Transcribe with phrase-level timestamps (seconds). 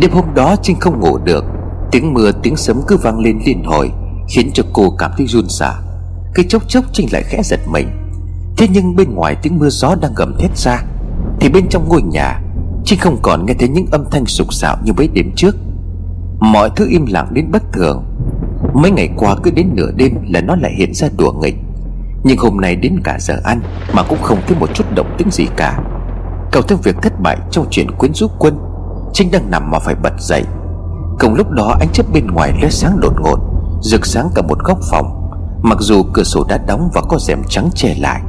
[0.00, 1.44] Đêm hôm đó Trinh không ngủ được.
[1.90, 3.90] Tiếng mưa, tiếng sấm cứ vang lên liên hồi,
[4.28, 5.80] Khiến cho cô cảm thấy run rả.
[6.34, 7.88] Cái chốc chốc Trinh lại khẽ giật mình.
[8.56, 10.82] Thế nhưng bên ngoài tiếng mưa gió đang gầm thét ra,
[11.40, 12.40] Thì bên trong ngôi nhà,
[12.84, 15.56] Trinh không còn nghe thấy những âm thanh sục sạo như mấy đêm trước.
[16.40, 18.04] Mọi thứ im lặng đến bất thường.
[18.74, 21.56] Mấy ngày qua cứ đến nửa đêm là nó lại hiện ra đùa nghịch.
[22.24, 23.60] Nhưng hôm nay đến cả giờ ăn
[23.92, 25.80] Mà cũng không thấy một chút động tĩnh gì cả.
[26.52, 28.67] Cầu thêm việc thất bại trong chuyện quyến rũ quân
[29.12, 30.44] Trinh đang nằm mà phải bật dậy.
[31.20, 33.38] Cùng lúc đó, ánh chớp bên ngoài lóe sáng đột ngột,
[33.82, 35.30] Rực sáng cả một góc phòng.
[35.62, 38.22] Mặc dù cửa sổ đã đóng và có rèm trắng che lại.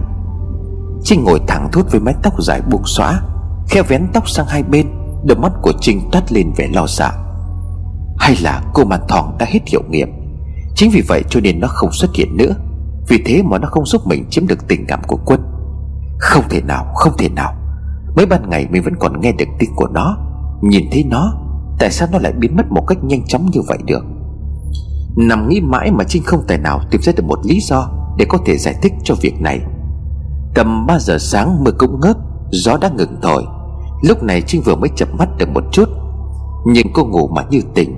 [1.04, 3.22] Trinh ngồi thẳng thốt với mái tóc dài buông xõa
[3.70, 4.88] Khe vén tóc sang hai bên,
[5.24, 7.12] Đôi mắt của Trinh toát lên vẻ lo sợ.
[8.20, 10.10] Hay là cô màn thòng đã hết hiệu nghiệm?
[10.76, 12.56] Chính vì vậy cho nên nó không xuất hiện nữa.
[13.08, 15.42] Vì thế mà nó không giúp mình chiếm được tình cảm của quân.
[16.20, 17.54] Không thể nào, không thể nào.
[18.16, 20.18] Mấy ban ngày mình vẫn còn nghe được tiếng của nó.
[20.62, 21.34] Nhìn thấy nó,
[21.80, 24.04] Tại sao nó lại biến mất một cách nhanh chóng như vậy được?
[25.16, 28.26] Nằm nghĩ mãi mà Trinh không tài nào tìm ra được một lý do Để
[28.30, 29.60] có thể giải thích cho việc này.
[30.56, 32.18] Tầm 3 giờ sáng mưa cũng ngớt,
[32.52, 33.44] Gió đã ngừng thổi.
[34.04, 35.90] Lúc này Trinh vừa mới chập mắt được một chút,
[36.66, 37.96] Nhưng cô ngủ mà như tỉnh.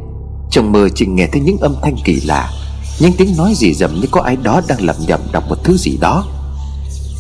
[0.50, 2.50] Trong mơ Trinh nghe thấy những âm thanh kỳ lạ,
[3.00, 5.78] Những tiếng nói gì dầm như có ai đó đang lẩm nhẩm đọc một thứ
[5.78, 6.26] gì đó.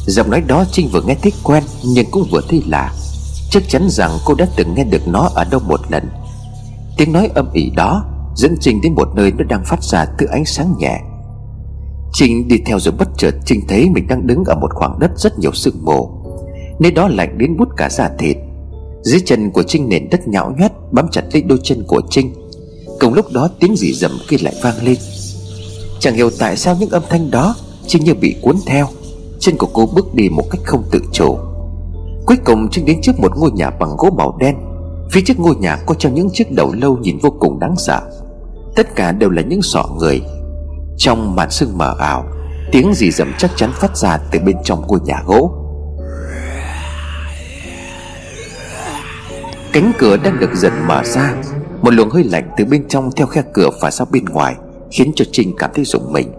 [0.08, 2.94] Giọng nói đó Trinh vừa nghe thấy quen Nhưng cũng vừa thấy lạ.
[3.52, 6.10] Chắc chắn rằng cô đã từng nghe được nó ở đâu một lần.
[6.98, 10.26] Tiếng nói âm ỉ đó Dẫn Trinh đến một nơi nó đang phát ra từ
[10.26, 11.00] ánh sáng nhẹ.
[12.14, 15.12] Trinh đi theo rồi bất chợt Trinh thấy mình đang đứng ở một khoảng đất
[15.18, 16.10] rất nhiều sương mù.
[16.80, 18.38] Nơi đó lạnh đến bút cả da thịt.
[19.04, 22.34] Dưới chân của Trinh nền đất nhão nhét, Bám chặt lấy đôi chân của Trinh
[23.00, 24.98] Cùng lúc đó tiếng gì rầm kia lại vang lên.
[26.00, 27.56] Chẳng hiểu tại sao những âm thanh đó
[27.88, 28.88] Trinh như bị cuốn theo.
[29.40, 31.38] Chân của cô bước đi một cách không tự chủ.
[32.32, 34.56] Cuối cùng Trinh đến trước một ngôi nhà bằng gỗ màu đen.
[35.12, 38.02] Phía trước ngôi nhà có treo những chiếc đầu lâu nhìn vô cùng đáng sợ.
[38.76, 40.22] Tất cả đều là những sọ người.
[40.98, 42.26] Trong màn sương mờ ảo,
[42.72, 45.52] Tiếng gì rầm chắc chắn phát ra từ bên trong ngôi nhà gỗ.
[49.74, 51.34] Cánh cửa đang được dần mở ra.
[51.82, 54.56] Một luồng hơi lạnh từ bên trong theo khe cửa phả ra bên ngoài,
[54.92, 56.32] Khiến cho Trinh cảm thấy rùng mình.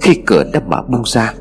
[0.00, 1.34] Khi cửa đã mở bung ra,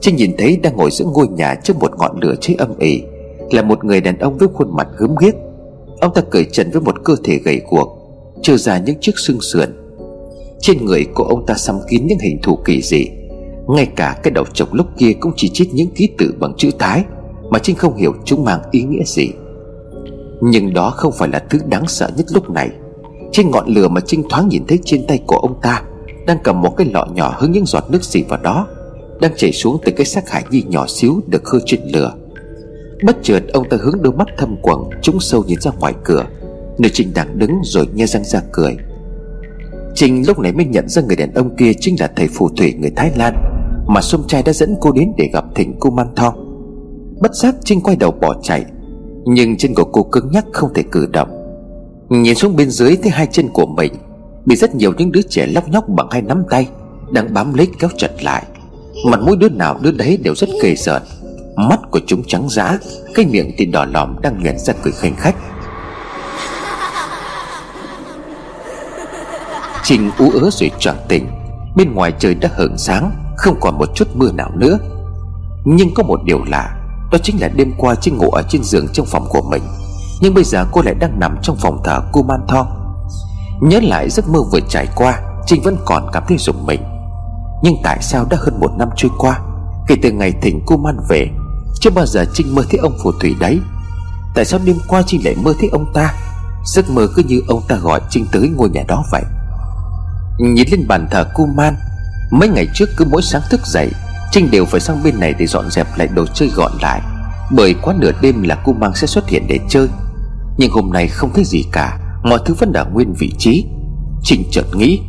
[0.00, 3.02] Trinh nhìn thấy đang ngồi giữa ngôi nhà trước một ngọn lửa cháy âm ỉ.
[3.50, 5.34] Là một người đàn ông với khuôn mặt gớm ghiếc.
[6.00, 8.00] Ông ta cởi trần với một cơ thể gầy guộc
[8.42, 9.68] Trơ ra những chiếc xương sườn.
[10.60, 13.06] Trên người của ông ta xăm kín những hình thù kỳ dị.
[13.68, 16.70] Ngay cả cái đầu trọc lúc kia cũng chỉ chít những ký tự bằng chữ
[16.78, 17.04] Thái,
[17.50, 19.28] Mà Trinh không hiểu chúng mang ý nghĩa gì.
[20.40, 22.70] Nhưng đó không phải là thứ đáng sợ nhất lúc này.
[23.32, 25.82] Trên ngọn lửa mà Trinh thoáng nhìn thấy trên tay của ông ta,
[26.26, 28.66] Đang cầm một cái lọ nhỏ hứng những giọt nước xì vào đó,
[29.20, 32.14] Đang chảy xuống từ cái xác hải nhi nhỏ xíu được khơi trên lửa.
[33.04, 36.24] Bất chợt, ông ta hướng đôi mắt thâm quầng, Trúng sâu nhìn ra ngoài cửa.
[36.78, 38.76] Nơi Trinh đang đứng rồi nghe răng ra cười.
[39.94, 42.74] Trinh lúc này mới nhận ra người đàn ông kia Chính là thầy phù thủy
[42.80, 43.34] người Thái Lan,
[43.86, 46.34] Mà xung Trai đã dẫn cô đến để gặp thỉnh cô Man Thong
[47.20, 48.64] Bất giác Trinh quay đầu bỏ chạy,
[49.24, 51.28] Nhưng chân của cô cứng nhắc không thể cử động.
[52.08, 53.92] Nhìn xuống bên dưới thấy hai chân của mình,
[54.46, 56.68] Bị rất nhiều những đứa trẻ lóc nhóc bằng hai nắm tay
[57.12, 58.44] Đang bám lấy kéo chặt lại.
[59.06, 61.02] Mặt mũi đứa nào đứa đấy đều rất kề sợn
[61.56, 62.78] Mắt của chúng trắng dã,
[63.14, 65.34] Cái miệng thì đỏ lòm đang nhoẻn ra cười khanh khách.
[69.82, 71.26] Trinh ú ớ rồi choàng tỉnh.
[71.76, 74.78] Bên ngoài trời đã hưởng sáng, Không còn một chút mưa nào nữa.
[75.64, 76.76] Nhưng có một điều lạ,
[77.12, 79.62] Đó chính là đêm qua Trinh ngủ ở trên giường trong phòng của mình.
[80.20, 82.66] Nhưng bây giờ cô lại đang nằm trong phòng thờ cô Man Thong
[83.60, 86.80] Nhớ lại giấc mơ vừa trải qua Trinh vẫn còn cảm thấy rùng mình.
[87.62, 89.40] Nhưng tại sao đã hơn một năm trôi qua,
[89.86, 91.28] Kể từ ngày thỉnh cô Man về
[91.80, 93.60] chưa bao giờ Trinh mơ thấy ông phù thủy đấy.
[94.34, 96.14] Tại sao đêm qua Trinh lại mơ thấy ông ta?
[96.64, 99.22] Giấc mơ cứ như ông ta gọi Trinh tới ngôi nhà đó vậy.
[100.38, 101.76] Nhìn lên bàn thờ cu man,
[102.30, 103.90] Mấy ngày trước cứ mỗi sáng thức dậy,
[104.32, 107.00] Trinh đều phải sang bên này để dọn dẹp lại đồ chơi gọn lại.
[107.50, 109.88] Bởi quá nửa đêm là cu mang sẽ xuất hiện để chơi.
[110.58, 113.64] Nhưng hôm nay không thấy gì cả, Mọi thứ vẫn đã nguyên vị trí.
[114.22, 115.00] Trinh chợt nghĩ,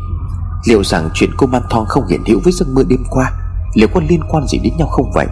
[0.66, 3.32] Liệu rằng chuyện cô Man Thong không hiện hữu với giấc mơ đêm qua,
[3.74, 5.28] Liệu có liên quan gì đến nhau không vậy?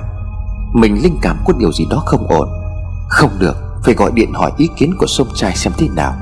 [0.73, 2.49] Mình linh cảm có điều gì đó không ổn.
[3.09, 6.15] Không được, Phải gọi điện hỏi ý kiến của sông trai xem thế nào.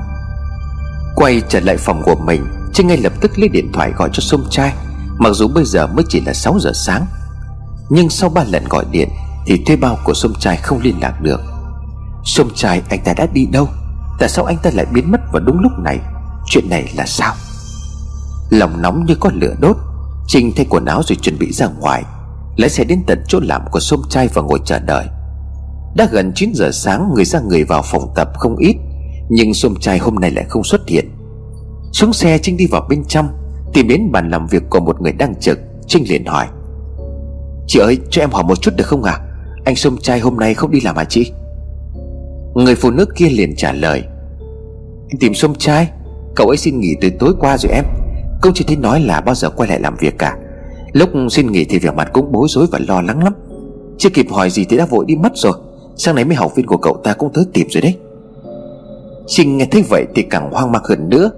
[1.16, 4.20] Quay trở lại phòng của mình, Trinh ngay lập tức lấy điện thoại gọi cho
[4.20, 4.72] sông trai,
[5.18, 7.06] Mặc dù bây giờ mới chỉ là 6 giờ sáng.
[7.88, 9.08] Nhưng sau ba lần gọi điện
[9.46, 11.40] Thì thuê bao của sông trai không liên lạc được.
[12.24, 13.68] Sông trai, anh ta đã đi đâu?
[14.18, 15.98] Tại sao anh ta lại biến mất vào đúng lúc này?
[16.46, 17.34] Chuyện này là sao?
[18.50, 19.76] Lòng nóng như có lửa đốt,
[20.26, 22.04] Trinh thay quần áo rồi chuẩn bị ra ngoài.
[22.58, 25.06] Lái xe đến tận chỗ làm của sông trai và ngồi chờ đợi.
[25.96, 28.76] Đã gần 9 giờ sáng, Người ra người vào phòng tập không ít,
[29.28, 31.08] Nhưng sông trai hôm nay lại không xuất hiện.
[31.92, 33.28] Xuống xe Trinh đi vào bên trong,
[33.72, 35.58] Tìm đến bàn làm việc của một người đang trực.
[35.86, 36.46] Trinh liền hỏi,
[37.66, 39.12] Chị ơi, cho em hỏi một chút được không ạ?
[39.12, 39.24] À?
[39.64, 41.32] Anh sông trai hôm nay không đi làm hả chị?
[42.54, 44.02] Người phụ nữ kia liền trả lời
[45.10, 45.90] Anh tìm sông trai,
[46.36, 47.84] Cậu ấy xin nghỉ từ tối qua rồi em.
[48.40, 50.36] Công chỉ thấy nói là bao giờ quay lại làm việc cả
[50.92, 53.32] Lúc xin nghỉ thì vẻ mặt cũng bối rối và lo lắng lắm.
[53.98, 55.52] Chưa kịp hỏi gì thì đã vội đi mất rồi.
[55.96, 57.94] Sáng nay mấy học viên của cậu ta cũng tới tìm rồi đấy.
[59.26, 61.30] Trinh nghe thấy vậy thì càng hoang mang hơn nữa.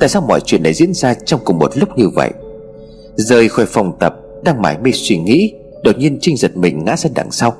[0.00, 2.30] Tại sao mọi chuyện lại diễn ra trong cùng một lúc như vậy?
[3.16, 5.52] Rời khỏi phòng tập, Đang mải mê suy nghĩ,
[5.84, 7.54] Đột nhiên Trinh giật mình ngã ra đằng sau.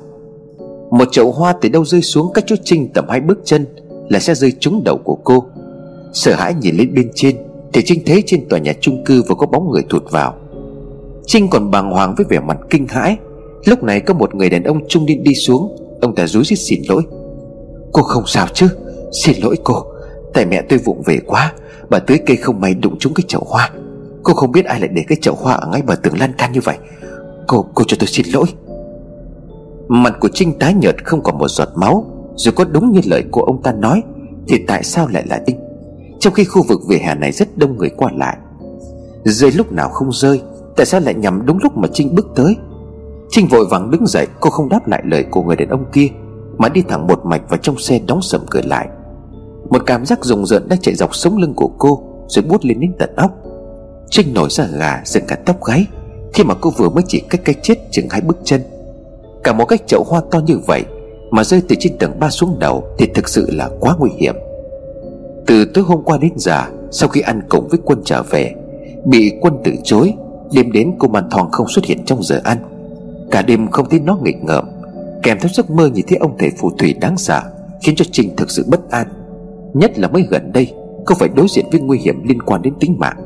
[0.91, 3.65] Một chậu hoa từ đâu rơi xuống cách chỗ Trinh tầm hai bước chân
[4.09, 5.45] Là sẽ rơi trúng đầu của cô.
[6.13, 7.37] Sợ hãi nhìn lên bên trên
[7.73, 10.33] Thì Trinh thấy trên tòa nhà chung cư vừa có bóng người thụt vào.
[11.27, 13.17] Trinh còn bàng hoàng với vẻ mặt kinh hãi.
[13.65, 15.75] Lúc này có một người đàn ông trung niên đi xuống.
[16.01, 17.03] Ông ta rúi rít xin lỗi.
[17.91, 18.67] Cô không sao chứ?
[19.11, 19.73] Xin lỗi cô.
[20.33, 21.53] Tại mẹ tôi vụng về quá.
[21.89, 23.71] Bà tưới cây không may đụng trúng cái chậu hoa.
[24.23, 26.51] Cô không biết ai lại để cái chậu hoa ở ngay bờ tường lan can
[26.51, 26.77] như vậy.
[27.47, 28.45] Cô, cô cho tôi xin lỗi.
[29.87, 32.05] Mặt của Trinh tái nhợt không còn một giọt máu.
[32.35, 34.03] Dù có đúng như lời của ông ta nói
[34.47, 35.59] Thì tại sao lại là Trinh?
[36.19, 38.37] Trong khi khu vực vỉa hè này rất đông người qua lại.
[39.23, 40.41] Rơi lúc nào không rơi
[40.77, 42.55] Tại sao lại nhằm đúng lúc mà Trinh bước tới?
[43.29, 46.07] Trinh vội vàng đứng dậy, Cô không đáp lại lời của người đàn ông kia,
[46.57, 48.87] Mà đi thẳng một mạch vào trong xe đóng sầm cửa lại.
[49.69, 52.79] Một cảm giác rùng rợn đã chạy dọc sống lưng của cô, Rồi bút lên
[52.79, 53.31] đến tận óc.
[54.09, 55.85] Trinh nổi ra gà, dựng cả tóc gáy,
[56.33, 58.61] Khi mà cô vừa mới chỉ cách cái chết chừng hai bước chân.
[59.43, 60.85] Cả một cách chậu hoa to như vậy,
[61.31, 64.35] Mà rơi từ trên tầng ba xuống đầu Thì thực sự là quá nguy hiểm.
[65.47, 68.53] Từ tối hôm qua đến giờ, Sau khi ăn cùng với quân trở về,
[69.05, 70.13] Bị quân từ chối
[70.51, 72.57] Đêm đến cô màn thòng không xuất hiện trong giờ ăn.
[73.31, 74.65] Cả đêm không thấy nó nghịch ngợm,
[75.23, 77.41] Kèm theo giấc mơ nhìn thấy ông thầy phù thủy đáng sợ
[77.83, 79.07] Khiến cho Trinh thực sự bất an.
[79.73, 80.73] Nhất là mới gần đây,
[81.05, 83.17] Cô phải đối diện với nguy hiểm liên quan đến tính mạng.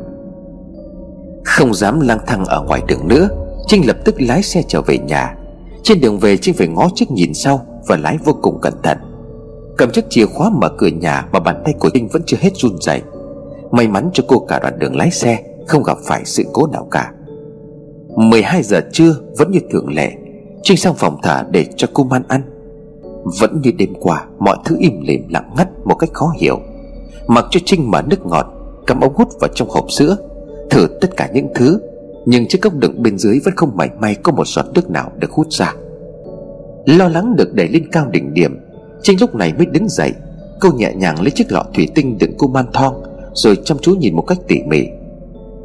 [1.43, 3.29] Không dám lang thang ở ngoài đường nữa,
[3.67, 5.35] Trinh lập tức lái xe trở về nhà.
[5.83, 8.97] Trên đường về, Trinh phải ngó trước nhìn sau Và lái vô cùng cẩn thận.
[9.77, 12.51] Cầm chiếc chìa khóa mở cửa nhà Mà bàn tay của Trinh vẫn chưa hết
[12.55, 13.01] run rẩy.
[13.71, 16.87] May mắn cho cô cả đoạn đường lái xe không gặp phải sự cố nào
[16.91, 17.11] cả.
[18.15, 20.11] 12 giờ trưa vẫn như thường lệ,
[20.63, 22.41] Trinh sang phòng thả để cho cô man ăn.
[23.39, 26.59] Vẫn như đêm qua, Mọi thứ im lìm lặng ngắt một cách khó hiểu.
[27.27, 28.45] Mặc cho Trinh mở nước ngọt,
[28.87, 30.17] Cắm ống hút vào trong hộp sữa,
[30.69, 31.79] Thử tất cả những thứ,
[32.25, 35.11] Nhưng chiếc cốc đựng bên dưới vẫn không mảy may Có một giọt nước nào
[35.17, 35.73] được hút ra.
[36.85, 38.59] Lo lắng được đẩy lên cao đỉnh điểm,
[39.01, 40.11] Trinh lúc này mới đứng dậy.
[40.59, 43.03] Cô nhẹ nhàng lấy chiếc lọ thủy tinh đựng cô man thong,
[43.33, 44.87] Rồi chăm chú nhìn một cách tỉ mỉ.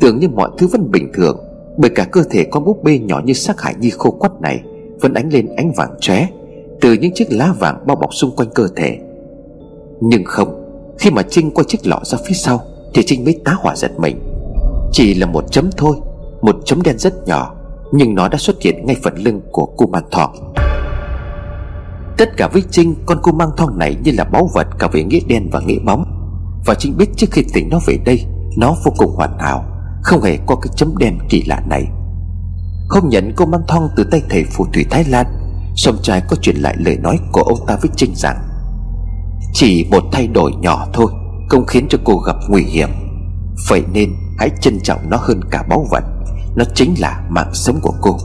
[0.01, 1.39] Tưởng như mọi thứ vẫn bình thường,
[1.77, 4.63] bởi cả cơ thể con búp bê nhỏ như xác hải nhi khô quắt này
[5.01, 6.27] vẫn ánh lên ánh vàng chóe
[6.81, 8.99] từ những chiếc lá vàng bao bọc xung quanh cơ thể.
[10.01, 10.63] Nhưng không,
[10.99, 12.61] khi mà trinh quay chiếc lọ ra phía sau
[12.95, 14.21] thì trinh mới tá hỏa giật mình.
[14.93, 15.97] Chỉ là một chấm thôi,
[16.41, 17.55] một chấm đen rất nhỏ,
[17.93, 20.53] nhưng nó đã xuất hiện ngay phần lưng của cô mang thong.
[22.19, 25.05] Tất cả với trinh, con cô mang thong này như là báu vật cả về
[25.05, 26.05] nghĩa đen và nghĩa bóng.
[26.67, 28.25] Và trinh biết trước khi tỉnh nó về đây,
[28.57, 29.65] nó vô cùng hoàn hảo
[30.07, 31.87] không hề có cái chấm đen kỳ lạ này.
[32.89, 35.27] Không nhận cô mang thong từ tay thầy phù thủy Thái Lan,
[35.77, 38.37] Song trai có truyền lại lời nói của ông ta với Trinh rằng,
[39.53, 41.07] Chỉ một thay đổi nhỏ thôi
[41.49, 42.89] Không khiến cho cô gặp nguy hiểm.
[43.69, 46.05] Vậy nên hãy trân trọng nó hơn cả báu vật.
[46.57, 48.17] Nó chính là mạng sống của cô.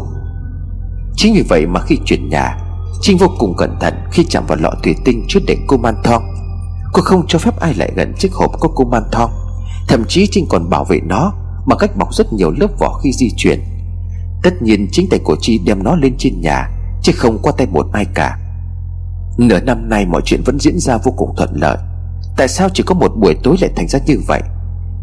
[1.15, 2.57] Chính vì vậy mà khi chuyển nhà,
[3.01, 5.95] Trinh vô cùng cẩn thận khi chạm vào lọ thủy tinh trước để cô man
[6.03, 6.23] thong.
[6.93, 9.31] Cô không cho phép ai lại gần chiếc hộp có cô man thong,
[9.88, 11.33] Thậm chí Trinh còn bảo vệ nó.
[11.65, 13.59] Bằng cách bọc rất nhiều lớp vỏ khi di chuyển.
[14.43, 16.69] Tất nhiên chính tay của Chi đem nó lên trên nhà,
[17.01, 18.37] Chứ không qua tay một ai cả.
[19.37, 21.77] Nửa năm nay mọi chuyện vẫn diễn ra vô cùng thuận lợi.
[22.37, 24.41] Tại sao chỉ có một buổi tối lại thành ra như vậy?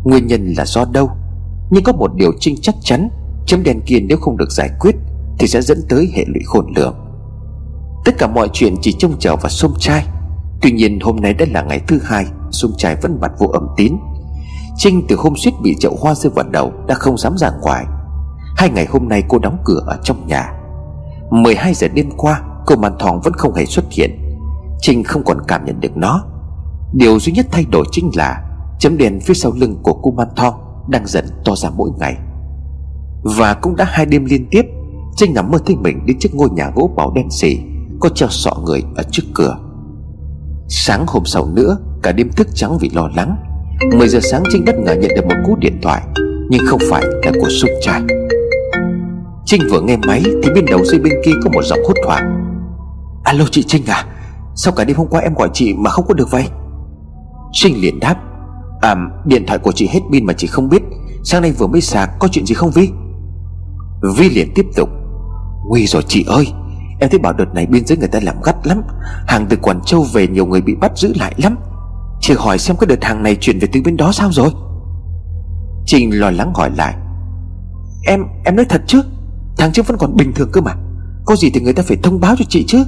[0.04, 1.10] Nguyên nhân là do đâu?
[1.70, 3.08] Nhưng có một điều Trinh chắc chắn,
[3.46, 4.96] Chấm đen kia nếu không được giải quyết
[5.38, 6.96] Thì sẽ dẫn tới hệ lụy khôn lường.
[8.04, 10.06] Tất cả mọi chuyện chỉ trông chờ vào xôm trai.
[10.62, 13.66] Tuy nhiên hôm nay đã là ngày thứ hai Xôm trai vẫn mặt vô âm
[13.76, 13.96] tín.
[14.78, 17.84] Trinh từ hôm suýt bị chậu hoa rơi vào đầu Đã không dám ra ngoài.
[18.56, 20.52] Hai ngày hôm nay cô đóng cửa ở trong nhà.
[21.30, 24.10] 12 giờ đêm qua, Cô màn thòng vẫn không hề xuất hiện.
[24.80, 26.24] Trinh không còn cảm nhận được nó.
[26.92, 28.44] Điều duy nhất thay đổi chính là
[28.78, 30.54] Chấm đèn phía sau lưng của cô man thong
[30.88, 32.16] Đang dần to ra mỗi ngày.
[33.22, 34.62] Và cũng đã hai đêm liên tiếp,
[35.16, 37.58] Trinh nằm mơ thấy mình đến trước ngôi nhà gỗ bảo đen xì,
[38.00, 39.58] Có treo sọ người ở trước cửa.
[40.68, 43.36] Sáng hôm sau nữa, Cả đêm thức trắng vì lo lắng
[43.80, 46.02] 10 giờ sáng Trinh bất ngờ nhận được một cú điện thoại,
[46.50, 48.02] Nhưng không phải là của Súc trai
[49.44, 52.54] Trinh vừa nghe máy Thì bên đầu dây bên kia có một giọng hốt hoảng.
[53.24, 54.04] Alo chị Trinh à
[54.54, 56.44] Sao cả đêm hôm qua em gọi chị mà không có được vậy?
[57.52, 58.16] Trinh liền đáp
[58.80, 58.94] À
[59.24, 60.82] điện thoại của chị hết pin mà chị không biết,
[61.24, 62.90] Sáng nay vừa mới sạc, có chuyện gì không Vi?
[64.16, 64.88] Vi liền tiếp tục,
[65.68, 66.46] Nguy rồi chị ơi,
[67.00, 68.82] Em thấy bảo đợt này biên giới người ta làm gắt lắm,
[69.26, 71.56] Hàng từ Quảng Châu về nhiều người bị bắt giữ lại lắm.
[72.20, 74.50] Chị hỏi xem cái đợt hàng này chuyển về từ bên đó sao rồi?
[75.86, 76.94] Trinh lo lắng hỏi lại.
[78.06, 79.02] Em em nói thật chứ?
[79.58, 80.74] Thằng trước vẫn còn bình thường cơ mà.
[81.24, 82.84] Có gì thì người ta phải thông báo cho chị chứ.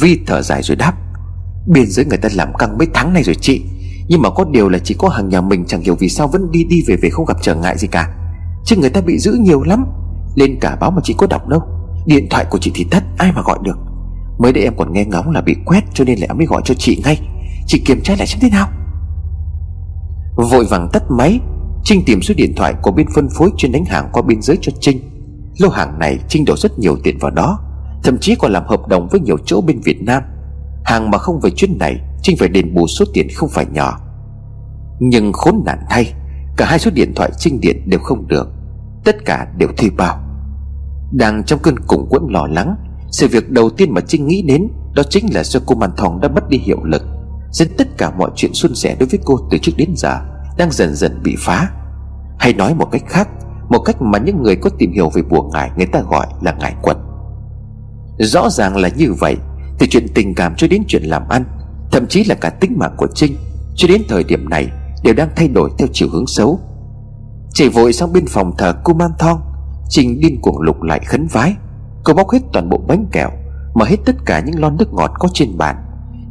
[0.00, 0.92] Vi thở dài rồi đáp.
[1.66, 3.62] Biên giới người ta làm căng mấy tháng này rồi chị.
[4.08, 6.50] Nhưng mà có điều là chỉ có hàng nhà mình Chẳng hiểu vì sao vẫn
[6.50, 8.08] đi đi về về không gặp trở ngại gì cả.
[8.64, 9.84] Chứ người ta bị giữ nhiều lắm.
[10.34, 11.62] Lên cả báo mà chị có đọc đâu.
[12.06, 13.78] Điện thoại của chị thì tắt ai mà gọi được.
[14.38, 16.62] Mới đây em còn nghe ngóng là bị quét Cho nên là em mới gọi
[16.64, 17.20] cho chị ngay.
[17.70, 18.68] Chị kiểm tra lại xem thế nào.
[20.36, 21.40] Vội vàng tắt máy,
[21.84, 24.58] Trinh tìm số điện thoại của bên phân phối chuyên đánh hàng qua biên giới
[24.60, 25.00] cho Trinh.
[25.58, 27.58] Lô hàng này Trinh đổ rất nhiều tiền vào đó,
[28.02, 30.22] Thậm chí còn làm hợp đồng với nhiều chỗ bên Việt Nam.
[30.84, 33.98] Hàng mà không về chuyến này, Trinh phải đền bù số tiền không phải nhỏ.
[35.00, 36.12] Nhưng khốn nạn thay,
[36.56, 38.48] Cả hai số điện thoại Trinh điện đều không được,
[39.04, 40.20] Tất cả đều thuê bao.
[41.12, 42.76] Đang trong cơn cùng quẫn lo lắng,
[43.10, 46.20] Sự việc đầu tiên mà Trinh nghĩ đến Đó chính là do cô Màn Thòng
[46.20, 47.02] đã mất đi hiệu lực.
[47.50, 50.18] Dẫn tất cả mọi chuyện suôn sẻ đối với cô từ trước đến giờ,
[50.58, 51.70] Đang dần dần bị phá.
[52.38, 53.28] Hay nói một cách khác,
[53.68, 56.52] Một cách mà những người có tìm hiểu về bùa ngải Người ta gọi là
[56.60, 56.96] ngải quật.
[58.18, 59.36] Rõ ràng là như vậy,
[59.78, 61.44] Từ chuyện tình cảm cho đến chuyện làm ăn,
[61.92, 63.36] Thậm chí là cả tính mạng của Trinh,
[63.76, 64.70] Cho đến thời điểm này,
[65.04, 66.60] Đều đang thay đổi theo chiều hướng xấu.
[67.54, 69.40] Chạy vội sang bên phòng thờ cô Man Thong
[69.88, 71.54] Trinh điên cuồng lục lại khấn vái
[72.04, 73.30] Cô bóc hết toàn bộ bánh kẹo,
[73.74, 75.76] Mở hết tất cả những lon nước ngọt có trên bàn.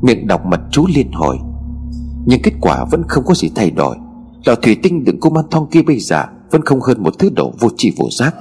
[0.01, 1.37] Miệng đọc mật chú liên hồi.
[2.25, 3.95] Nhưng kết quả vẫn không có gì thay đổi.
[4.45, 7.29] Lò thủy tinh đựng cô Man Thong kia bây giờ Vẫn không hơn một thứ
[7.35, 8.35] đồ vô tri vô giác.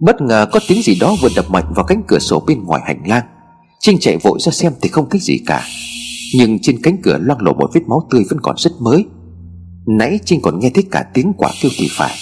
[0.00, 2.82] Bất ngờ có tiếng gì đó vừa đập mạnh vào cánh cửa sổ bên ngoài
[2.84, 3.24] hành lang.
[3.80, 5.62] Trinh chạy vội ra xem thì không thấy gì cả.
[6.34, 9.04] Nhưng trên cánh cửa loang lổ một vết máu tươi vẫn còn rất mới.
[9.86, 12.14] Nãy Trinh còn nghe thấy cả tiếng quả kêu thì phải.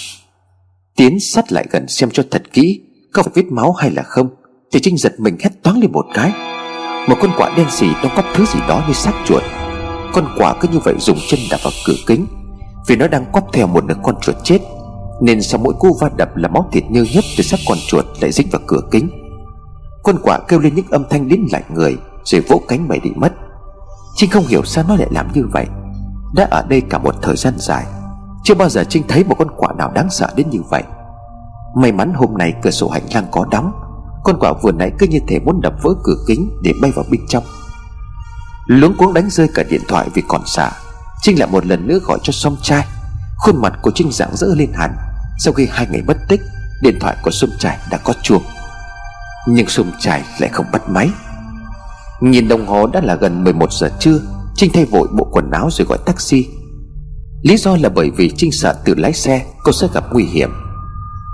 [1.01, 2.81] Tiến sát lại gần xem cho thật kỹ
[3.13, 4.29] Có phải vết máu hay là không.
[4.71, 6.31] Thì Trinh giật mình hét toáng lên một cái.
[7.09, 9.43] Một con quạ đen xì nó có thứ gì đó như xác chuột.
[10.13, 12.25] Con quạ cứ như vậy dùng chân đạp vào cửa kính.
[12.87, 14.59] Vì nó đang quắp theo một đứa con chuột chết,
[15.21, 18.05] nên sau mỗi cú va đập là máu thịt nhơ nhất từ xác con chuột
[18.21, 19.09] lại dính vào cửa kính.
[20.03, 23.09] Con quạ kêu lên những âm thanh đến lạnh người, Rồi vỗ cánh bay đi
[23.15, 23.33] mất.
[24.15, 25.65] Trinh không hiểu sao nó lại làm như vậy.
[26.35, 27.85] Đã ở đây cả một thời gian dài
[28.43, 30.83] chưa bao giờ Trinh thấy một con quạ nào đáng sợ đến như vậy.
[31.75, 33.71] May mắn hôm nay cửa sổ hành lang có đóng,
[34.23, 37.05] Con quạ vừa nãy cứ như thể muốn đập vỡ cửa kính Để bay vào
[37.11, 37.43] bên trong.
[38.67, 40.71] Luống cuống đánh rơi cả điện thoại vì còn xả
[41.21, 42.85] Trinh lại một lần nữa gọi cho song trai
[43.37, 44.95] Khuôn mặt của Trinh rạng rỡ lên hẳn.
[45.39, 46.41] Sau khi hai ngày mất tích,
[46.81, 48.43] Điện thoại của xuân Trải đã có chuông.
[49.47, 51.09] Nhưng xuân Trải lại không bắt máy.
[52.21, 54.19] Nhìn đồng hồ đã là gần 11 giờ trưa,
[54.55, 56.47] Trinh thay vội bộ quần áo rồi gọi taxi.
[57.41, 60.51] Lý do là bởi vì Trinh sợ tự lái xe, Cô sẽ gặp nguy hiểm.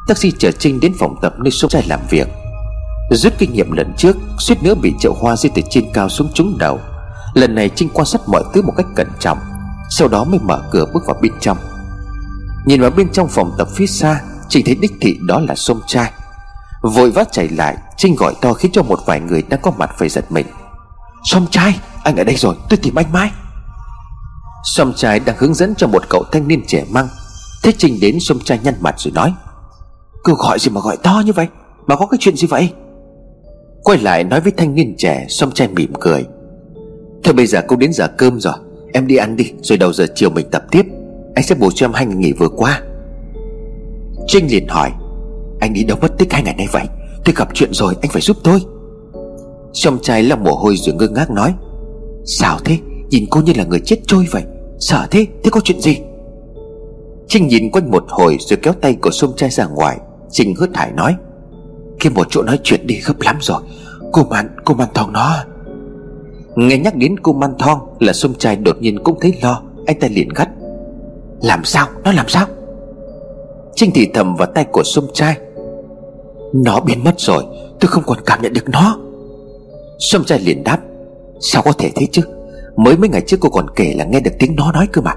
[0.08, 2.28] Taxi chở Trinh đến phòng tập nơi Sông trai làm việc.
[3.12, 6.32] Rút kinh nghiệm lần trước, suýt nữa bị chậu hoa rơi từ trên cao xuống
[6.34, 6.80] trúng đầu.
[7.34, 9.38] Lần này Trinh quan sát mọi thứ một cách cẩn trọng,
[9.90, 11.58] Sau đó mới mở cửa bước vào bên trong.
[12.66, 15.80] Nhìn vào bên trong phòng tập phía xa Trinh thấy đích thị đó là sông
[15.88, 16.12] trai.
[16.82, 19.90] Vội vã chạy lại, Trinh gọi to khiến cho một vài người đang có mặt
[19.98, 20.46] phải giật mình.
[21.24, 23.32] Sông trai, Anh ở đây rồi, tôi tìm anh mãi
[24.64, 27.08] Sông trai đang hướng dẫn cho một cậu thanh niên trẻ măng
[27.64, 29.34] Thế Trinh đến sông trai nhăn mặt rồi nói,
[30.24, 31.48] Cứ gọi gì mà gọi to như vậy?
[31.88, 32.70] Mà có cái chuyện gì vậy?
[33.84, 36.26] Quay lại nói với thanh niên trẻ Sông trai mỉm cười,
[37.24, 38.54] Thôi bây giờ cũng đến giờ cơm rồi,
[38.94, 40.86] Em đi ăn đi, Rồi đầu giờ chiều mình tập tiếp.
[41.36, 42.82] Anh sẽ bù cho em hai ngày nghỉ vừa qua.
[44.28, 44.92] Trinh liền hỏi,
[45.60, 46.86] Anh đi đâu mất tích hai ngày nay vậy?
[47.26, 48.60] Tôi gặp chuyện rồi, anh phải giúp tôi.
[49.74, 51.54] Trong trai lòng mồ hôi rồi ngơ ngác nói,
[52.26, 52.78] Sao thế?
[53.10, 54.44] Nhìn cô như là người chết trôi vậy.
[54.80, 55.98] Sợ thế Thế có chuyện gì?
[57.28, 59.98] Trinh nhìn quanh một hồi rồi kéo tay của sông trai ra ngoài.
[60.30, 61.16] Trinh hớt hải nói
[62.00, 63.62] Kia một chỗ nói chuyện đi gấp lắm rồi.
[64.12, 65.36] Cô man, cô man thong nó.
[66.56, 69.62] Nghe nhắc đến cô man thong Là sông trai đột nhiên cũng thấy lo.
[69.86, 70.50] Anh ta liền gắt
[71.42, 71.88] làm sao?
[72.04, 72.46] Nó làm sao?
[73.76, 75.38] Trinh thì thầm vào tay của sông trai
[76.54, 77.44] Nó biến mất rồi
[77.80, 78.98] Tôi không còn cảm nhận được nó.
[80.00, 80.80] Sông trai liền đáp
[81.40, 82.22] Sao có thể thế chứ?
[82.78, 85.14] Mới mấy ngày trước cô còn kể là nghe được tiếng nó nói cơ mà.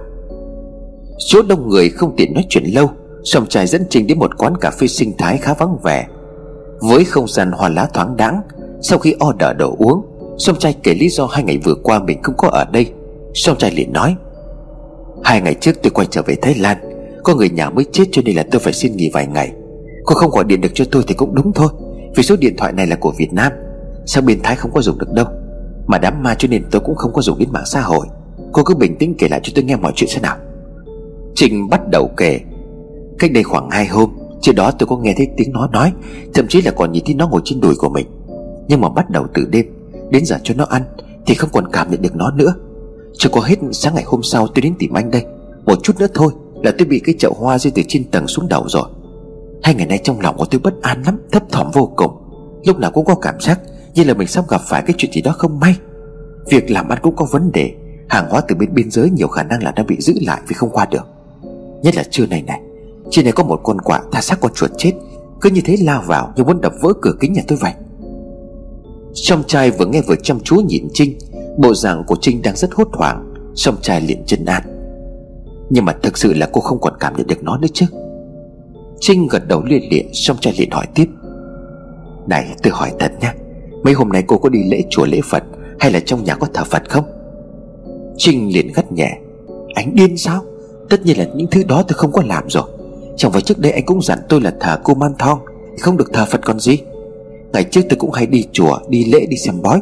[1.19, 2.90] Số đông người không tiện nói chuyện lâu
[3.25, 6.07] Sông trai dẫn Trinh đến một quán cà phê sinh thái khá vắng vẻ.
[6.81, 8.40] Với không gian hoa lá thoáng đáng
[8.83, 10.02] Sau khi order đồ uống
[10.38, 12.93] Sông trai kể lý do hai ngày vừa qua mình không có ở đây.
[13.35, 14.17] Sông trai liền nói,
[15.25, 16.76] Hai ngày trước tôi quay trở về Thái Lan,
[17.25, 19.52] Có người nhà mới chết cho nên là tôi phải xin nghỉ vài ngày.
[20.05, 21.69] Cô không gọi điện được cho tôi thì cũng đúng thôi,
[22.17, 23.52] Vì số điện thoại này là của Việt Nam
[24.07, 25.26] Sao bên Thái không có dùng được đâu.
[25.87, 28.07] Mà đám ma cho nên tôi cũng không có dùng đến mạng xã hội.
[28.53, 30.37] Cô cứ bình tĩnh kể lại cho tôi nghe mọi chuyện thế nào.
[31.35, 32.41] Trình bắt đầu kể.
[33.19, 34.11] Cách đây khoảng 2 hôm
[34.41, 35.93] Trước đó tôi có nghe thấy tiếng nó nói,
[36.35, 38.07] Thậm chí là còn nhìn thấy nó ngồi trên đùi của mình.
[38.69, 39.67] Nhưng mà bắt đầu từ đêm,
[40.11, 40.83] Đến giờ cho nó ăn,
[41.27, 42.55] Thì không còn cảm nhận được nó nữa.
[43.19, 45.25] Chưa có hết sáng ngày hôm sau tôi đến tìm anh đây.
[45.65, 46.33] Một chút nữa thôi
[46.63, 48.89] là tôi bị cái chậu hoa rơi từ trên tầng xuống đầu rồi.
[49.63, 52.13] Hai ngày nay trong lòng của tôi bất an lắm, Thấp thỏm vô cùng.
[52.65, 53.61] Lúc nào cũng có cảm giác
[53.95, 55.77] như là mình sắp gặp phải cái chuyện gì đó không may.
[56.47, 57.75] Việc làm ăn cũng có vấn đề.
[58.09, 60.55] Hàng hóa từ bên biên giới nhiều khả năng là đã bị giữ lại Vì
[60.55, 61.07] không qua được.
[61.83, 62.61] Nhất là trưa này này,
[63.11, 64.93] Trên này có một con quạ tha xác con chuột chết.
[65.41, 67.73] Cứ như thế lao vào như muốn đập vỡ cửa kính nhà tôi vậy.
[69.15, 71.19] Trong trai vừa nghe vừa chăm chú nhìn Trinh.
[71.59, 73.35] Bộ dạng của Trinh đang rất hốt hoảng.
[73.55, 74.63] Song trai liền chân an.
[75.71, 77.87] Nhưng mà thực sự là cô không còn cảm nhận được nó nữa chứ.
[79.01, 81.07] Trinh gật đầu liên lịa, Song trai liền hỏi tiếp.
[82.27, 83.35] Này, tôi hỏi thật nhá
[83.83, 85.43] Mấy hôm nay cô có đi lễ chùa lễ Phật
[85.79, 87.05] Hay là trong nhà có thờ Phật không?
[88.17, 89.19] Trinh liền gắt nhẹ.
[89.75, 90.43] Anh điên sao?
[90.89, 92.65] Tất nhiên là những thứ đó tôi không có làm rồi.
[93.17, 95.39] Chẳng phải trước đây anh cũng dặn tôi là thờ cô Man Thong,
[95.81, 96.79] Không được thờ Phật còn gì?
[97.53, 99.81] Ngày trước tôi cũng hay đi chùa, Đi lễ, đi xem bói.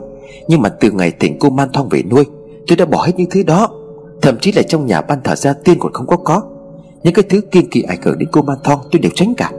[0.48, 2.24] Nhưng mà từ ngày tỉnh cô Man Thong về nuôi,
[2.66, 3.68] Tôi đã bỏ hết những thứ đó.
[4.22, 6.42] Thậm chí là trong nhà ban thờ gia tiên còn không có có.
[7.02, 9.52] Những cái thứ kiên kỳ ảnh hưởng đến cô Man Thong tôi đều tránh cả.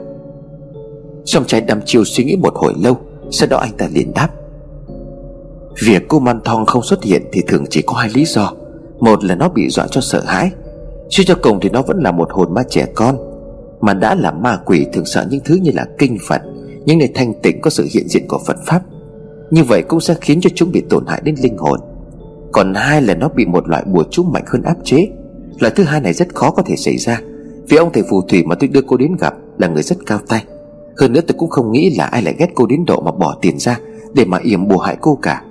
[1.24, 2.96] Song trai đăm chiều suy nghĩ một hồi lâu
[3.30, 4.28] sau đó anh ta liền đáp.
[5.84, 8.52] Việc cô Man Thong không xuất hiện Thì thường chỉ có hai lý do.
[8.98, 10.50] Một là nó bị dọa cho sợ hãi
[11.08, 13.16] Chứ cho cùng thì nó vẫn là một hồn ma trẻ con,
[13.80, 16.42] Mà đã là ma quỷ thường sợ những thứ như là kinh Phật,
[16.84, 18.82] Những nơi thanh tịnh có sự hiện diện của Phật Pháp.
[19.50, 21.80] Như vậy cũng sẽ khiến cho chúng bị tổn hại đến linh hồn.
[22.52, 25.08] Còn hai là nó bị một loại bùa chú mạnh hơn áp chế.
[25.58, 27.20] Loại thứ hai này rất khó có thể xảy ra,
[27.68, 30.18] Vì ông thầy phù thủy mà tôi đưa cô đến gặp Là người rất cao
[30.28, 30.44] tay.
[30.98, 33.36] Hơn nữa tôi cũng không nghĩ là ai lại ghét cô đến độ mà bỏ
[33.40, 33.78] tiền ra
[34.12, 35.42] Để mà yểm bùa hại cô cả.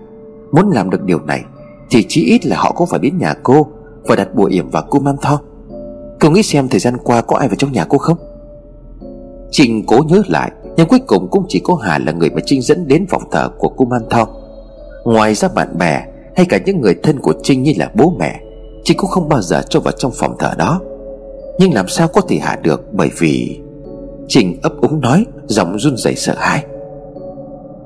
[0.52, 1.42] Muốn làm được điều này
[1.90, 3.68] Thì chí ít là họ cũng phải đến nhà cô
[4.04, 5.42] Và đặt bùa yểm vào cô man Tho
[6.20, 8.18] Cô nghĩ xem thời gian qua có ai vào trong nhà cô không?
[9.52, 12.62] Trinh cố nhớ lại, Nhưng cuối cùng cũng chỉ có Hà là người mà Trinh
[12.62, 14.28] dẫn đến phòng thờ của cô Man Tho
[15.06, 18.40] Ngoài ra bạn bè Hay cả những người thân của Trinh như là bố mẹ,
[18.84, 20.82] Trinh cũng không bao giờ cho vào trong phòng thờ đó.
[21.60, 23.60] Nhưng làm sao có thể hạ được Bởi vì
[24.30, 26.66] Trình ấp úng nói, Giọng run rẩy sợ hãi.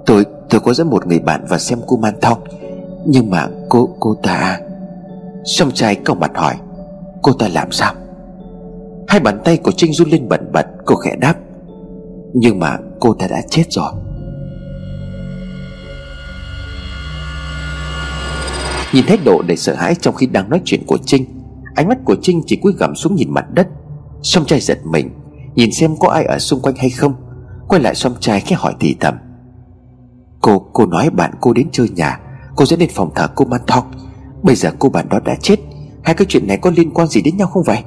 [0.05, 2.39] Tôi tôi có dẫn một người bạn và xem cô Man Thong,
[3.05, 4.59] Nhưng mà cô cô ta
[5.45, 6.55] Xong trai cau mặt hỏi,
[7.21, 7.93] Cô ta làm sao?
[9.07, 11.35] Hai bàn tay của Trinh run lên bẩn bật, Cô khẽ đáp,
[12.33, 13.91] Nhưng mà cô ta đã chết rồi.
[18.93, 21.25] Nhìn thái độ đầy sợ hãi trong khi đang nói chuyện của Trinh,
[21.75, 23.67] Ánh mắt của Trinh chỉ cúi gằm xuống nhìn mặt đất.
[24.21, 25.09] Song trai giật mình
[25.55, 27.13] Nhìn xem có ai ở xung quanh hay không.
[27.67, 29.13] Quay lại song trai khẽ hỏi thì thầm.
[30.41, 32.19] Cô, cô nói bạn cô đến chơi nhà.
[32.55, 33.61] Cô dẫn đến phòng thờ cô Man
[34.43, 35.59] Bây giờ cô bạn đó đã chết.
[36.03, 37.79] Hai cái chuyện này có liên quan gì đến nhau không vậy?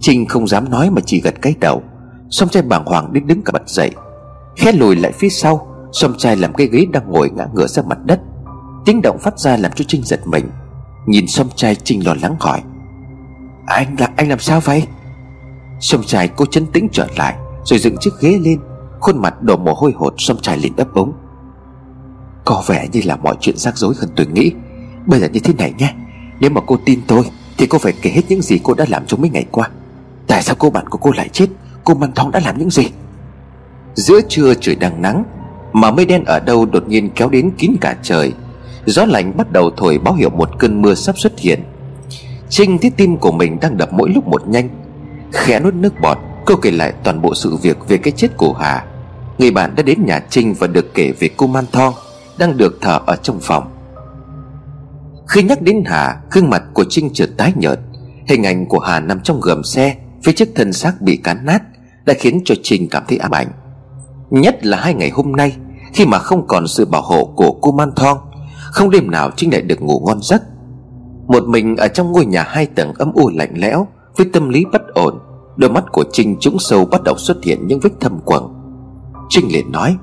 [0.00, 1.82] Trinh không dám nói mà chỉ gật cái đầu.
[2.30, 3.90] Xong trai bàng hoàng đến đứng cả bật dậy.
[4.56, 5.66] Khẽ lùi lại phía sau.
[5.92, 8.20] Xong trai làm cái ghế đang ngồi ngã ngửa ra mặt đất.
[8.84, 10.50] Tiếng động phát ra làm cho Trinh giật mình.
[11.06, 12.62] Nhìn xong trai Trinh lo lắng hỏi.
[13.66, 14.86] Anh là anh làm sao vậy?
[15.80, 18.60] Sông trai cô chấn tĩnh trở lại, Rồi dựng chiếc ghế lên,
[19.00, 21.12] Khuôn mặt đổ mồ hôi hột, sông trai liền ấp ống.
[22.44, 24.52] Có vẻ như là mọi chuyện rắc rối hơn tôi nghĩ.
[25.06, 25.94] Bây giờ như thế này nhé,
[26.40, 27.24] Nếu mà cô tin tôi,
[27.58, 29.70] Thì cô phải kể hết những gì cô đã làm trong mấy ngày qua.
[30.26, 31.46] Tại sao cô bạn của cô lại chết?
[31.84, 32.84] Cô Man Thong đã làm những gì?
[33.94, 35.24] Giữa trưa trời đang nắng,
[35.72, 38.32] Mà mây đen ở đâu đột nhiên kéo đến kín cả trời.
[38.86, 41.62] Gió lạnh bắt đầu thổi báo hiệu một cơn mưa sắp xuất hiện.
[42.48, 44.68] Trinh thấy tim của mình đang đập mỗi lúc một nhanh.
[45.32, 48.52] Khẽ nuốt nước bọt, Cô kể lại toàn bộ sự việc về cái chết của
[48.52, 48.84] Hà.
[49.38, 51.94] Người bạn đã đến nhà Trinh và được kể về cô Man Thong
[52.38, 53.70] Đang được thở ở trong phòng.
[55.28, 57.80] Khi nhắc đến Hà, Gương mặt của Trinh chợt tái nhợt.
[58.26, 61.62] Hình ảnh của Hà nằm trong gầm xe, Phía trước thân xác bị cán nát,
[62.04, 63.48] Đã khiến cho Trinh cảm thấy ám ảnh.
[64.30, 65.56] Nhất là hai ngày hôm nay,
[65.94, 68.18] Khi mà không còn sự bảo hộ của cô Man Thong,
[68.72, 70.42] Không đêm nào Trinh lại được ngủ ngon giấc.
[71.26, 74.64] Một mình ở trong ngôi nhà hai tầng âm u lạnh lẽo với tâm lý
[74.72, 75.18] bất ổn,
[75.56, 78.54] Đôi mắt của Trinh trũng sâu bắt đầu xuất hiện những vết thâm quầng.
[79.28, 79.96] Trinh liền nói,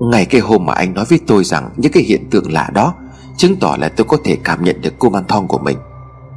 [0.00, 2.94] Ngày cái hôm mà anh nói với tôi rằng Những cái hiện tượng lạ đó,
[3.36, 5.78] Chứng tỏ là tôi có thể cảm nhận được cô man thong của mình.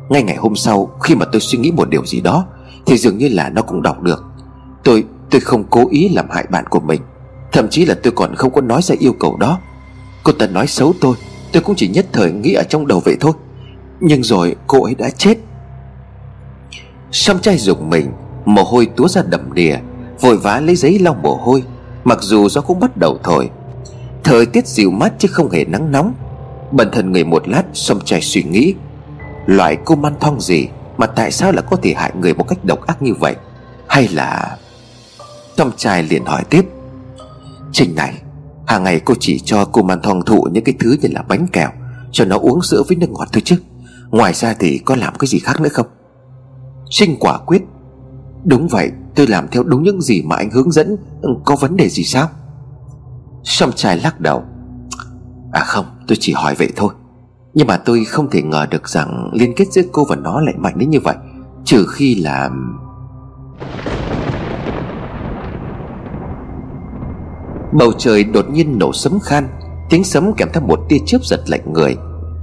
[0.10, 2.46] Ngay ngày hôm sau, Khi mà tôi suy nghĩ một điều gì đó,
[2.86, 4.24] thì dường như là nó cũng đọc được.
[4.84, 7.02] Tôi tôi không cố ý làm hại bạn của mình,
[7.52, 9.60] Thậm chí là tôi còn không có nói ra yêu cầu đó.
[10.24, 11.16] Cô ta nói xấu tôi
[11.56, 13.32] Tôi cũng chỉ nhất thời nghĩ ở trong đầu vậy thôi.
[14.00, 15.38] Nhưng rồi cô ấy đã chết.
[17.12, 18.12] Song trai dùng mình,
[18.46, 19.78] Mồ hôi túa ra đầm đìa,
[20.22, 21.64] Vội vã lấy giấy lau mồ hôi,
[22.04, 23.50] Mặc dù gió cũng bắt đầu thổi.
[24.24, 26.14] Thời tiết dịu mát chứ không hề nắng nóng.
[26.72, 28.74] Bần thần người một lát, Song trai suy nghĩ
[29.46, 30.68] Loại cô man thong gì?
[30.98, 33.36] Mà tại sao lại có thể hại người một cách độc ác như vậy?
[33.88, 34.58] Hay là
[35.58, 36.66] Song trai liền hỏi tiếp,
[37.72, 38.14] Trình này,
[38.68, 41.48] Hàng ngày cô chỉ cho cô man thong thụ những cái thứ như là bánh
[41.48, 41.70] kẹo,
[42.12, 43.56] Cho nó uống sữa với nước ngọt thôi chứ.
[44.10, 45.88] Ngoài ra thì có làm cái gì khác nữa không?
[46.90, 47.64] Sinh quả quyết.
[48.44, 50.98] Đúng vậy, tôi làm theo đúng những gì mà anh hướng dẫn.
[51.22, 52.30] Ừ, có vấn đề gì sao?
[53.44, 54.44] Song trai lắc đầu.
[55.52, 56.94] À không, tôi chỉ hỏi vậy thôi.
[57.54, 60.56] Nhưng mà tôi không thể ngờ được rằng Liên kết giữa cô và nó lại
[60.58, 61.16] mạnh đến như vậy,
[61.66, 62.50] Trừ khi là
[67.74, 69.48] Bầu trời đột nhiên nổ sấm khan,
[69.90, 71.96] Tiếng sấm kèm theo một tia chớp giật lạnh người.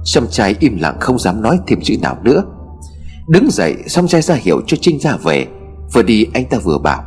[0.05, 2.43] Sâm trai im lặng không dám nói thêm chữ nào nữa.
[3.27, 5.47] Đứng dậy Sâm trai ra hiệu cho Trinh ra về.
[5.93, 7.03] Vừa đi, anh ta vừa bảo,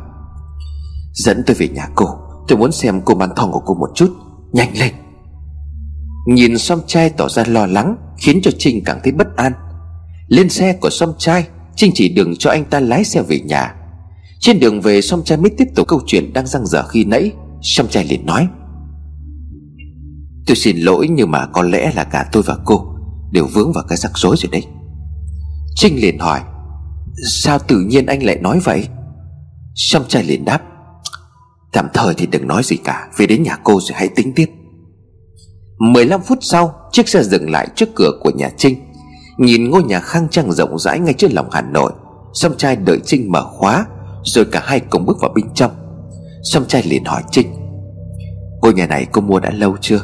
[1.13, 2.05] Dẫn tôi về nhà cô.
[2.47, 4.13] Tôi muốn xem cô man thong của cô một chút.
[4.51, 4.93] Nhanh lên.
[6.27, 9.53] Nhìn Sâm trai tỏ ra lo lắng, Khiến cho Trinh càng thấy bất an.
[10.27, 13.75] Lên xe của Sâm trai, Trinh chỉ đừng cho anh ta lái xe về nhà.
[14.39, 17.31] Trên đường về Sâm trai mới tiếp tục câu chuyện đang răng dở khi nãy.
[17.61, 18.47] Sâm trai liền nói,
[20.47, 22.87] Tôi xin lỗi nhưng mà có lẽ là cả tôi và cô
[23.31, 24.63] Đều vướng vào cái rắc rối rồi đấy.
[25.77, 26.41] Trinh liền hỏi,
[27.31, 28.87] Sao tự nhiên anh lại nói vậy?
[29.75, 30.61] Song trai liền đáp,
[31.73, 34.45] Tạm thời thì đừng nói gì cả Về đến nhà cô rồi hãy tính tiếp.
[35.79, 38.75] 15 phút sau, Chiếc xe dừng lại trước cửa của nhà Trinh.
[39.37, 41.91] Nhìn ngôi nhà khang trang rộng rãi ngay trên lòng Hà Nội,
[42.33, 43.85] Song trai đợi Trinh mở khóa,
[44.23, 45.71] Rồi cả hai cùng bước vào bên trong.
[46.43, 47.47] Song trai liền hỏi Trinh,
[48.61, 49.99] Ngôi nhà này cô mua đã lâu chưa?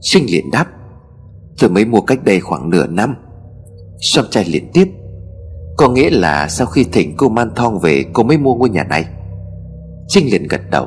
[0.00, 0.66] Trinh liền đáp,
[1.58, 3.14] Tôi mới mua cách đây khoảng nửa năm.
[4.00, 4.88] Song trai liền tiếp.
[5.76, 8.84] Có nghĩa là sau khi thỉnh cô Man Thong về, Cô mới mua ngôi nhà
[8.84, 9.04] này.
[10.08, 10.86] Trinh liền gật đầu.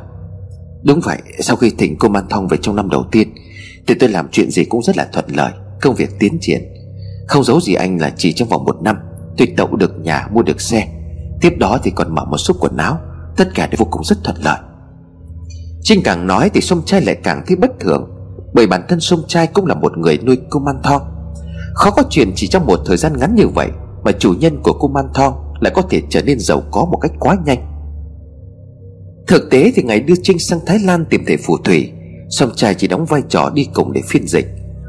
[0.84, 3.34] Đúng vậy, Sau khi thỉnh cô Man Thong về trong năm đầu tiên,
[3.88, 6.62] Thì tôi làm chuyện gì cũng rất là thuận lợi, Công việc tiến triển.
[7.28, 8.96] Không giấu gì anh là chỉ trong vòng một năm,
[9.38, 10.88] Tôi tậu được nhà, mua được xe.
[11.42, 12.98] Tiếp đó thì còn mở một số quần áo,
[13.38, 14.60] Tất cả đều vô cùng rất thuận lợi.
[15.82, 18.10] Trinh càng nói thì sông trai lại càng thấy bất thường,
[18.54, 21.11] Bởi bản thân sông trai cũng là một người nuôi cô Man Thong.
[21.74, 23.68] Khó có chuyện chỉ trong một thời gian ngắn như vậy
[24.04, 26.98] Mà chủ nhân của cô Man Thong Lại có thể trở nên giàu có một
[27.02, 27.72] cách quá nhanh.
[29.28, 31.92] Thực tế thì ngày đưa Trinh sang Thái Lan tìm thầy phù thủy,
[32.30, 34.46] Song trai chỉ đóng vai trò đi cùng để phiên dịch.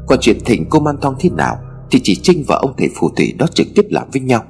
[0.07, 1.57] Còn chuyện thỉnh cô Man Thong thế nào
[1.91, 4.43] Thì chỉ Trinh và ông thầy phù thủy đó trực tiếp làm với nhau.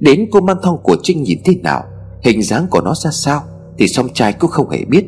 [0.00, 1.82] Đến cô Man Thong của Trinh nhìn thế nào,
[2.22, 3.42] Hình dáng của nó ra sao
[3.78, 5.04] Thì song trai cũng không hề biết.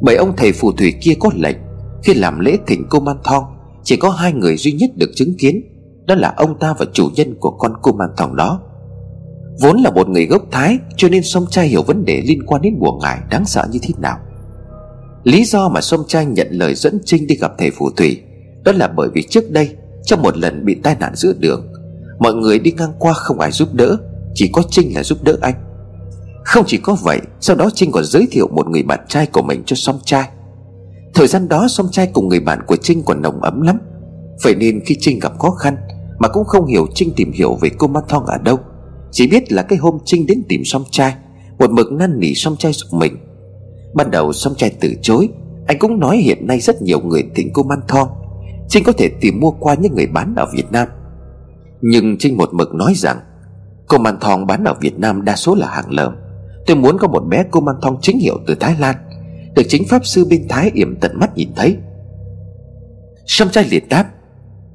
[0.00, 1.56] Bởi ông thầy phù thủy kia có lệnh
[2.04, 3.44] Khi làm lễ thỉnh cô Man Thong
[3.84, 5.62] chỉ có hai người duy nhất được chứng kiến,
[6.06, 8.60] Đó là ông ta và chủ nhân của con cô mang thòng đó.
[9.60, 12.62] Vốn là một người gốc Thái, Cho nên song trai hiểu vấn đề liên quan
[12.62, 14.18] đến bùa ngải đáng sợ như thế nào.
[15.24, 18.22] Lý do mà song trai nhận lời dẫn Trinh đi gặp thầy phù thủy,
[18.64, 21.72] Đó là bởi vì trước đây, Trong một lần bị tai nạn giữa đường,
[22.18, 23.96] Mọi người đi ngang qua không ai giúp đỡ,
[24.34, 25.54] Chỉ có Trinh là giúp đỡ anh.
[26.44, 29.42] Không chỉ có vậy, Sau đó Trinh còn giới thiệu một người bạn trai của
[29.42, 30.28] mình cho song trai.
[31.14, 33.78] Thời gian đó song trai cùng người bạn của Trinh còn nồng ấm lắm.
[34.42, 35.76] Vậy nên khi Trinh gặp khó khăn
[36.18, 38.58] Mà cũng không hiểu Trinh tìm hiểu về cô Ma Thong ở đâu,
[39.10, 41.14] chỉ biết là cái hôm Trinh đến tìm song trai
[41.58, 43.16] Một mực năn nỉ song trai giúp mình.
[43.94, 45.28] Ban đầu song trai từ chối,
[45.66, 48.08] Anh cũng nói hiện nay rất nhiều người thỉnh cô Man Thong,
[48.68, 50.88] Trinh có thể tìm mua qua những người bán ở Việt Nam.
[51.80, 53.18] Nhưng Trinh một mực nói rằng,
[53.88, 56.16] Cô Man Thong bán ở Việt Nam đa số là hàng lợm.
[56.66, 58.96] Tôi muốn có một bé cô Man Thong chính hiệu từ Thái Lan.
[59.54, 61.76] Được chính pháp sư bên Thái yểm tận mắt nhìn thấy.
[63.26, 64.10] Sâm trai liền đáp,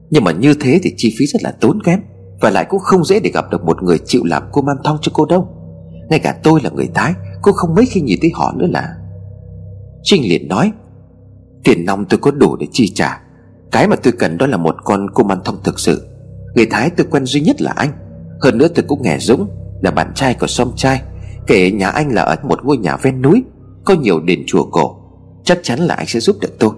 [0.09, 1.99] Nhưng mà như thế thì chi phí rất là tốn kém,
[2.41, 4.97] và lại cũng không dễ để gặp được một người chịu làm cô man thong
[5.01, 5.47] cho cô đâu.
[6.09, 7.13] Ngay cả tôi là người Thái,
[7.45, 8.95] Cô không mấy khi nhìn thấy họ nữa là.
[10.03, 10.71] Trinh liền nói,
[11.63, 13.21] Tiền nong tôi có đủ để chi trả.
[13.71, 16.07] Cái mà tôi cần đó là một con cô man thông thực sự.
[16.55, 17.91] Người Thái tôi quen duy nhất là anh.
[18.41, 19.49] Hơn nữa tôi cũng nghe Dũng
[19.81, 21.01] Là bạn trai của Som trai
[21.47, 23.43] Kể nhà anh là ở một ngôi nhà ven núi.
[23.85, 24.95] Có nhiều đền chùa cổ,
[25.43, 26.71] Chắc chắn là anh sẽ giúp được tôi.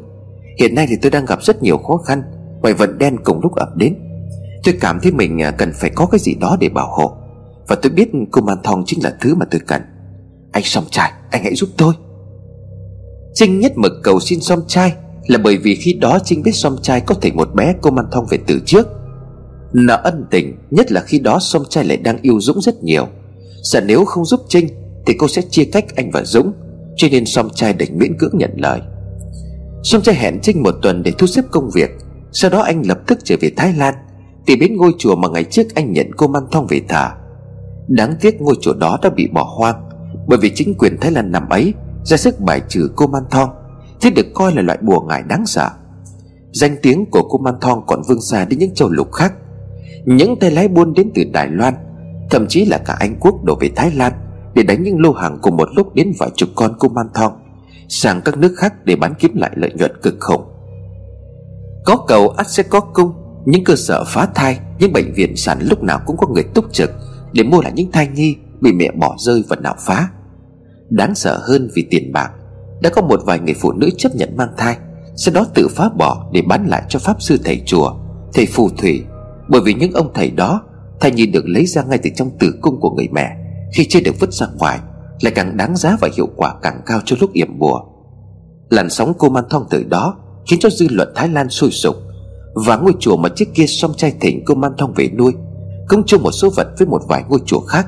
[0.60, 2.22] Hiện nay thì tôi đang gặp rất nhiều khó khăn
[2.62, 3.96] Ngoài vận đen cùng lúc ập đến.
[4.64, 7.18] Tôi cảm thấy mình à, cần phải có cái gì đó để bảo hộ.
[7.68, 9.82] Và tôi biết cô Man Thong chính là thứ mà tôi cần.
[10.52, 11.94] Anh Song trai, Anh hãy giúp tôi.
[13.34, 14.94] Trinh nhất mực cầu xin Song trai
[15.28, 18.06] Là bởi vì khi đó Trinh biết Song trai có thể một bé cô Man
[18.12, 18.88] Thong về từ trước.
[19.74, 23.08] Nợ ân tình, Nhất là khi đó Song trai lại đang yêu Dũng rất nhiều.
[23.64, 24.68] Sợ nếu không giúp Trinh
[25.06, 26.54] Thì cô sẽ chia cách anh và Dũng.
[26.98, 28.82] Cho nên Song trai đành miễn cưỡng nhận lời.
[29.84, 31.90] Song trai hẹn Trinh một tuần để thu xếp công việc.
[32.32, 33.94] Sau đó anh lập tức trở về Thái Lan,
[34.46, 37.16] Tìm đến ngôi chùa mà ngày trước anh nhận cô Man Thong về thả
[37.88, 39.90] Đáng tiếc ngôi chùa đó đã bị bỏ hoang,
[40.28, 43.50] Bởi vì chính quyền Thái Lan năm ấy Ra sức bài trừ cô Man Thong,
[44.02, 45.70] Thế được coi là loại bùa ngải đáng sợ.
[46.52, 49.34] Danh tiếng của cô Man Thong còn vương xa đến những châu lục khác.
[50.06, 51.74] Những tay lái buôn đến từ Đài Loan,
[52.30, 54.14] Thậm chí là cả Anh Quốc đổ về Thái Lan.
[54.58, 57.34] Để đánh những lô hàng cùng một lúc đến vài chục con cô Man Thong,
[57.90, 60.42] Sang các nước khác để bán kiếm lại lợi nhuận cực khủng.
[61.86, 63.14] Có cầu ắt sẽ có cung,
[63.46, 66.74] Những cơ sở phá thai, Những bệnh viện sản lúc nào cũng có người túc
[66.74, 66.92] trực
[67.34, 70.10] Để mua lại những thai nhi Bị mẹ bỏ rơi và nạo phá.
[70.90, 72.32] Đáng sợ hơn vì tiền bạc,
[72.82, 74.78] Đã có một vài người phụ nữ chấp nhận mang thai,
[75.16, 77.94] Sau đó tự phá bỏ để bán lại cho pháp sư thầy chùa,
[78.34, 79.04] Thầy phù thủy,
[79.50, 80.62] Bởi vì những ông thầy đó,
[81.00, 83.47] Thai nhi được lấy ra ngay từ trong tử cung của người mẹ.
[83.74, 84.80] Khi chưa được vứt ra ngoài,
[85.22, 87.82] Lại càng đáng giá và hiệu quả càng cao cho lúc yểm bùa.
[88.70, 91.96] Làn sóng cô man thong từ đó Khiến cho dư luận Thái Lan sôi sục,
[92.54, 95.34] Và ngôi chùa mà trước kia song trai thỉnh cô man thong về nuôi
[95.88, 97.88] Cũng chung một số vật với một vài ngôi chùa khác,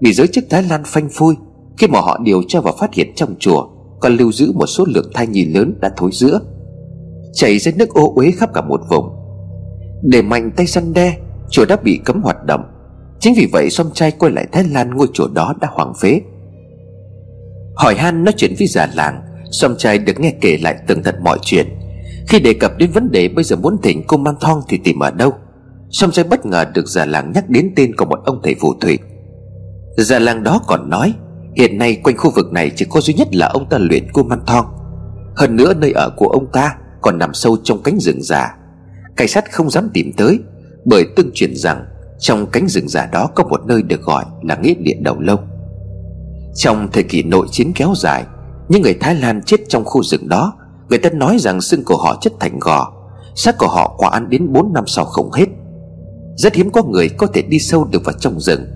[0.00, 1.34] Bị giới chức Thái Lan phanh phui
[1.78, 3.66] Khi mà họ điều tra và phát hiện trong chùa
[4.00, 6.40] Còn lưu giữ một số lượng thai nhi lớn đã thối giữa.
[7.32, 9.08] Chảy ra nước ô uế khắp cả một vùng.
[10.02, 11.16] Để mạnh tay săn đe,
[11.50, 12.60] Chùa đã bị cấm hoạt động.
[13.20, 16.20] Chính vì vậy Som trai quay lại Thái Lan Ngôi chùa đó đã hoang phế.
[17.74, 21.14] Hỏi han nói chuyện với già làng Som trai được nghe kể lại tường tận
[21.24, 21.66] mọi chuyện.
[22.28, 24.98] Khi đề cập đến vấn đề bây giờ muốn thỉnh cô Man Thong thì tìm
[24.98, 25.32] ở đâu?
[25.90, 28.74] Som trai bất ngờ được già làng nhắc đến tên của một ông thầy phù
[28.80, 28.98] thủy.
[29.96, 31.14] Già làng đó còn nói,
[31.56, 34.22] Hiện nay quanh khu vực này chỉ có duy nhất là ông ta luyện cô
[34.22, 34.66] Man Thong.
[35.36, 38.56] Hơn nữa nơi ở của ông ta còn nằm sâu trong cánh rừng già.
[39.16, 40.38] Cảnh sát không dám tìm tới,
[40.84, 41.84] Bởi tương truyền rằng
[42.18, 45.38] trong cánh rừng già đó có một nơi được gọi là nghĩa địa đầu lâu.
[46.54, 48.24] Trong thời kỳ nội chiến kéo dài,
[48.68, 50.52] Những người Thái Lan chết trong khu rừng đó,
[50.88, 52.92] Người ta nói rằng xương của họ chất thành gò,
[53.34, 55.46] Xác của họ quả ăn đến 4 năm sau không hết.
[56.36, 58.66] Rất hiếm có người có thể đi sâu được vào trong rừng.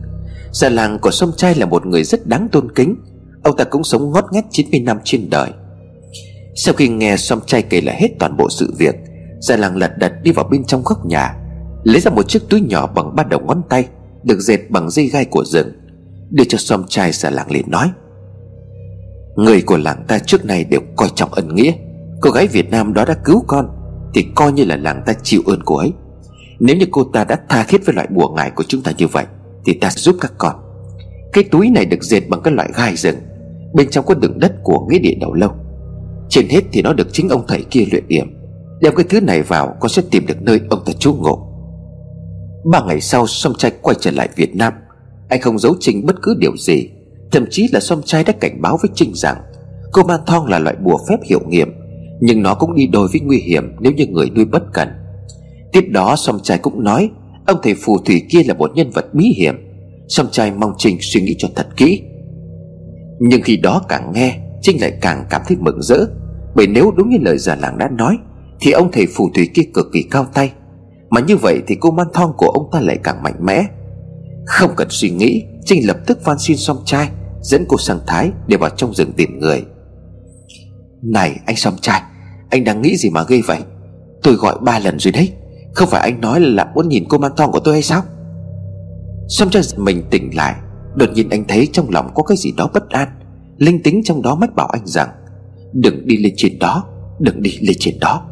[0.52, 2.96] Già làng của sông trai là một người rất đáng tôn kính,
[3.42, 5.50] Ông ta cũng sống ngót nghét 90 năm trên đời.
[6.54, 8.94] Sau khi nghe sông trai kể lại hết toàn bộ sự việc,
[9.40, 11.39] Già làng lật đật đi vào bên trong góc nhà.
[11.82, 13.88] Lấy ra một chiếc túi nhỏ bằng ba đầu ngón tay,
[14.22, 15.72] Được dệt bằng dây gai của rừng,
[16.30, 17.90] Đưa cho xóm trai xà làng liền nói,
[19.36, 21.72] Người của làng ta trước nay đều coi trọng ân nghĩa.
[22.20, 23.68] Cô gái Việt Nam đó đã cứu con,
[24.14, 25.92] Thì coi như là làng ta chịu ơn cô ấy.
[26.60, 29.06] Nếu như cô ta đã tha thiết với loại bùa ngải của chúng ta như
[29.06, 29.24] vậy,
[29.64, 30.54] Thì ta giúp các con.
[31.32, 33.16] Cái túi này được dệt bằng các loại gai rừng,
[33.74, 35.50] Bên trong có đựng đất của nghĩa địa đầu lâu.
[36.28, 38.26] Trên hết thì nó được chính ông thầy kia luyện điểm
[38.80, 41.49] Đem cái thứ này vào, Con sẽ tìm được nơi ông ta trú ngụ.
[42.64, 44.72] Ba ngày sau Song trai quay trở lại Việt Nam.
[45.28, 46.88] Anh không giấu Trinh bất cứ điều gì,
[47.32, 49.36] Thậm chí là Song trai đã cảnh báo với Trinh rằng
[49.92, 51.72] Cô Man Thong là loại bùa phép hiệu nghiệm,
[52.20, 54.88] Nhưng nó cũng đi đôi với nguy hiểm Nếu như người nuôi bất cẩn
[55.72, 57.10] Tiếp đó Song trai cũng nói,
[57.46, 59.54] Ông thầy phù thủy kia là một nhân vật bí hiểm.
[60.08, 62.02] Song trai mong Trinh suy nghĩ cho thật kỹ.
[63.20, 65.98] Nhưng khi đó càng nghe, Trinh lại càng cảm thấy mừng rỡ,
[66.54, 68.18] Bởi nếu đúng như lời già làng đã nói,
[68.60, 70.52] Thì ông thầy phù thủy kia cực kỳ cao tay
[71.10, 73.64] mà như vậy thì cô man thong của ông ta lại càng mạnh mẽ.
[74.46, 77.08] Không cần suy nghĩ, Trinh lập tức van xin song trai
[77.42, 79.64] Dẫn cô sang Thái để vào trong rừng tìm người.
[81.02, 82.02] Này, anh song trai
[82.50, 83.58] Anh đang nghĩ gì mà gây vậy?
[84.22, 85.32] Tôi gọi ba lần rồi đấy,
[85.74, 88.02] Không phải anh nói là muốn nhìn cô man thong của tôi hay sao?
[89.28, 90.54] Song trai mình tỉnh lại,
[90.94, 93.08] Đột nhiên anh thấy trong lòng có cái gì đó bất an.
[93.56, 95.08] Linh tính trong đó mách bảo anh rằng,
[95.72, 96.84] Đừng đi lên trên đó,
[97.18, 98.29] Đừng đi lên trên đó.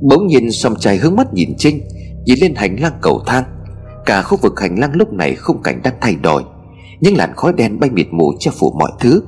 [0.00, 1.80] Bỗng nhiên xong trai hướng mắt nhìn Trinh,
[2.24, 3.44] Nhìn lên hành lang cầu thang.
[4.06, 6.42] Cả khu vực hành lang lúc này không cảnh đang thay đổi,
[7.00, 9.22] Những làn khói đen bay mịt mù che phủ mọi thứ.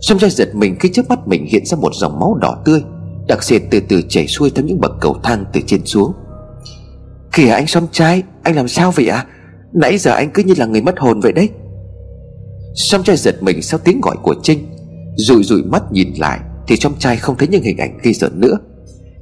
[0.00, 2.82] Song trai giật mình khi trước mắt mình hiện ra một dòng máu đỏ tươi,
[3.28, 6.12] Đặc sệt từ từ chảy xuôi theo những bậc cầu thang từ trên xuống.
[7.32, 9.16] Kìa anh song trai, Anh làm sao vậy ạ?
[9.16, 9.26] À?
[9.72, 11.48] Nãy giờ anh cứ như là người mất hồn vậy đấy.
[12.74, 14.58] Song trai giật mình sau tiếng gọi của Trinh,
[15.16, 18.30] Rụi rụi mắt nhìn lại Thì trong trai không thấy những hình ảnh ghi sợ
[18.34, 18.58] nữa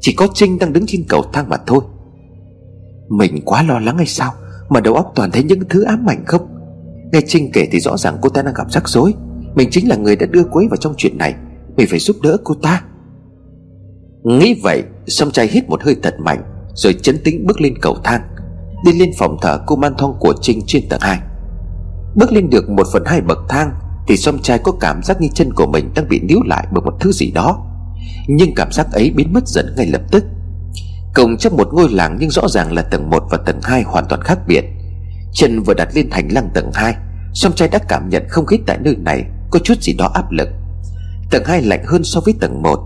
[0.00, 1.80] chỉ có Trinh đang đứng trên cầu thang mà thôi.
[3.08, 4.32] Mình quá lo lắng hay sao?
[4.68, 6.46] Mà đầu óc toàn thấy những thứ ám ảnh không?
[7.12, 9.14] Nghe Trinh kể thì rõ ràng cô ta đang gặp rắc rối.
[9.54, 11.34] Mình chính là người đã đưa cô ấy vào trong chuyện này.
[11.76, 12.82] Mình phải giúp đỡ cô ta.
[14.24, 16.42] Nghĩ vậy Song trai hít một hơi thật mạnh,
[16.74, 18.22] Rồi chấn tĩnh bước lên cầu thang.
[18.84, 21.18] Đi lên phòng thờ cô man thong của Trinh trên tầng 2
[22.14, 23.72] Bước lên được một phần hai bậc thang,
[24.08, 26.82] Thì song trai có cảm giác như chân của mình đang bị níu lại bởi
[26.82, 27.69] một thứ gì đó
[28.26, 30.24] nhưng cảm giác ấy biến mất dần ngay lập tức.
[31.14, 34.04] Cổng trong một ngôi làng nhưng rõ ràng là tầng 1 và tầng 2 hoàn
[34.08, 34.64] toàn khác biệt.
[35.32, 36.94] Chân vừa đặt lên hành lang tầng 2
[37.34, 40.30] Song trai đã cảm nhận không khí tại nơi này Có chút gì đó áp
[40.30, 40.48] lực.
[41.30, 42.80] Tầng 2 lạnh hơn so với tầng 1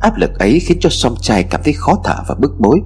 [0.00, 2.80] Áp lực ấy khiến cho song trai cảm thấy khó thở và bức bối.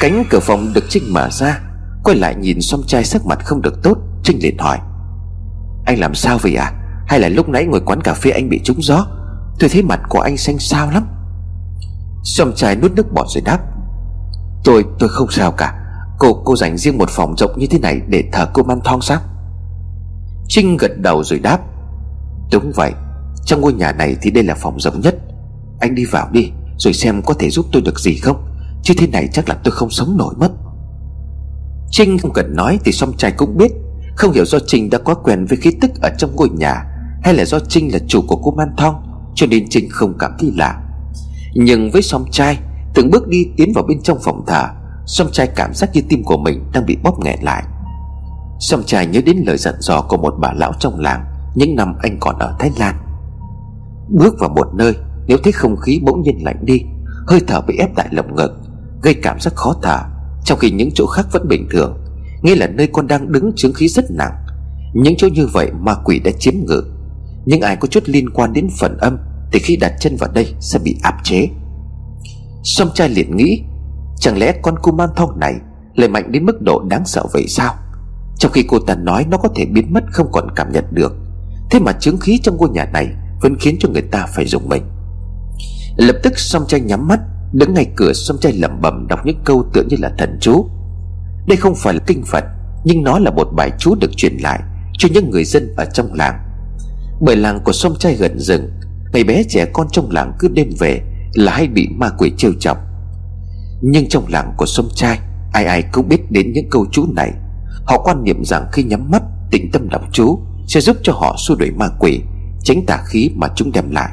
[0.00, 1.60] Cánh cửa phòng được Trinh mở ra,
[2.04, 4.78] Quay lại nhìn song trai sắc mặt không được tốt, Trinh liền hỏi.
[5.86, 6.72] Anh làm sao vậy à
[7.06, 9.06] Hay là lúc nãy ngồi quán cà phê anh bị trúng gió?
[9.58, 11.06] Tôi thấy mặt của anh xanh xao lắm.
[12.24, 13.58] Sâm trai nuốt nước bọt rồi đáp.
[14.64, 15.74] Tôi tôi không sao cả.
[16.18, 19.02] Cô cô dành riêng một phòng rộng như thế này Để thờ cô Man Thong
[19.02, 19.20] sao?
[20.48, 21.58] Trinh gật đầu rồi đáp.
[22.52, 22.92] Đúng vậy.
[23.44, 25.14] Trong ngôi nhà này thì đây là phòng rộng nhất.
[25.80, 28.44] Anh đi vào đi, Rồi xem có thể giúp tôi được gì không?
[28.82, 30.50] Chứ thế này chắc là tôi không sống nổi mất.
[31.90, 33.72] Trinh không cần nói thì song trai cũng biết.
[34.16, 36.84] Không hiểu do Trinh đã quá quen với khí tức ở trong ngôi nhà,
[37.22, 39.07] Hay là do Trinh là chủ của cô Man Thong.
[39.38, 40.82] Cho nên Trinh không cảm thấy lạ.
[41.54, 42.58] Nhưng với song trai
[42.94, 44.64] Từng bước đi tiến vào bên trong phòng thờ,
[45.06, 47.64] Song trai cảm giác như tim của mình đang bị bóp nghẹt lại.
[48.60, 51.24] Song trai nhớ đến lời dặn dò của một bà lão trong làng
[51.54, 52.94] Những năm anh còn ở Thái Lan.
[54.08, 54.94] Bước vào một nơi,
[55.26, 56.80] Nếu thấy không khí bỗng nhiên lạnh đi,
[57.26, 58.50] Hơi thở bị ép tại lồng ngực,
[59.02, 59.98] Gây cảm giác khó thở,
[60.44, 61.98] Trong khi những chỗ khác vẫn bình thường,
[62.42, 64.32] Nghĩa là nơi con đang đứng chứng khí rất nặng.
[64.94, 66.82] Những chỗ như vậy ma quỷ đã chiếm ngự.
[67.44, 69.16] Những ai có chút liên quan đến phần âm
[69.52, 71.48] thì khi đặt chân vào đây sẽ bị áp chế.
[72.62, 73.62] Song trai liền nghĩ,
[74.20, 75.54] Chẳng lẽ con cô man thong này
[75.94, 77.74] Lại mạnh đến mức độ đáng sợ vậy sao?
[78.38, 81.16] Trong khi cô ta nói nó có thể biến mất Không còn cảm nhận được,
[81.70, 83.08] Thế mà chứng khí trong ngôi nhà này
[83.40, 84.82] Vẫn khiến cho người ta phải dùng mình.
[85.96, 87.20] Lập tức song trai nhắm mắt,
[87.52, 90.68] Đứng ngay cửa song trai lẩm bẩm đọc những câu tựa như là thần chú.
[91.46, 92.44] Đây không phải là kinh Phật,
[92.84, 94.60] Nhưng nó là một bài chú được truyền lại
[94.98, 96.38] Cho những người dân ở trong làng.
[97.20, 98.70] Bởi làng của sông trai gần rừng
[99.12, 101.02] Ngày bé trẻ con trong làng cứ đêm về,
[101.34, 102.78] Là hay bị ma quỷ trêu chọc.
[103.82, 105.18] Nhưng trong làng của sông trai
[105.52, 107.32] Ai ai cũng biết đến những câu chú này.
[107.84, 111.36] Họ quan niệm rằng khi nhắm mắt Tĩnh tâm đọc chú Sẽ giúp cho họ
[111.38, 112.20] xua đuổi ma quỷ,
[112.62, 114.10] Tránh tà khí mà chúng đem lại.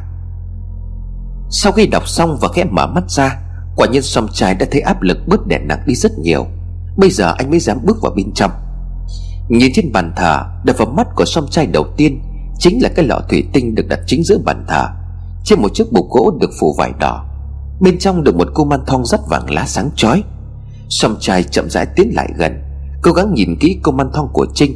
[1.49, 3.41] Sau khi đọc xong và khẽ mở mắt ra,
[3.75, 6.47] Quả nhiên sông trai đã thấy áp lực bớt đè nặng đi rất nhiều.
[6.97, 8.51] Bây giờ anh mới dám bước vào bên trong.
[9.49, 12.21] Nhìn trên bàn thờ, Đập vào mắt của song trai đầu tiên
[12.59, 14.87] Chính là cái lọ thủy tinh được đặt chính giữa bàn thờ.
[15.43, 17.25] Trên một chiếc bục gỗ được phủ vải đỏ,
[17.81, 20.23] Bên trong được một cô man thong rất vàng lá sáng chói.
[20.89, 22.63] Song trai chậm rãi tiến lại gần,
[23.01, 24.75] Cố gắng nhìn kỹ cô man thong của Trinh.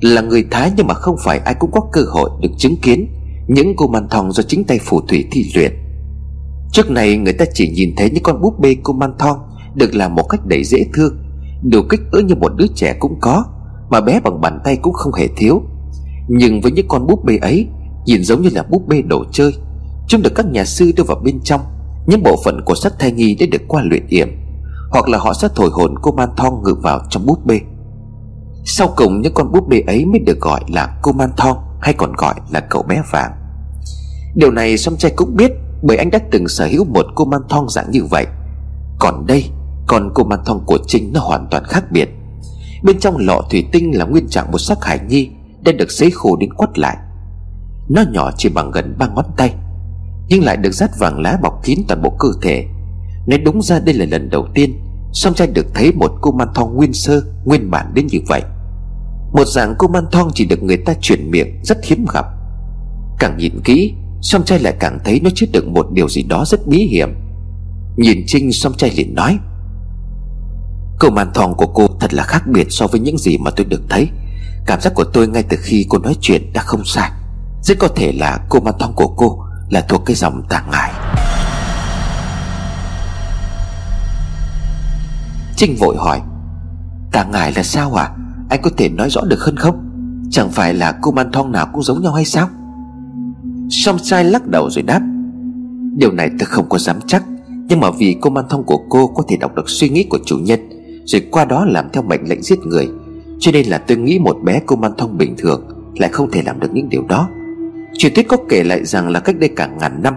[0.00, 3.08] Là người Thái nhưng mà không phải ai cũng có cơ hội được chứng kiến
[3.48, 5.72] Những cô man thong do chính tay phù thủy thi luyện.
[6.72, 9.38] Trước này người ta chỉ nhìn thấy những con búp bê cô man thong
[9.74, 11.16] Được làm một cách đầy dễ thương
[11.62, 13.44] Điều kích cỡ như một đứa trẻ cũng có,
[13.90, 15.62] Mà bé bằng bàn tay cũng không hề thiếu.
[16.28, 17.66] Nhưng với những con búp bê ấy,
[18.06, 19.54] Nhìn giống như là búp bê đồ chơi.
[20.08, 21.60] Chúng được các nhà sư đưa vào bên trong.
[22.06, 24.28] Những bộ phận của sắc thai nhi đã được qua luyện yểm.
[24.90, 27.60] Hoặc là họ sẽ thổi hồn cô man thong ngự vào trong búp bê.
[28.64, 31.94] Sau cùng, những con búp bê ấy mới được gọi là cô man thong, Hay
[31.94, 33.32] còn gọi là cậu bé vàng.
[34.34, 35.50] Điều này song trai cũng biết,
[35.82, 38.26] bởi anh đã từng sở hữu một cô man thong dạng như vậy.
[38.98, 39.44] Còn đây
[39.86, 42.08] Còn cô man thong của Trinh nó hoàn toàn khác biệt.
[42.82, 45.30] Bên trong lọ thủy tinh là nguyên trạng một sắc hải nhi
[45.66, 46.96] đã được sấy khô đến quất lại.
[47.88, 49.54] Nó nhỏ chỉ bằng gần ba ngón tay,
[50.28, 52.64] Nhưng lại được dát vàng lá bọc kín toàn bộ cơ thể.
[53.26, 54.80] Nói đúng ra đây là lần đầu tiên,
[55.12, 58.42] Song trai được thấy một cô man thong nguyên sơ, Nguyên bản đến như vậy.
[59.32, 62.26] Một dạng cô man thong chỉ được người ta chuyển miệng, Rất hiếm gặp.
[63.18, 66.44] Càng nhìn kỹ, Song trai lại càng thấy nó chứa đựng một điều gì đó
[66.46, 67.08] rất bí hiểm.
[67.96, 69.38] Nhìn Trinh, song trai liền nói,
[70.98, 73.66] cô man thong của cô thật là khác biệt so với những gì mà tôi
[73.66, 74.08] được thấy.
[74.66, 77.10] Cảm giác của tôi ngay từ khi cô nói chuyện đã không sai.
[77.62, 80.92] Rất có thể là cô ma thong của cô là thuộc cái dòng tà ngải
[85.56, 86.20] Trinh vội hỏi,
[87.12, 88.10] Tà ngải là sao à
[88.50, 89.90] Anh có thể nói rõ được hơn không?
[90.30, 92.48] Chẳng phải là cô man thong nào cũng giống nhau hay sao?
[93.70, 95.00] Song trai lắc đầu rồi đáp,
[95.96, 97.22] Điều này tôi không có dám chắc,
[97.68, 100.18] Nhưng mà vì cô man thong của cô có thể đọc được suy nghĩ của
[100.26, 100.60] chủ nhân,
[101.04, 102.88] Rồi qua đó làm theo mệnh lệnh giết người
[103.38, 106.42] cho nên là tôi nghĩ một bé cô man thông bình thường Lại không thể
[106.42, 107.28] làm được những điều đó.
[107.98, 110.14] Truyền thuyết có kể lại rằng là cách đây cả ngàn năm,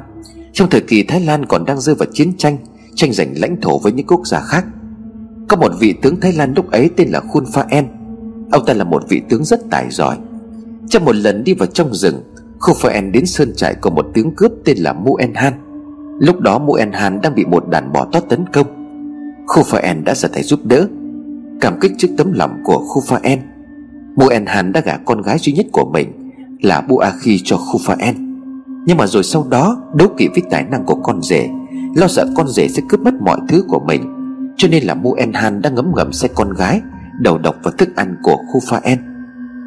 [0.53, 2.57] Trong thời kỳ Thái Lan còn đang rơi vào chiến tranh
[2.95, 4.65] Tranh giành lãnh thổ với những quốc gia khác.
[5.47, 7.88] Có một vị tướng Thái Lan lúc ấy tên là Khun Pha En.
[8.51, 10.17] Ông ta là một vị tướng rất tài giỏi.
[10.89, 12.24] Trong một lần đi vào trong rừng
[12.59, 15.53] Khu Phaen đến sơn trại của một tướng cướp tên là Mu En Han.
[16.20, 18.67] Lúc đó Mu En Han đang bị một đàn bò tót tấn công.
[19.47, 20.88] Khu Phaen đã ra tay giúp đỡ.
[21.62, 23.39] Cảm kích trước tấm lòng của Khu Phaen
[24.16, 26.32] Mu En Han đã gả con gái duy nhất của mình
[26.62, 27.80] Là Bu A Khi cho Khu
[28.86, 31.49] Nhưng mà rồi sau đó, Đấu kỵ với tài năng của con rể,
[31.95, 34.01] Lo sợ con rể sẽ cướp mất mọi thứ của mình.
[34.57, 36.82] Cho nên là Mu En Han đã ngấm ngầm xe con gái,
[37.20, 38.60] Đầu độc vào thức ăn của Khu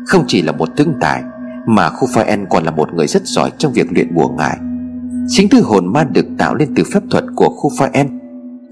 [0.07, 1.23] Không chỉ là một tướng tài,
[1.67, 2.09] mà khu
[2.51, 4.59] còn là một người rất giỏi trong việc luyện bùa ngải.
[5.29, 7.71] Chính thứ hồn ma được tạo lên từ phép thuật của khu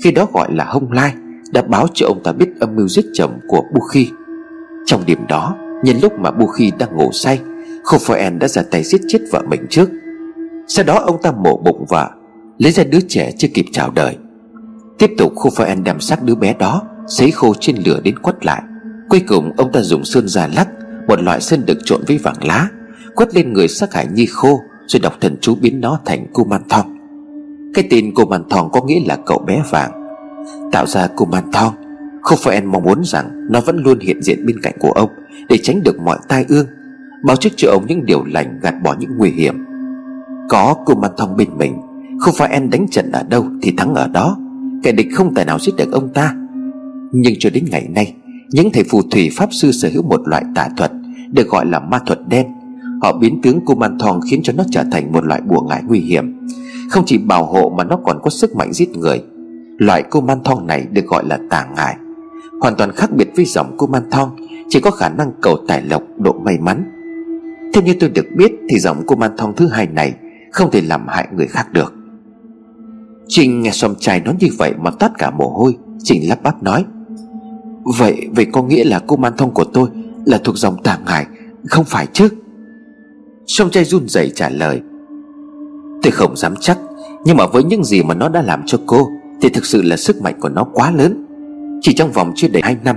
[0.04, 1.12] Khi đó gọi là Hông Lai.
[1.52, 4.10] Đã báo cho ông ta biết âm mưu giết chồng của Bu Khi
[4.86, 7.40] Trong đêm đó, Nhân lúc mà Bu Khi đang ngủ say
[7.84, 9.90] Khufraen đã ra tay giết chết vợ mình trước.
[10.68, 12.10] Sau đó ông ta mổ bụng vợ
[12.58, 14.16] Lấy ra đứa trẻ chưa kịp chào đời.
[14.98, 18.62] Tiếp tục Khufraen đem xác đứa bé đó Sấy khô trên lửa đến quất lại.
[19.08, 20.68] Cuối cùng, ông ta dùng sơn già lắc,
[21.08, 22.68] Một loại sơn được trộn với vàng lá,
[23.14, 26.62] Quất lên người sát hải nhi khô, Rồi đọc thần chú biến nó thành Kuman
[26.68, 26.96] Thong
[27.74, 29.99] Cái tên Kuman Thong có nghĩa là cậu bé vàng.
[30.72, 31.74] Tạo ra Kuman Thong
[32.22, 35.10] Không phải em mong muốn rằng Nó vẫn luôn hiện diện bên cạnh của ông
[35.48, 36.66] Để tránh được mọi tai ương
[37.22, 39.64] Báo trước cho ông những điều lành gạt bỏ những nguy hiểm.
[40.48, 41.74] Có Kuman Thong bên mình,
[42.20, 44.38] Không phải em đánh trận ở đâu Thì thắng ở đó.
[44.82, 46.34] Kẻ địch không tài nào giết được ông ta.
[47.12, 48.14] Nhưng cho đến ngày nay,
[48.50, 50.92] Những thầy phù thủy pháp sư sở hữu một loại tà thuật
[51.32, 52.46] Được gọi là ma thuật đen.
[53.02, 56.00] Họ biến tướng Kuman Thong khiến cho nó trở thành một loại bùa ngải nguy
[56.00, 56.48] hiểm.
[56.90, 59.22] Không chỉ bảo hộ mà nó còn có sức mạnh giết người.
[59.80, 61.96] Loại Kuman Thong này được gọi là tà ngải.
[62.60, 64.36] Hoàn toàn khác biệt với dòng Kuman Thong,
[64.68, 66.90] Chỉ có khả năng cầu tài lộc, độ may mắn.
[67.74, 70.14] Theo như tôi được biết Thì dòng Kuman Thong thứ hai này
[70.52, 71.94] Không thể làm hại người khác được.
[73.28, 76.62] Trinh nghe xong trai nói như vậy mà toát cả mồ hôi, Trinh lắp bắp
[76.62, 76.84] nói,
[77.98, 79.88] Vậy vậy có nghĩa là cô man thông của tôi
[80.24, 81.26] Là thuộc dòng tà ngải,
[81.68, 82.28] Không phải chứ?
[83.46, 84.80] Xong trai run rẩy trả lời,
[86.02, 86.78] Tôi không dám chắc,
[87.24, 89.08] Nhưng mà với những gì mà nó đã làm cho cô
[89.40, 91.26] thì thực sự là sức mạnh của nó quá lớn.
[91.80, 92.96] Chỉ trong vòng chưa đầy 2 năm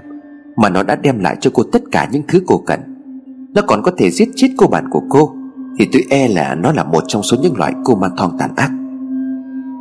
[0.58, 2.80] Mà nó đã đem lại cho cô tất cả những thứ cô cần.
[3.54, 5.36] Nó còn có thể giết chết cô bạn của cô.
[5.80, 8.72] Thì tôi e là nó là một trong số những loại cô thong tàn ác.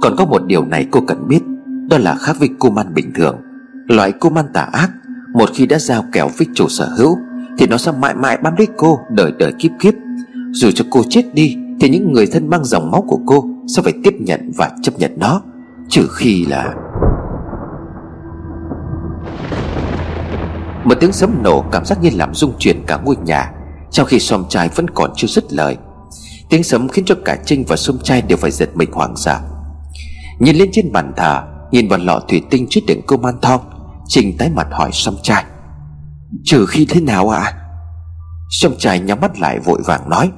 [0.00, 1.40] Còn có một điều này cô cần biết,
[1.90, 3.36] Đó là khác với kuman bình thường.
[3.86, 4.90] Loại kuman tà ác,
[5.34, 7.16] Một khi đã giao kèo với chủ sở hữu,
[7.58, 9.94] Thì nó sẽ mãi mãi bám lấy cô, Đời đời kiếp kiếp.
[10.50, 13.44] Dù cho cô chết đi, Thì những người thân mang dòng máu của cô
[13.76, 15.42] Sẽ phải tiếp nhận và chấp nhận nó.
[15.92, 16.74] Trừ khi là
[20.84, 23.52] Một tiếng sấm nổ cảm giác như làm rung chuyển cả ngôi nhà,
[23.90, 25.76] Trong khi xóm trai vẫn còn chưa dứt lời.
[26.50, 29.40] Tiếng sấm khiến cho cả Trinh và xóm trai đều phải giật mình hoảng sợ
[30.38, 33.60] Nhìn lên trên bàn thờ, Nhìn vào lọ thủy tinh chứa đựng cô man thong
[34.06, 35.44] Trình tái mặt hỏi xóm trai.
[36.44, 37.40] Trừ khi thế nào ạ?
[37.40, 37.52] À?
[38.50, 40.30] Xóm trai nhắm mắt lại vội vàng nói.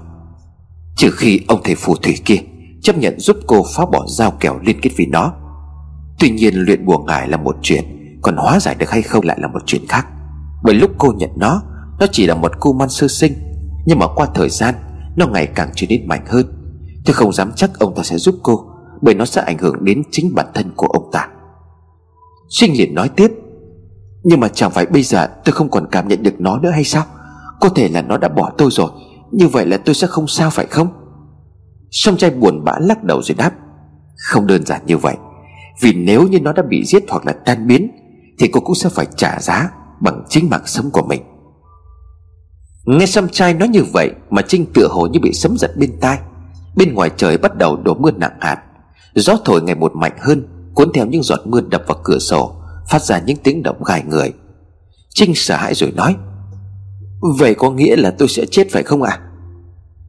[0.97, 2.39] Trừ khi ông thầy phù thủy kia
[2.83, 5.33] Chấp nhận giúp cô phá bỏ dao kèo liên kết vì nó
[6.25, 7.85] Tuy nhiên luyện bùa ngải là một chuyện,
[8.23, 10.07] Còn hóa giải được hay không lại là một chuyện khác.
[10.63, 11.63] Bởi lúc cô nhận nó
[12.01, 13.33] Nó chỉ là một cu man sơ sinh,
[13.87, 14.75] Nhưng mà qua thời gian,
[15.17, 16.47] Nó ngày càng trở nên mạnh hơn.
[17.05, 18.67] Tôi không dám chắc ông ta sẽ giúp cô,
[19.03, 21.29] bởi nó sẽ ảnh hưởng đến chính bản thân của ông ta.
[22.49, 23.33] Sinh liền nói tiếp,
[24.23, 26.85] Nhưng mà chẳng phải bây giờ tôi không còn cảm nhận được nó nữa hay
[26.85, 27.05] sao?
[27.61, 28.91] Có thể là nó đã bỏ tôi rồi,
[29.33, 30.89] Như vậy là tôi sẽ không sao phải không?
[31.91, 33.53] Song trai buồn bã lắc đầu rồi đáp,
[34.17, 35.17] Không đơn giản như vậy.
[35.81, 37.91] Vì nếu như nó đã bị giết hoặc là tan biến,
[38.39, 39.71] Thì cô cũng sẽ phải trả giá
[40.01, 41.23] Bằng chính mạng sống của mình.
[42.85, 45.97] Nghe song trai nói như vậy Mà Trinh tựa hồ như bị sấm giật bên
[46.01, 46.19] tai.
[46.77, 48.63] Bên ngoài trời bắt đầu đổ mưa nặng hạt.
[49.15, 52.55] Gió thổi ngày một mạnh hơn, Cuốn theo những giọt mưa đập vào cửa sổ,
[52.89, 54.33] Phát ra những tiếng động gai người.
[55.15, 56.17] Trinh sợ hãi rồi nói,
[57.39, 59.11] Vậy có nghĩa là tôi sẽ chết phải không ạ?
[59.11, 59.21] À?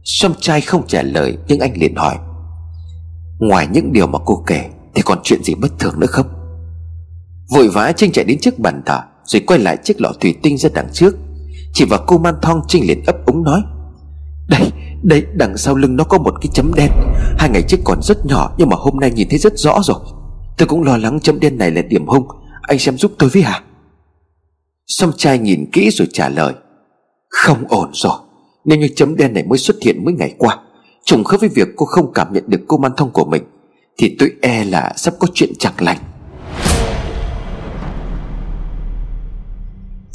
[0.03, 2.15] sâm trai không trả lời, Nhưng anh liền hỏi,
[3.39, 6.27] Ngoài những điều mà cô kể thì còn chuyện gì bất thường nữa không?
[7.49, 10.57] Vội vã Trinh chạy đến trước bàn thờ, Rồi quay lại chiếc lọ thủy tinh
[10.57, 11.15] ra đằng trước.
[11.73, 13.61] Chỉ vào cô man thong, Trinh liền ấp úng nói,
[14.49, 14.71] Đây
[15.03, 16.91] đây, đằng sau lưng nó có một cái chấm đen.
[17.37, 19.99] Hai ngày trước còn rất nhỏ, Nhưng mà hôm nay nhìn thấy rất rõ rồi.
[20.57, 22.27] Tôi cũng lo lắng chấm đen này là điểm hung.
[22.61, 23.63] Anh xem giúp tôi với hả?
[24.87, 26.53] Song trai nhìn kỹ rồi trả lời,
[27.29, 28.17] Không ổn rồi.
[28.65, 30.59] Nếu như chấm đen này mới xuất hiện mấy ngày qua,
[31.05, 33.43] Trùng khớp với việc cô không cảm nhận được cô man thông của mình
[33.97, 35.97] thì tôi e là sắp có chuyện chẳng lành.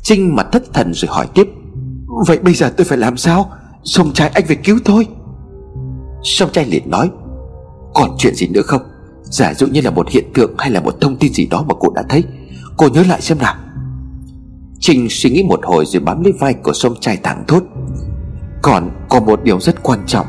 [0.02, 1.48] Trinh mặt thất thần rồi hỏi tiếp,
[2.26, 3.52] Vậy bây giờ tôi phải làm sao?
[3.84, 5.06] Sông trai anh phải cứu tôi.
[6.22, 7.10] Sông trai liền nói,
[7.94, 8.82] Còn chuyện gì nữa không?
[9.22, 11.74] Giả dụ như là một hiện tượng hay là một thông tin gì đó mà
[11.80, 12.24] cô đã thấy,
[12.76, 13.54] Cô nhớ lại xem nào.
[14.80, 17.62] Trinh suy nghĩ một hồi rồi bám lấy vai của sông trai thẳng thốt,
[18.62, 20.26] Còn còn một điều rất quan trọng.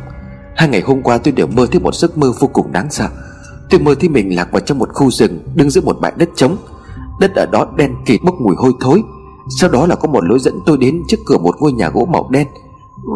[0.55, 3.09] Hai ngày hôm qua tôi đều mơ thấy một giấc mơ vô cùng đáng sợ.
[3.71, 6.29] Tôi mơ thấy mình lạc vào trong một khu rừng Đứng giữa một bãi đất
[6.35, 6.57] trống.
[7.19, 9.03] Đất ở đó đen kịt bốc mùi hôi thối.
[9.49, 12.05] Sau đó là có một lối dẫn tôi đến trước cửa một ngôi nhà gỗ
[12.05, 12.47] màu đen.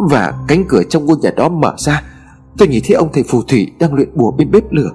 [0.09, 2.03] Và cánh cửa trong ngôi nhà đó mở ra.
[2.57, 4.91] Tôi nhìn thấy ông thầy phù thủy đang luyện bùa bên bếp lửa.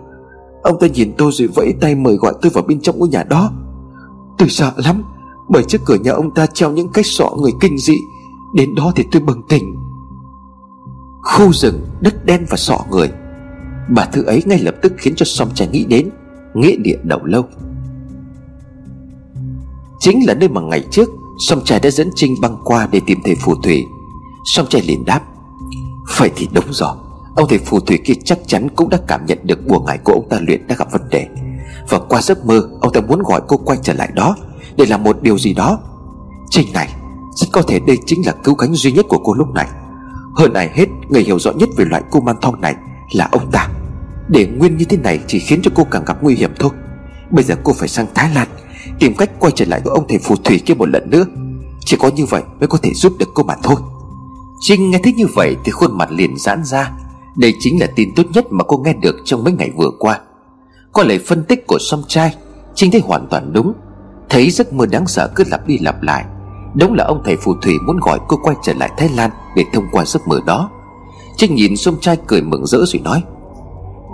[0.62, 3.22] Ông ta nhìn tôi rồi vẫy tay mời gọi tôi vào bên trong ngôi nhà
[3.22, 3.50] đó.
[4.38, 5.02] Tôi sợ lắm
[5.48, 7.96] Bởi trước cửa nhà ông ta treo những cái sọ người kinh dị.
[8.54, 9.76] Đến đó thì tôi bừng tỉnh.
[11.22, 13.10] Khu rừng, đất đen và sọ người.
[13.94, 16.10] Bà thư ấy ngay lập tức khiến cho song chai nghĩ đến
[16.54, 17.44] Nghĩa địa đầu lâu.
[20.00, 23.18] Chính là nơi mà ngày trước, Song chai đã dẫn Trinh băng qua để tìm
[23.24, 23.84] thầy phù thủy.
[24.44, 25.20] Song chai liền đáp
[26.18, 26.94] Vậy thì đúng rồi,
[27.36, 30.12] Ông thầy phù thủy kia chắc chắn cũng đã cảm nhận được bùa ngải của
[30.12, 31.26] ông ta luyện đã gặp vấn đề.
[31.88, 34.36] Và qua giấc mơ, Ông ta muốn gọi cô quay trở lại đó
[34.76, 35.78] Để làm một điều gì đó.
[36.50, 36.88] Trinh này,
[37.36, 39.68] Rất có thể đây chính là cứu cánh duy nhất của cô lúc này.
[40.36, 42.74] Hơn ai hết, Người hiểu rõ nhất về loại cô man thong này
[43.12, 43.68] Là ông ta.
[44.30, 46.70] Để nguyên như thế này chỉ khiến cho cô càng gặp nguy hiểm thôi.
[47.30, 48.48] Bây giờ cô phải sang Thái Lan,
[48.98, 51.24] Tìm cách quay trở lại với ông thầy phù thủy kia một lần nữa.
[51.84, 53.76] Chỉ có như vậy mới có thể giúp được cô mà thôi.
[54.60, 56.90] Trinh nghe thấy như vậy thì khuôn mặt liền giãn ra.
[57.36, 60.20] Đây chính là tin tốt nhất mà cô nghe được trong mấy ngày vừa qua.
[60.92, 62.34] Có lời phân tích của song trai
[62.74, 63.72] Trinh thấy hoàn toàn đúng.
[64.28, 66.24] Thấy giấc mơ đáng sợ cứ lặp đi lặp lại.
[66.74, 69.64] Đúng là ông thầy phù thủy muốn gọi cô quay trở lại Thái Lan Để
[69.72, 70.70] thông qua giấc mơ đó.
[71.36, 73.22] Trinh nhìn Song trai cười mừng rỡ rồi nói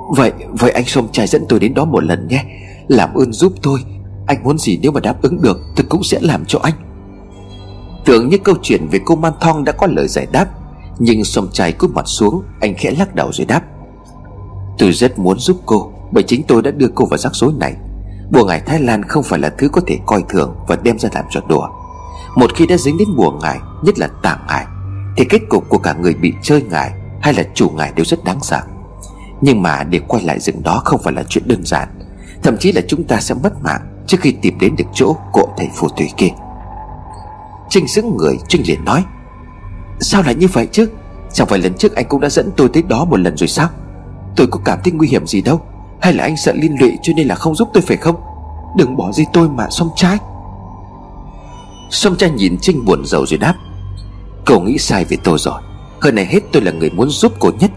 [0.08, 2.44] Vậy, vậy anh sông trai dẫn tôi đến đó một lần nhé.
[2.88, 3.80] Làm ơn giúp tôi.
[4.26, 6.74] Anh muốn gì nếu mà đáp ứng được Tôi cũng sẽ làm cho anh.
[8.04, 10.46] Tưởng như câu chuyện về cô Man Thong đã có lời giải đáp
[10.98, 13.62] Nhưng sông trai cúi mặt xuống Anh khẽ lắc đầu rồi đáp.
[14.78, 17.74] Tôi rất muốn giúp cô Bởi chính tôi đã đưa cô vào rắc rối này.
[18.30, 21.08] Bùa ngải Thái Lan không phải là thứ có thể coi thường Và đem ra
[21.14, 21.68] làm trò đùa.
[22.36, 24.66] Một khi đã dính đến bùa ngải Nhất là tạm ngải
[25.16, 26.92] Thì kết cục của cả người bị chơi ngải
[27.22, 28.62] Hay là chủ ngải đều rất đáng sợ.
[29.40, 31.88] Nhưng mà để quay lại rừng đó không phải là chuyện đơn giản.
[32.42, 35.46] Thậm chí là chúng ta sẽ mất mạng Trước khi tìm đến được chỗ của
[35.56, 36.28] thầy phù thủy kia.
[37.68, 39.04] Trinh sững người, Trinh liền nói,
[40.00, 40.88] Sao lại như vậy chứ?
[41.32, 43.68] Chẳng phải lần trước anh cũng đã dẫn tôi tới đó một lần rồi sao?
[44.36, 45.60] Tôi có cảm thấy nguy hiểm gì đâu.
[46.00, 48.16] Hay là anh sợ liên lụy cho nên là không giúp tôi phải không?
[48.76, 50.18] Đừng bỏ rơi tôi mà xong trai.
[51.90, 53.54] Xong trai nhìn Trinh buồn rầu rồi đáp,
[54.46, 55.62] Cậu nghĩ sai về tôi rồi.
[56.00, 57.70] Hơn này hết tôi là người muốn giúp cô nhất.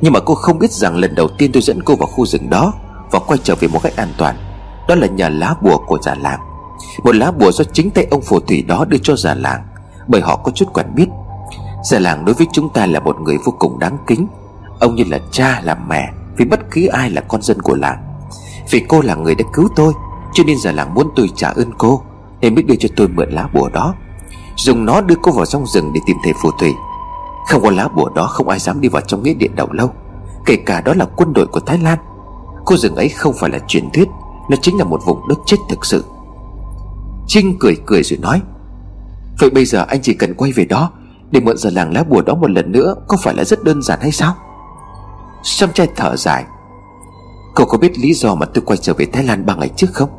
[0.00, 2.50] Nhưng mà cô không biết rằng lần đầu tiên tôi dẫn cô vào khu rừng
[2.50, 2.72] đó
[3.10, 4.36] Và quay trở về một cách an toàn,
[4.88, 6.40] Đó là nhờ lá bùa của già làng.
[7.04, 9.62] Một lá bùa do chính tay ông phù thủy đó đưa cho già làng,
[10.08, 11.06] Bởi họ có chút quản biết.
[11.84, 14.26] Già làng đối với chúng ta là một người vô cùng đáng kính.
[14.80, 17.98] Ông như là cha, là mẹ, Vì bất cứ ai là con dân của làng.
[18.70, 19.92] Vì cô là người đã cứu tôi,
[20.34, 22.02] Cho nên già làng muốn tôi trả ơn cô,
[22.40, 23.94] Nên mới đưa cho tôi mượn lá bùa đó.
[24.56, 26.74] Dùng nó đưa cô vào trong rừng để tìm thầy phù thủy.
[27.48, 29.90] Không có lá bùa đó không ai dám đi vào trong nghĩa điện đầu lâu.
[30.46, 31.98] Kể cả đó là quân đội của Thái Lan.
[32.64, 34.08] Cô rừng ấy không phải là truyền thuyết,
[34.50, 36.04] Nó chính là một vùng đất chết thực sự.
[37.26, 38.42] Trinh cười cười rồi nói,
[39.38, 40.90] Vậy bây giờ anh chỉ cần quay về đó,
[41.30, 43.82] Để mượn giờ làng lá bùa đó một lần nữa Có phải là rất đơn
[43.82, 44.34] giản hay sao?
[45.42, 46.44] Sam trai thở dài,
[47.54, 49.86] Cậu có biết lý do mà tôi quay trở về Thái Lan ba ngày trước
[49.92, 50.10] không?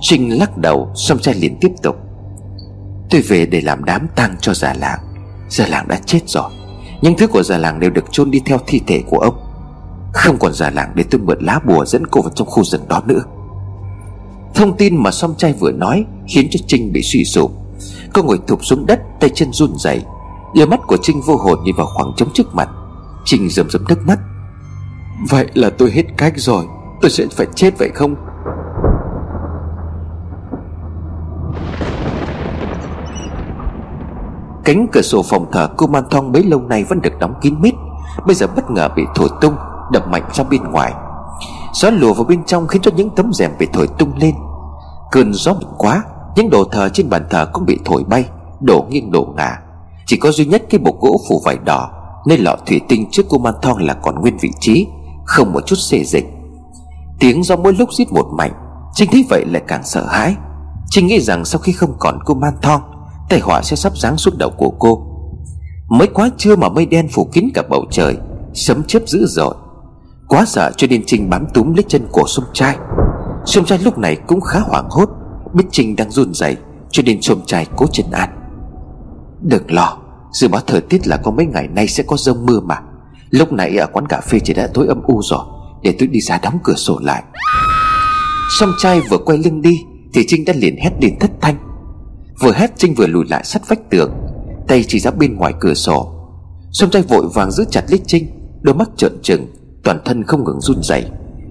[0.00, 1.96] Trinh lắc đầu Sam trai liền tiếp tục,
[3.10, 5.05] Tôi về để làm đám tang cho già làng.
[5.48, 6.50] Già làng đã chết rồi.
[7.02, 9.34] Những thứ của già làng đều được chôn đi theo thi thể của ông.
[10.12, 12.88] Không còn già làng để tôi mượn lá bùa dẫn cô vào trong khu rừng
[12.88, 13.22] đó nữa.
[14.54, 17.52] Thông tin mà song trai vừa nói Khiến cho Trinh bị suy sụp.
[18.12, 20.02] Cô ngồi thụp xuống đất, tay chân run rẩy.
[20.54, 22.68] Đôi mắt của Trinh vô hồn nhìn vào khoảng trống trước mặt.
[23.24, 24.18] Trinh rầm rầm nước mắt.
[25.28, 26.64] Vậy là tôi hết cách rồi.
[27.00, 28.14] Tôi sẽ phải chết vậy không?
[34.66, 37.54] Cánh cửa sổ phòng thờ cô Man Thong bấy lâu nay vẫn được đóng kín
[37.60, 37.74] mít.
[38.26, 39.54] Bây giờ bất ngờ bị thổi tung,
[39.92, 40.92] Đập mạnh ra bên ngoài.
[41.72, 44.34] Gió lùa vào bên trong khiến cho những tấm rèm bị thổi tung lên.
[45.10, 46.02] Cơn gió mạnh quá,
[46.36, 48.24] Những đồ thờ trên bàn thờ cũng bị thổi bay,
[48.60, 49.58] Đổ nghiêng đổ ngả.
[50.06, 51.90] Chỉ có duy nhất cái bộ gỗ phủ vải đỏ
[52.26, 54.86] Nên lọ thủy tinh trước cô man thong là còn nguyên vị trí,
[55.24, 56.26] Không một chút xê dịch.
[57.18, 58.52] Tiếng gió mỗi lúc rít một mạnh
[58.94, 60.36] Trinh thấy vậy lại càng sợ hãi.
[60.90, 62.95] Trinh nghĩ rằng sau khi không còn cô man thong
[63.28, 65.06] Tai họa sẽ sắp giáng xuống đầu của cô.
[65.88, 68.16] Mới quá trưa mà mây đen phủ kín cả bầu trời,
[68.54, 69.54] Sấm chớp dữ dội.
[70.28, 72.76] Quá sợ cho nên Trinh bám túm lấy chân của sông trai.
[73.44, 75.08] Sông trai lúc này cũng khá hoảng hốt,
[75.54, 76.56] Biết Trinh đang run rẩy,
[76.90, 78.30] Cho nên sông trai cố chân an.
[79.42, 79.98] Đừng lo,
[80.32, 82.78] Dự báo thời tiết là có mấy ngày nay sẽ có rông mưa mà.
[83.30, 85.44] Lúc nãy ở quán cà phê chỉ đã tối âm u rồi,
[85.82, 87.22] Để tôi đi ra đóng cửa sổ lại.
[88.58, 91.65] Song trai vừa quay lưng đi, Thì Trinh đã liền hét lên thất thanh.
[92.40, 94.12] Vừa hét Trinh vừa lùi lại sát vách tường.
[94.68, 96.12] Tay chỉ ra bên ngoài cửa sổ.
[96.72, 98.26] Song trai vội vàng giữ chặt lấy Trinh.
[98.62, 99.46] Đôi mắt trợn trừng
[99.84, 101.04] Toàn thân không ngừng run rẩy.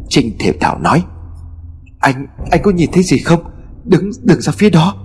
[0.10, 1.04] Trinh thều thảo nói
[2.00, 3.44] Anh, anh có nhìn thấy gì không?
[3.84, 4.96] Đứng, đừng ra phía đó.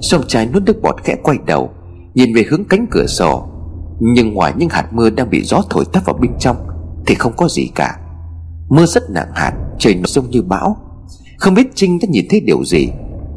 [0.00, 1.70] Song trai nuốt nước bọt khẽ quay đầu
[2.14, 3.48] Nhìn về hướng cánh cửa sổ.
[4.00, 6.56] Nhưng ngoài những hạt mưa đang bị gió thổi tắt vào bên trong
[7.06, 7.98] Thì không có gì cả.
[8.68, 10.76] Mưa rất nặng hạt Trời nó rông như bão.
[11.38, 12.88] Không biết Trinh đã nhìn thấy điều gì.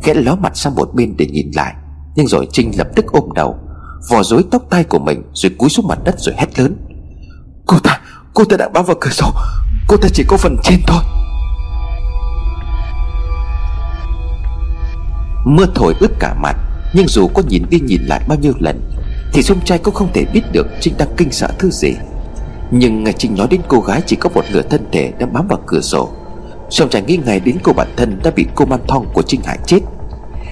[0.05, 1.73] Khẽ ló mặt sang một bên để nhìn lại,
[2.15, 3.57] Nhưng rồi Trinh lập tức ôm đầu,
[4.09, 6.75] Vò rối tóc tai của mình Rồi cúi xuống mặt đất rồi hét lớn.
[7.65, 7.99] Cô ta
[8.33, 9.31] Cô ta đã bám vào cửa sổ,
[9.87, 11.03] Cô ta chỉ có phần trên thôi.
[15.45, 16.55] Mưa thổi ướt cả mặt,
[16.93, 18.91] Nhưng dù có nhìn đi nhìn lại bao nhiêu lần,
[19.33, 21.93] Thì sông trai cũng không thể biết được Trinh đang kinh sợ thứ gì.
[22.71, 25.47] Nhưng ngày Trinh nói đến cô gái chỉ có một nửa thân thể đang bám
[25.47, 26.11] vào cửa sổ
[26.69, 29.41] Sông trai nghĩ ngay đến cô bản thân đã bị cô man thong của Trinh
[29.43, 29.79] hại chết.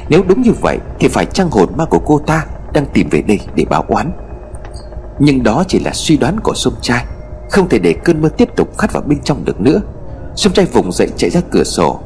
[0.10, 3.22] Nếu đúng như vậy Thì phải chăng hồn ma của cô ta Đang tìm về
[3.22, 4.12] đây để báo oán?
[5.20, 7.06] Nhưng đó chỉ là suy đoán của sông trai
[7.52, 9.82] Không thể để cơn mưa tiếp tục khát vào bên trong được nữa.
[10.36, 12.00] Sông trai vùng dậy chạy ra cửa sổ.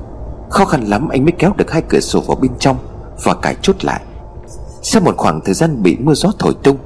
[0.49, 2.77] Khó khăn lắm anh mới kéo được hai cửa sổ vào bên trong
[3.23, 4.01] Và cài chốt lại.
[4.81, 6.77] Sau một khoảng thời gian bị mưa gió thổi tung,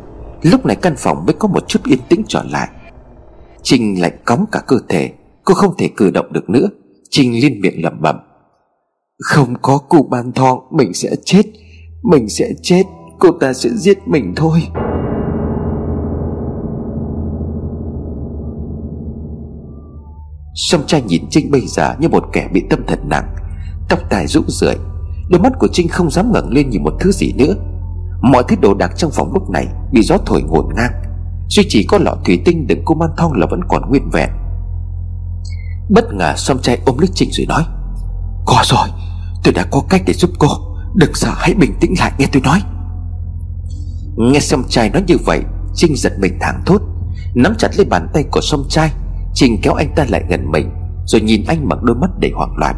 [0.42, 2.70] Lúc này căn phòng mới có một chút yên tĩnh trở lại.
[3.64, 5.12] Trinh lạnh cóng cả cơ thể,
[5.44, 6.68] Cô không thể cử động được nữa.
[7.10, 8.16] Trinh liên miệng lẩm bẩm.
[9.22, 11.44] Không có cụ bàn thong Mình sẽ chết.
[12.04, 12.84] Mình sẽ chết,
[13.20, 14.62] Cô ta sẽ giết mình thôi.
[20.54, 23.36] Song trai nhìn Trinh bây giờ như một kẻ bị tâm thần nặng.
[23.90, 24.76] Tóc tai rũ rượi,
[25.30, 27.54] Đôi mắt của Trinh không dám ngẩng lên nhìn một thứ gì nữa.
[28.22, 30.92] Mọi thứ đồ đạc trong phòng lúc này Bị gió thổi ngổn ngang.
[31.50, 34.30] Duy chỉ có lọ thủy tinh đựng cô man thong là vẫn còn nguyên vẹn.
[35.90, 37.64] Bất ngờ Song trai ôm lấy Trinh rồi nói,
[38.46, 39.01] Có rồi
[39.44, 40.48] Tôi đã có cách để giúp cô.
[40.96, 42.62] Đừng sợ hãy bình tĩnh lại nghe tôi nói.
[44.18, 45.42] Nghe Song trai nói như vậy
[45.76, 46.82] Trinh giật mình thẳng thốt.
[47.36, 48.92] Nắm chặt lấy bàn tay của Song trai
[49.34, 50.72] Trinh kéo anh ta lại gần mình
[51.06, 52.76] Rồi nhìn anh bằng đôi mắt đầy hoảng loạn.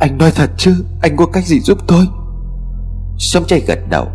[0.00, 0.84] Anh nói thật chứ?
[1.02, 2.06] Anh có cách gì giúp tôi?
[3.18, 4.06] Song trai gật đầu.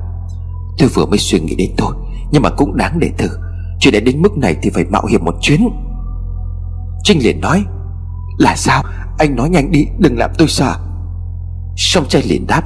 [0.78, 1.96] Tôi vừa mới suy nghĩ đến tôi,
[2.32, 3.30] Nhưng mà cũng đáng để thử.
[3.80, 5.70] Chuyện đã đến mức này thì phải mạo hiểm một chuyến.
[7.04, 7.64] Trinh liền nói
[8.38, 8.84] Là sao?
[9.18, 10.76] Anh nói nhanh đi Đừng làm tôi sợ.
[11.84, 12.64] Song trai liền đáp,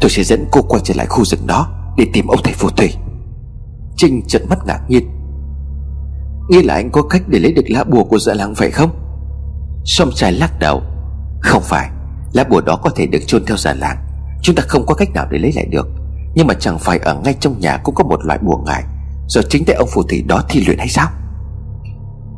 [0.00, 2.68] Tôi sẽ dẫn cô quay trở lại khu rừng đó Để tìm ông thầy phù
[2.68, 2.94] thủy.
[3.96, 5.08] Trinh trợn mắt ngạc nhiên.
[6.48, 8.90] Nghĩa là anh có cách để lấy được lá bùa của dạ làng phải không?
[9.84, 10.82] Song trai lắc đầu.
[11.40, 11.90] Không phải,
[12.32, 13.96] Lá bùa đó có thể được chôn theo dạ làng.
[14.42, 15.86] Chúng ta không có cách nào để lấy lại được.
[16.34, 18.84] Nhưng mà chẳng phải ở ngay trong nhà cũng có một loại bùa ngải.
[19.26, 21.08] Do chính tay ông phù thủy đó thi luyện hay sao?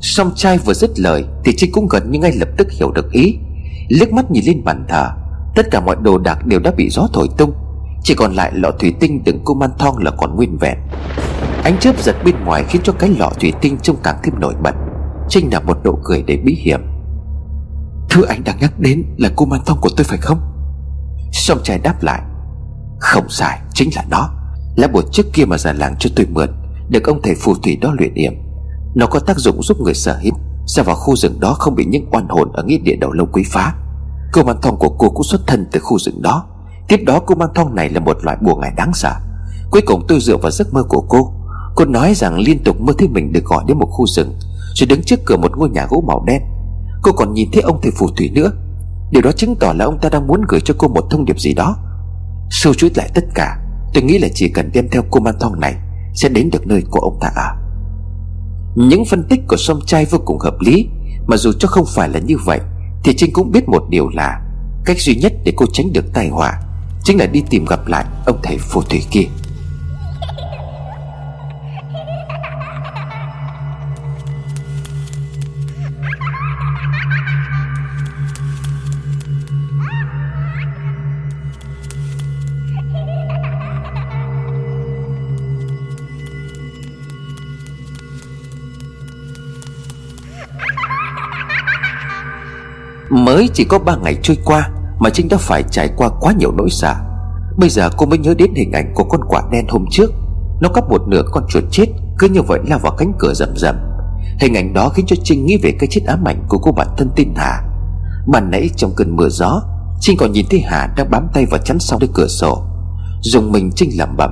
[0.00, 3.12] Song trai vừa dứt lời Thì Trinh cũng gần như ngay lập tức hiểu được
[3.12, 3.38] ý.
[3.88, 5.10] Liếc mắt nhìn lên bàn thờ
[5.56, 7.52] Tất cả mọi đồ đạc đều đã bị gió thổi tung.
[8.02, 10.78] Chỉ còn lại lọ thủy tinh đựng cô man thong là còn nguyên vẹn.
[11.64, 14.54] Ánh chớp giật bên ngoài khiến cho cái lọ thủy tinh trông càng thêm nổi
[14.62, 14.74] bật.
[15.28, 16.80] Trinh là một nụ cười để bí hiểm.
[18.10, 20.40] Thứ anh đang nhắc đến là cô man thong của tôi phải không?
[21.32, 22.22] Song trai đáp lại.
[22.98, 24.30] Không sai, chính là nó.
[24.76, 26.48] Là bùa trước kia mà già làng cho tôi mượn,
[26.88, 28.32] Được ông thầy phù thủy đó luyện yểm
[28.94, 30.32] Nó có tác dụng giúp người sở hữu.
[30.66, 33.26] Ra vào khu rừng đó không bị những oan hồn Ở nghĩa địa đầu lâu
[33.32, 33.74] quý phá.
[34.36, 36.46] Cô mang thong của cô cũng xuất thân từ khu rừng đó.
[36.88, 39.12] Tiếp đó cô mang thong này là một loại bùa ngải đáng sợ.
[39.70, 41.32] Cuối cùng tôi dựa vào giấc mơ của cô.
[41.74, 44.34] Cô nói rằng liên tục mơ thấy mình được gọi đến một khu rừng,
[44.74, 46.42] Rồi đứng trước cửa một ngôi nhà gỗ màu đen.
[47.02, 48.50] Cô còn nhìn thấy ông thầy phù thủy nữa.
[49.10, 51.40] Điều đó chứng tỏ là ông ta đang muốn gửi cho cô một thông điệp
[51.40, 51.76] gì đó.
[52.50, 53.58] Sâu chuỗi lại tất cả,
[53.94, 55.74] Tôi nghĩ là chỉ cần đem theo cô man thong này,
[56.14, 57.56] Sẽ đến được nơi của ông ta ở
[58.74, 60.88] Những phân tích của song trai vô cùng hợp lý,
[61.26, 62.60] Mà dù cho không phải là như vậy
[63.06, 64.40] thì Trinh cũng biết một điều là
[64.84, 66.60] Cách duy nhất để cô tránh được tai họa
[67.04, 69.24] Chính là đi tìm gặp lại ông thầy phù thủy kia.
[93.26, 96.52] Mới chỉ có ba ngày trôi qua Mà Trinh đã phải trải qua quá nhiều
[96.52, 96.94] nỗi sợ.
[97.56, 100.10] Bây giờ cô mới nhớ đến hình ảnh của con quả đen hôm trước.
[100.60, 101.86] Nó cắp một nửa con chuột chết,
[102.18, 103.76] Cứ như vậy lao vào cánh cửa rầm rầm.
[104.40, 106.88] Hình ảnh đó khiến cho Trinh nghĩ về cái chết ám ảnh của cô bạn
[106.96, 107.62] thân tin Hà.
[108.26, 109.62] Bạn nãy trong cơn mưa gió,
[110.00, 112.62] Trinh còn nhìn thấy Hà đang bám tay vào chắn sau cái cửa sổ.
[113.20, 114.30] Dùng mình Trinh lẩm bẩm,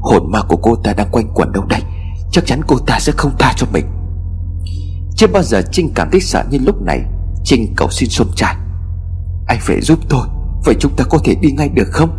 [0.00, 1.80] Hồn ma của cô ta đang quanh quẩn đâu đây?
[2.32, 3.86] Chắc chắn cô ta sẽ không tha cho mình.
[5.16, 7.00] Chưa bao giờ Trinh cảm thấy sợ như lúc này.
[7.44, 8.54] Trinh cầu xin xuân trai
[9.46, 10.26] Anh phải giúp tôi,
[10.64, 12.10] Vậy chúng ta có thể đi ngay được không?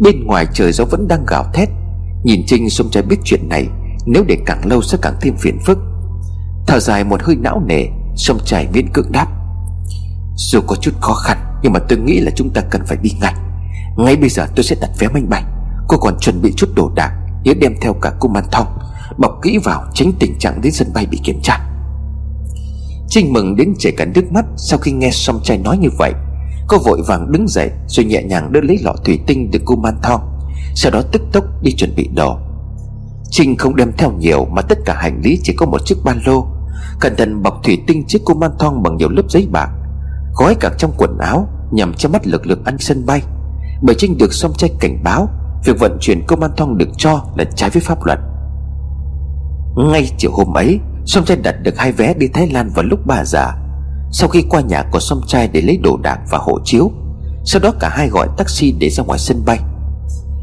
[0.00, 1.68] Bên ngoài trời gió vẫn đang gào thét.
[2.24, 3.66] Nhìn Trinh xuân trai biết chuyện này,
[4.06, 5.78] Nếu để càng lâu sẽ càng thêm phiền phức.
[6.66, 7.86] Thở dài một hơi não nề
[8.16, 9.26] Sông trai miễn cưỡng đáp.
[10.36, 13.10] Dù có chút khó khăn, Nhưng mà tôi nghĩ là chúng ta cần phải đi
[13.20, 13.34] ngay.
[13.96, 15.44] Ngay bây giờ tôi sẽ đặt vé máy bay.
[15.88, 17.12] Cô còn chuẩn bị chút đồ đạc,
[17.44, 18.66] Nhớ đem theo cả cung man thong
[19.18, 21.67] Bọc kỹ vào, tránh tình trạng đến sân bay bị kiểm tra.
[23.08, 26.12] Trinh mừng đến chảy cả nước mắt Sau khi nghe song trai nói như vậy.
[26.68, 29.76] Cô vội vàng đứng dậy Rồi nhẹ nhàng đưa lấy lọ thủy tinh từ cô
[29.76, 30.20] man thong
[30.74, 32.38] Sau đó tức tốc đi chuẩn bị đồ.
[33.30, 36.14] Trinh không đem theo nhiều Mà tất cả hành lý chỉ có một chiếc ba
[36.26, 36.46] lô.
[37.00, 39.68] Cẩn thận bọc thủy tinh chiếc cô man thong Bằng nhiều lớp giấy bạc,
[40.36, 43.22] Gói cả trong quần áo Nhằm cho mắt lực lượng ăn sân bay.
[43.82, 45.28] Bởi Trinh được song trai cảnh báo,
[45.64, 48.18] Việc vận chuyển cô man thong được cho là trái với pháp luật.
[49.76, 53.06] Ngay chiều hôm ấy Song trai đặt được hai vé đi Thái Lan vào lúc
[53.06, 53.46] 3 giờ.
[54.10, 56.90] Sau khi qua nhà của song trai để lấy đồ đạc và hộ chiếu,
[57.44, 59.58] Sau đó cả hai gọi taxi để ra ngoài sân bay.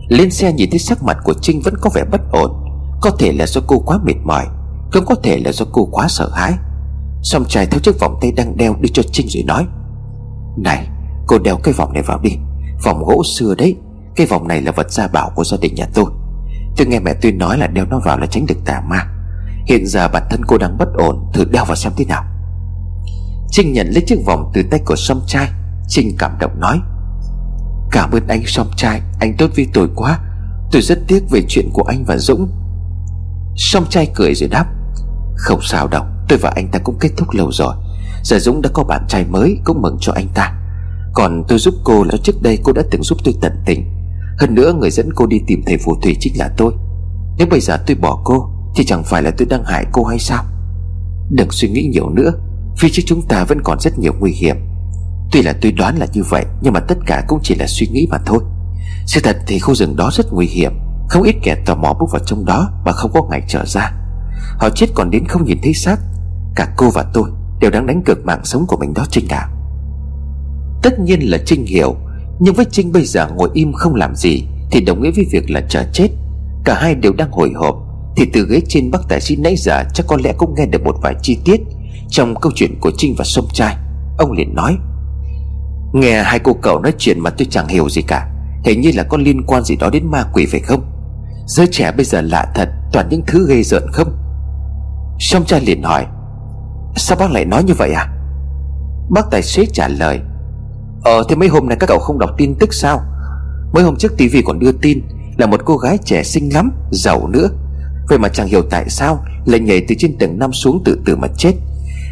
[0.09, 2.51] Lên xe nhìn thấy sắc mặt của Trinh vẫn có vẻ bất ổn.
[3.01, 4.45] Có thể là do cô quá mệt mỏi,
[4.91, 6.53] Cũng có thể là do cô quá sợ hãi.
[7.22, 9.66] Song trai theo chiếc vòng tay đang đeo đưa cho Trinh rồi nói,
[10.57, 10.88] Này,
[11.28, 12.32] cô đeo cái vòng này vào đi.
[12.84, 13.76] Vòng gỗ xưa đấy,
[14.16, 16.05] Cái vòng này là vật gia bảo của gia đình nhà tôi.
[16.78, 19.14] Tôi nghe mẹ tôi nói là đeo nó vào là tránh được tà ma.
[19.66, 22.24] Hiện giờ bản thân cô đang bất ổn, Thử đeo vào xem thế nào.
[23.49, 25.49] Trinh nhận lấy chiếc vòng từ tay của song trai.
[25.88, 26.80] Trinh cảm động nói,
[27.91, 29.01] Cảm ơn anh song trai.
[29.20, 30.20] Anh tốt với tôi quá.
[30.72, 32.49] Tôi rất tiếc về chuyện của anh và Dũng.
[33.55, 34.66] Song trai cười rồi đáp,
[35.36, 37.76] Không sao đâu, Tôi và anh ta cũng kết thúc lâu rồi.
[38.24, 40.53] Giờ Dũng đã có bạn trai mới, Cũng mừng cho anh ta.
[41.13, 43.91] Còn tôi giúp cô là trước đây cô đã từng giúp tôi tận tình.
[44.39, 46.74] Hơn nữa người dẫn cô đi tìm thầy phù thủy chính là tôi.
[47.38, 50.19] Nếu bây giờ tôi bỏ cô thì chẳng phải là tôi đang hại cô hay
[50.19, 50.43] sao?
[51.30, 52.32] Đừng suy nghĩ nhiều nữa
[52.78, 54.55] Phía trước chúng ta vẫn còn rất nhiều nguy hiểm.
[55.32, 57.88] Tuy là tôi đoán là như vậy, Nhưng mà tất cả cũng chỉ là suy
[57.88, 58.39] nghĩ mà thôi.
[59.05, 60.71] Sự thật thì khu rừng đó rất nguy hiểm,
[61.09, 63.91] Không ít kẻ tò mò bước vào trong đó mà không có ngày trở ra.
[64.57, 65.99] Họ chết còn đến không nhìn thấy xác.
[66.55, 69.49] Cả cô và tôi đều đang đánh cược mạng sống của mình đó Trinh à
[70.82, 71.95] Tất nhiên là Trinh hiểu,
[72.39, 75.49] Nhưng với Trinh bây giờ ngồi im không làm gì Thì đồng nghĩa với việc
[75.49, 76.07] là chờ chết.
[76.63, 77.76] Cả hai đều đang hồi hộp.
[78.16, 80.84] Thì từ ghế trên bác tài xế nãy giờ Chắc có lẽ cũng nghe được
[80.84, 81.61] một vài chi tiết
[82.09, 83.76] Trong câu chuyện của Trinh và Sông Trai.
[84.18, 84.78] Ông liền nói,
[85.93, 88.32] Nghe hai cô cậu nói chuyện mà tôi chẳng hiểu gì cả.
[88.63, 90.82] Hình như là có liên quan gì đó đến ma quỷ phải không?
[91.47, 94.18] Giới trẻ bây giờ lạ thật, Toàn những thứ ghê rợn không?
[95.20, 96.05] Sông Trai liền hỏi,
[96.95, 98.07] Sao bác lại nói như vậy à?
[99.09, 100.20] Bác tài xế trả lời
[101.03, 103.01] Ờ thế mấy hôm nay các cậu không đọc tin tức sao?
[103.74, 105.01] Mấy hôm trước tivi còn đưa tin
[105.38, 107.49] Là một cô gái trẻ xinh lắm, Giàu nữa.
[108.10, 111.16] Vậy mà chẳng hiểu tại sao Lại nhảy từ trên tầng năm xuống tự tử
[111.16, 111.53] mà chết.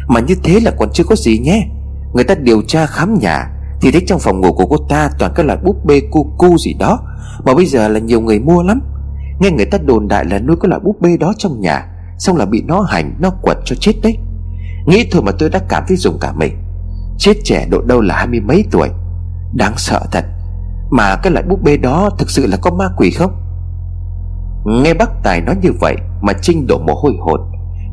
[0.08, 1.66] Mà như thế là còn chưa có gì nhé.
[2.14, 5.32] Người ta điều tra khám nhà Thì thấy trong phòng ngủ của cô ta toàn
[5.34, 6.98] các loại búp bê cu cu gì đó,
[7.44, 8.80] Mà bây giờ là nhiều người mua lắm.
[9.40, 11.86] Nghe người ta đồn đại là nuôi cái loại búp bê đó trong nhà,
[12.18, 14.16] Xong là bị nó hành, Nó quật cho chết đấy.
[14.86, 16.52] Nghĩ thôi mà tôi đã cảm thấy dùng cả mình.
[17.18, 18.88] Chết trẻ độ đâu là hai mươi mấy tuổi.
[19.54, 20.24] Đáng sợ thật.
[20.90, 23.43] Mà cái loại búp bê đó thực sự là có ma quỷ không?
[24.64, 27.40] Nghe bác Tài nói như vậy Mà Trinh đổ mồ hôi hột.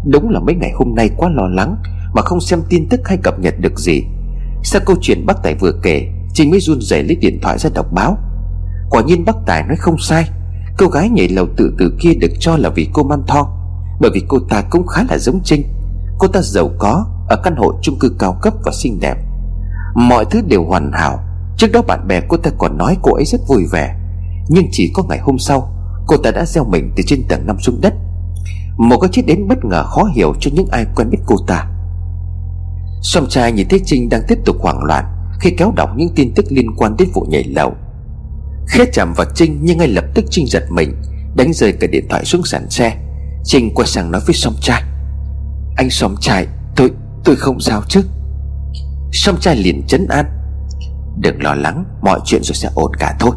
[0.05, 1.75] Đúng là mấy ngày hôm nay quá lo lắng
[2.13, 4.03] Mà không xem tin tức hay cập nhật được gì.
[4.63, 7.69] Sau câu chuyện bác Tài vừa kể, Trinh mới run rẩy lấy điện thoại ra
[7.73, 8.17] đọc báo.
[8.89, 10.29] Quả nhiên bác Tài nói không sai.
[10.77, 13.47] Cô gái nhảy lầu tự tử kia được cho là vì cô man thong,
[13.99, 15.63] Bởi vì cô ta cũng khá là giống Trinh.
[16.17, 19.17] Cô ta giàu có, Ở căn hộ chung cư cao cấp và xinh đẹp.
[19.95, 21.19] Mọi thứ đều hoàn hảo.
[21.57, 23.95] Trước đó bạn bè cô ta còn nói cô ấy rất vui vẻ.
[24.49, 27.59] Nhưng chỉ có ngày hôm sau Cô ta đã gieo mình từ trên tầng năm
[27.59, 27.93] xuống đất.
[28.77, 31.67] Một cái chết đến bất ngờ khó hiểu cho những ai quen biết cô ta.
[33.01, 35.05] Song trai nhìn thấy Trinh đang tiếp tục hoảng loạn
[35.39, 37.73] Khi kéo đọc những tin tức liên quan đến vụ nhảy lầu.
[38.67, 41.01] Khẽ chạm vào Trinh nhưng ngay lập tức Trinh giật mình,
[41.35, 42.97] Đánh rơi cả điện thoại xuống sàn xe.
[43.43, 44.83] Trinh quay sang nói với song trai,
[45.75, 46.91] Anh song trai, Tôi
[47.23, 48.01] tôi không sao chứ?
[49.11, 50.25] Song trai liền chấn an,
[51.17, 53.35] Đừng lo lắng, Mọi chuyện rồi sẽ ổn cả thôi.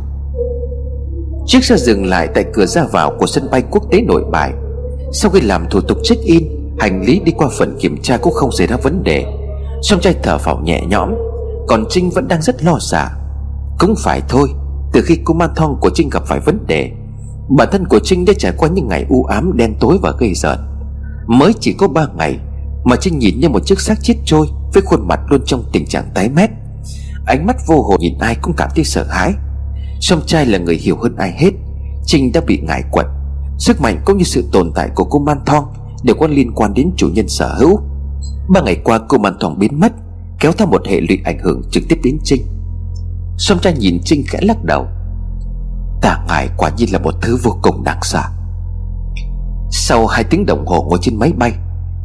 [1.47, 4.53] Chiếc xe dừng lại tại cửa ra vào của sân bay quốc tế nội bài.
[5.13, 6.43] Sau khi làm thủ tục check-in,
[6.79, 9.25] Hành lý đi qua phần kiểm tra cũng không xảy ra vấn đề.
[9.83, 11.15] Song trai thở phào nhẹ nhõm,
[11.69, 13.09] Còn Trinh vẫn đang rất lo sợ.
[13.79, 14.49] Cũng phải thôi,
[14.93, 16.91] Từ khi cô man thong của Trinh gặp phải vấn đề,
[17.49, 20.35] Bản thân của Trinh đã trải qua những ngày u ám, đen tối và gây
[20.35, 20.59] giận
[21.27, 22.39] Mới chỉ có 3 ngày
[22.85, 25.87] Mà Trinh nhìn như một chiếc xác chết trôi Với khuôn mặt luôn trong tình
[25.87, 26.51] trạng tái mét.
[27.27, 29.33] Ánh mắt vô hồn nhìn ai cũng cảm thấy sợ hãi.
[30.07, 31.51] Song trai là người hiểu hơn ai hết.
[32.05, 33.07] Trinh đã bị ngại quật.
[33.59, 35.65] Sức mạnh cũng như sự tồn tại của cô Man Thong
[36.03, 37.81] Đều có liên quan đến chủ nhân sở hữu.
[38.49, 39.93] Ba ngày qua, cô Man Thong biến mất,
[40.41, 42.47] Kéo theo một hệ lụy ảnh hưởng trực tiếp đến Trinh
[43.39, 44.87] Song trai nhìn Trinh khẽ lắc đầu.
[46.01, 48.23] Tả ngại quả nhiên là một thứ vô cùng đáng sợ.
[49.71, 51.53] Sau hai tiếng đồng hồ ngồi trên máy bay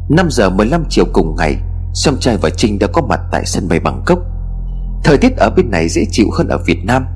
[0.08, 1.56] 5 giờ 15 chiều cùng ngày,
[1.94, 4.18] Song trai và Trinh đã có mặt tại sân bay Bangkok.
[5.04, 7.06] Thời tiết ở bên này dễ chịu hơn ở Việt Nam.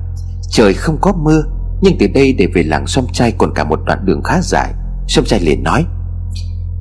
[0.49, 1.43] Trời không có mưa,
[1.81, 4.73] Nhưng từ đây để về làng xong Trai còn cả một đoạn đường khá dài.
[5.07, 5.85] Xong Trai liền nói,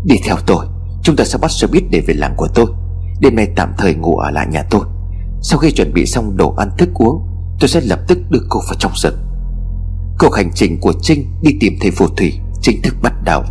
[0.05, 0.67] Đi theo tôi,
[1.03, 2.67] Chúng ta sẽ bắt xe buýt để về làng của tôi.
[3.21, 4.81] Đêm nay tạm thời ngủ ở lại nhà tôi.
[5.43, 7.29] Sau khi chuẩn bị xong đồ ăn thức uống,
[7.61, 9.19] Tôi sẽ lập tức đưa cô vào trong rừng.
[10.19, 13.43] Cuộc hành trình của Trinh đi tìm thầy phù thủy Chính thức bắt đầu.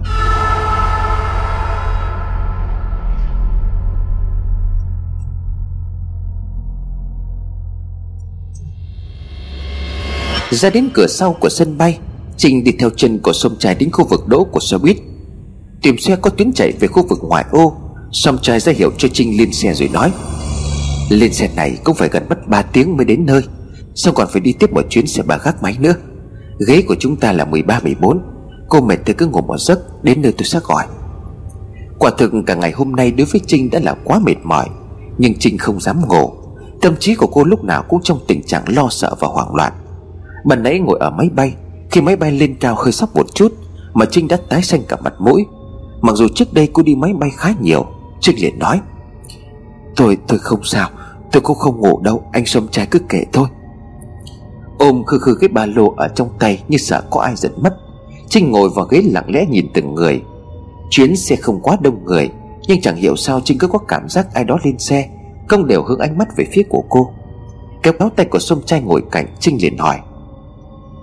[10.53, 11.99] Ra đến cửa sau của sân bay
[12.37, 14.97] Trinh đi theo chân của sông trai đến khu vực đỗ của xe buýt.
[15.81, 17.75] Tìm xe có tuyến chạy về khu vực ngoại ô.
[18.11, 20.11] Sông trai ra hiệu cho Trinh lên xe rồi nói,
[21.09, 23.41] Lên xe này cũng phải gần mất 3 tiếng mới đến nơi
[23.95, 25.93] Xong còn phải đi tiếp một chuyến xe ba gác máy nữa?
[26.67, 28.19] Ghế của chúng ta là 13-14
[28.69, 30.85] Cô mệt thì cứ ngủ một giấc, Đến nơi tôi sẽ gọi.
[31.99, 34.67] Quả thực cả ngày hôm nay đối với Trinh đã là quá mệt mỏi,
[35.17, 36.31] Nhưng Trinh không dám ngủ.
[36.81, 39.73] Tâm trí của cô lúc nào cũng trong tình trạng lo sợ và hoảng loạn.
[40.43, 41.55] Bạn nãy ngồi ở máy bay,
[41.91, 43.53] Khi máy bay lên cao hơi sóc một chút,
[43.93, 45.45] Mà Trinh đã tái xanh cả mặt mũi.
[46.01, 47.85] Mặc dù trước đây cô đi máy bay khá nhiều,
[48.19, 48.81] Trinh liền nói
[49.95, 50.89] Tôi tôi không sao,
[51.31, 53.47] Tôi cũng không ngủ đâu, Anh xôm trai cứ kể thôi.
[54.77, 57.77] Ôm khư khư cái ba lô ở trong tay Như sợ có ai giật mất,
[58.29, 60.21] Trinh ngồi vào ghế lặng lẽ nhìn từng người.
[60.89, 62.29] Chuyến xe không quá đông người,
[62.67, 65.09] Nhưng chẳng hiểu sao Trinh cứ có cảm giác ai đó lên xe,
[65.47, 67.13] Không đều hướng ánh mắt về phía của cô.
[67.83, 69.99] Kéo áo tay của sông trai ngồi cạnh, Trinh liền hỏi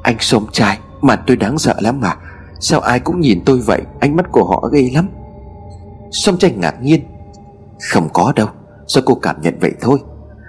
[0.03, 2.17] anh sống trai, Mà tôi đáng sợ lắm mà
[2.61, 3.81] Sao ai cũng nhìn tôi vậy?
[4.01, 5.09] Ánh mắt của họ ghê lắm.
[6.11, 7.01] Sông trai ngạc nhiên.
[7.93, 8.49] Không có đâu,
[8.87, 9.99] Do cô cảm nhận vậy thôi.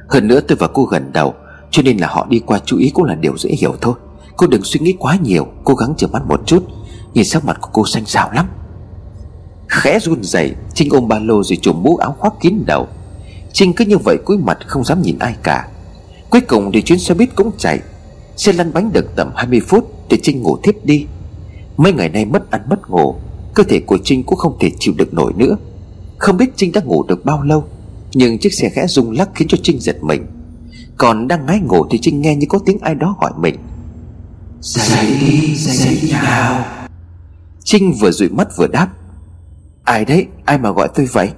[0.10, 1.34] Hơn nữa tôi và cô gần đầu,
[1.72, 3.94] Cho nên là họ đi qua chú ý cũng là điều dễ hiểu thôi.
[4.38, 6.64] Cô đừng suy nghĩ quá nhiều, Cố gắng chờ mắt một chút.
[7.14, 8.48] Nhìn sắc mặt của cô xanh xao lắm.
[9.68, 12.88] Khẽ run rẩy, Trinh ôm ba lô rồi trùm mũ áo khoác kín đầu.
[13.54, 15.68] Trinh cứ như vậy, cúi mặt không dám nhìn ai cả.
[16.30, 17.80] Cuối cùng thì chuyến xe buýt cũng chạy.
[18.42, 21.06] Xe lăn bánh được tầm 20 phút Thì Trinh ngủ thiếp đi.
[21.78, 23.16] Mấy ngày nay mất ăn mất ngủ
[23.54, 25.58] Cơ thể của Trinh cũng không thể chịu được nổi nữa.
[26.18, 27.64] Không biết Trinh đã ngủ được bao lâu
[28.14, 30.26] Nhưng chiếc xe khẽ rung lắc khiến cho Trinh giật mình.
[30.98, 33.56] Còn đang ngái ngủ thì Trinh nghe như có tiếng ai đó gọi mình.
[34.62, 36.66] Dậy đi, dậy đi nào.
[37.64, 38.88] Trinh vừa dụi mắt vừa đáp.
[39.84, 41.30] Ai đấy, ai mà gọi tôi vậy?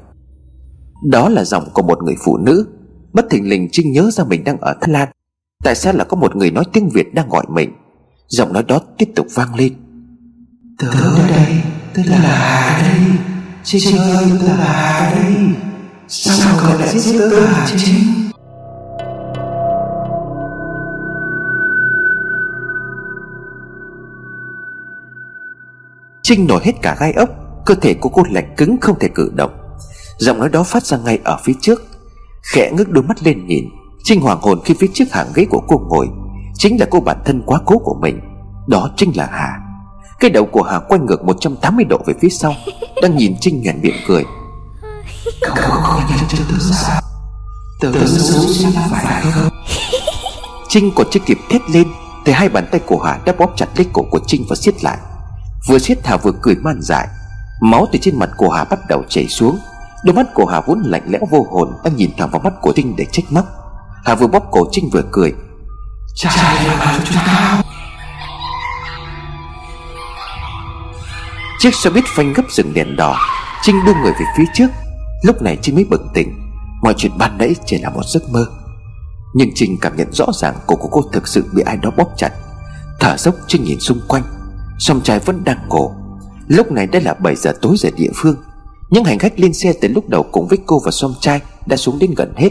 [1.04, 2.68] Đó là giọng của một người phụ nữ.
[3.14, 5.10] Bất thình lình Trinh nhớ ra mình đang ở Thái Lan
[5.64, 7.74] Tại sao là có một người nói tiếng Việt đang gọi mình?
[8.28, 9.74] Giọng nói đó tiếp tục vang lên.
[10.80, 10.88] Tớ
[11.30, 11.62] đây,
[11.94, 13.18] tớ là Hà đây.
[13.64, 15.34] Trinh ơi, tớ là Hà đây.
[16.08, 18.04] Sao cậu lại giết tớ hả Trinh
[26.24, 27.30] Trinh nổi hết cả gai ốc
[27.66, 29.52] Cơ thể của cô lạnh cứng không thể cử động.
[30.18, 31.84] Giọng nói đó phát ra ngay ở phía trước
[32.54, 33.70] Khẽ ngước đôi mắt lên nhìn
[34.04, 36.08] Trinh hoàng hồn khi phía trước hàng ghế của cô ngồi
[36.54, 38.20] Chính là cô bản thân quá cố của mình.
[38.68, 39.60] Đó chính là Hà.
[40.20, 42.54] Cái đầu của Hà quay ngược 180 độ về phía sau
[43.02, 44.26] Đang nhìn Trinh nhoẻn miệng cười.
[45.42, 47.02] Cậu không nhận tớ sao?
[47.82, 49.50] Tớ xấu xí phải không?
[50.70, 51.88] Trinh còn chưa kịp thét lên
[52.26, 54.84] Thì hai bàn tay của Hà đã bóp chặt lấy cổ của Trinh và siết
[54.84, 54.98] lại.
[55.68, 57.08] Vừa siết Hà vừa cười man dại.
[57.62, 59.60] Máu từ trên mặt của Hà bắt đầu chảy xuống.
[60.04, 62.74] Đôi mắt của Hà vốn lạnh lẽo vô hồn Đang nhìn thẳng vào mắt của
[62.76, 63.63] Trinh để trách móc
[64.06, 65.34] Hà vừa bóp cổ Trinh vừa cười.
[66.16, 67.64] Trả lời vào cho tao
[71.60, 73.18] Chiếc xe buýt phanh gấp dừng đèn đỏ.
[73.62, 74.68] Trinh đưa người về phía trước.
[75.24, 76.40] Lúc này Trinh mới bừng tỉnh.
[76.82, 78.46] Mọi chuyện ban nãy chỉ là một giấc mơ.
[79.34, 82.10] Nhưng Trinh cảm nhận rõ ràng cổ của cô thực sự bị ai đó bóp
[82.18, 82.32] chặt.
[83.00, 84.24] Thở dốc Trinh nhìn xung quanh.
[84.80, 85.92] Song trai vẫn đang ngủ.
[86.48, 88.36] Lúc này đã là 7 giờ tối giờ địa phương.
[88.90, 91.78] Những hành khách lên xe từ lúc đầu cùng với cô và song trai Đã
[91.78, 92.50] xuống đến gần hết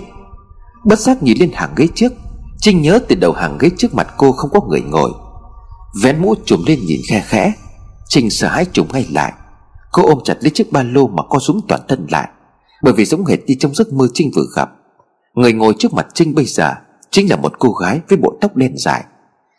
[0.85, 2.13] Bất giác nhìn lên hàng ghế trước,
[2.59, 5.11] Trinh nhớ từ đầu hàng ghế trước mặt cô không có người ngồi.
[6.03, 7.53] Vén mũ trùm lên nhìn khe khẽ,
[8.09, 9.33] Trinh sợ hãi trùm ngay lại.
[9.93, 12.29] Cô ôm chặt lấy chiếc ba lô mà co súng toàn thân lại,
[12.83, 14.71] Bởi vì giống hệt như trong giấc mơ Trinh vừa gặp.
[15.35, 16.75] Người ngồi trước mặt Trinh bây giờ
[17.11, 19.05] Chính là một cô gái với bộ tóc đen dài.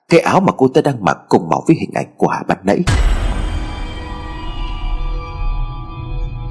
[0.10, 2.58] Cái áo mà cô ta đang mặc cùng màu với hình ảnh của Hà ban
[2.64, 2.80] nãy.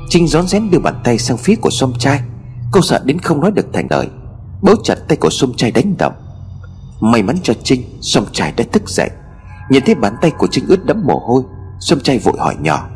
[0.08, 2.20] Trinh rón rén đưa bàn tay sang phía của xóm trai
[2.72, 4.08] Cô sợ đến không nói được thành lời.
[4.62, 6.12] Bấu chặt tay của sông trai đánh động
[7.00, 9.10] May mắn cho Trinh Sông trai đã thức dậy.
[9.70, 11.42] Nhìn thấy bàn tay của Trinh ướt đẫm mồ hôi
[11.80, 12.88] Sông trai vội hỏi nhỏ.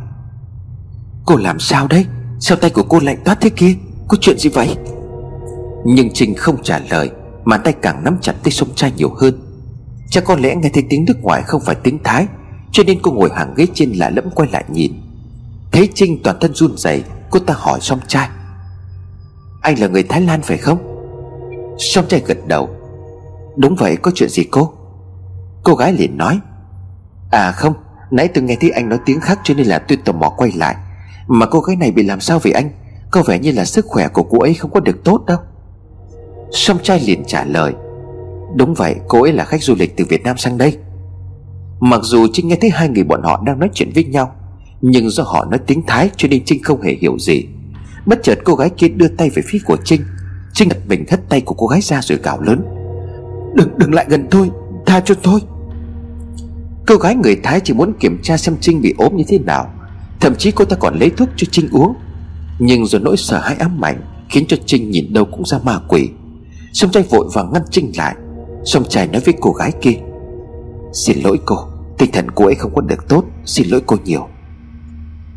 [1.26, 2.06] Cô làm sao đấy?
[2.40, 3.74] Sao tay của cô lạnh toát thế kia?
[4.08, 4.76] Có chuyện gì vậy?
[5.84, 7.10] Nhưng Trinh không trả lời,
[7.44, 9.40] Mà tay càng nắm chặt tay sông trai nhiều hơn.
[10.10, 12.26] Chắc có lẽ nghe thấy tiếng nước ngoài không phải tiếng Thái,
[12.72, 14.92] Cho nên cô ngồi hàng ghế trên lạ lẫm quay lại nhìn.
[15.72, 18.28] Thấy Trinh toàn thân run rẩy, Cô ta hỏi song trai
[19.60, 20.95] Anh là người Thái Lan phải không?
[21.78, 22.68] Song trai gật đầu.
[23.56, 24.72] Đúng vậy, có chuyện gì cô?
[25.62, 26.40] Cô gái liền nói.
[27.30, 27.74] À không,
[28.10, 30.52] Nãy tôi nghe thấy anh nói tiếng khác cho nên là tôi tò mò quay
[30.52, 30.76] lại.
[31.26, 32.70] Mà cô gái này bị làm sao vậy anh?
[33.10, 35.38] Có vẻ như là sức khỏe của cô ấy không có được tốt đâu.
[36.50, 37.72] Song trai liền trả lời.
[38.54, 40.78] Đúng vậy, cô ấy là khách du lịch từ Việt Nam sang đây.
[41.80, 44.34] Mặc dù Trinh nghe thấy hai người bọn họ đang nói chuyện với nhau,
[44.80, 47.44] Nhưng do họ nói tiếng Thái cho nên Trinh không hề hiểu gì.
[48.06, 50.00] Bất chợt cô gái kia đưa tay về phía của Trinh
[50.56, 52.64] Trinh đặt mình hất tay của cô gái ra rồi gào lớn.
[53.54, 54.50] Đừng đừng lại gần tôi,
[54.86, 55.40] Tha cho tôi.
[56.86, 59.70] Cô gái người Thái chỉ muốn kiểm tra xem Trinh bị ốm như thế nào.
[60.20, 61.94] Thậm chí cô ta còn lấy thuốc cho Trinh uống.
[62.58, 65.80] Nhưng rồi nỗi sợ hãi ám ảnh Khiến cho Trinh nhìn đâu cũng ra ma
[65.88, 66.08] quỷ.
[66.72, 68.14] Song trai vội vàng ngăn Trinh lại,
[68.64, 69.98] Song trai nói với cô gái kia,
[70.92, 71.56] Xin lỗi cô,
[71.98, 74.28] Tinh thần cô ấy không có được tốt, Xin lỗi cô nhiều.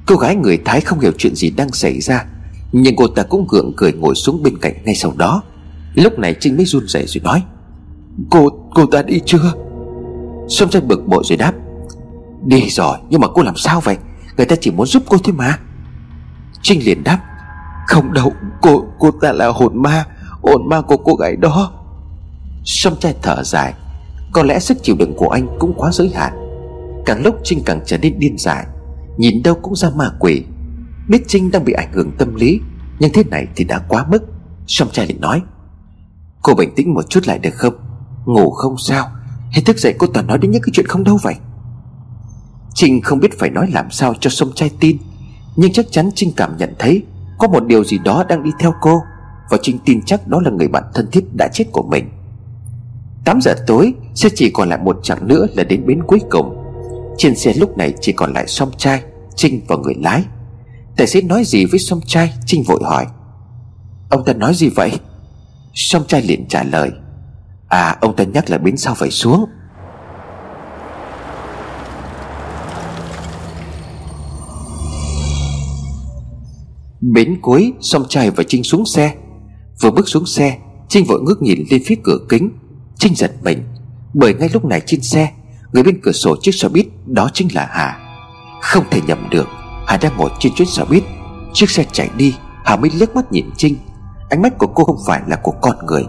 [0.05, 2.26] Cô gái người Thái không hiểu chuyện gì đang xảy ra
[2.72, 5.41] nhưng cô ta cũng gượng cười ngồi xuống bên cạnh ngay sau đó.
[5.93, 7.43] Lúc này Trinh mới run rẩy rồi nói
[8.30, 9.53] Cô, cô ta đi chưa?
[10.47, 11.53] Xuân trai bực bội rồi đáp
[12.45, 13.97] Đi rồi nhưng mà cô làm sao vậy?
[14.38, 15.57] Người ta chỉ muốn giúp cô thôi mà.
[16.61, 17.20] Trinh liền đáp
[17.88, 20.05] Không đâu cô cô ta là hồn ma
[20.41, 21.72] Hồn ma của cô gái đó.
[22.65, 23.74] Sâm trai thở dài
[24.32, 26.34] Có lẽ sức chịu đựng của anh cũng quá giới hạn.
[27.05, 28.65] Càng lúc Trinh càng trở nên điên dại
[29.17, 30.43] Nhìn đâu cũng ra ma quỷ.
[31.10, 32.60] Biết Trinh đang bị ảnh hưởng tâm lý,
[32.99, 34.24] Nhưng thế này thì đã quá mức.
[34.68, 35.41] Song trai liền nói,
[36.41, 37.74] Cô bình tĩnh một chút lại được không?
[38.26, 39.12] Ngủ không sao?
[39.51, 41.36] Hay thức dậy cô toàn nói đến những cái chuyện không đâu vậy?
[42.74, 44.97] Trinh không biết phải nói làm sao cho Song trai tin,
[45.55, 47.03] Nhưng chắc chắn Trinh cảm nhận thấy
[47.38, 49.01] Có một điều gì đó đang đi theo cô,
[49.49, 52.10] Và Trinh tin chắc đó là người bạn thân thiết đã chết của mình.
[53.26, 56.66] 8 giờ tối sẽ chỉ còn lại một chặng nữa là đến bến cuối cùng.
[57.18, 59.03] Trên xe lúc này chỉ còn lại song trai
[59.36, 60.24] Trinh và người lái.
[61.00, 63.06] Tài xế nói gì với song trai Trinh vội hỏi.
[64.10, 64.91] Ông ta nói gì vậy?
[65.74, 66.91] Song trai liền trả lời.
[67.68, 69.45] À ông ta nhắc là bến sau phải xuống.
[77.02, 79.14] Bến cuối, Song trai và Trinh xuống xe.
[79.82, 80.58] Vừa bước xuống xe,
[80.89, 82.50] Trinh vội ngước nhìn lên phía cửa kính.
[82.97, 83.64] Trinh giật mình,
[84.14, 85.32] Bởi ngay lúc này trên xe,
[85.74, 88.00] Người bên cửa sổ chiếc xe buýt, đó chính là Hà.
[88.62, 89.47] Không thể nhầm được.
[89.90, 91.04] Hà đang ngồi trên chuyến xe buýt.
[91.54, 92.36] Chiếc xe chạy đi,
[92.66, 93.76] Hà mới liếc mắt nhìn Trinh.
[94.30, 96.06] Ánh mắt của cô không phải là của con người,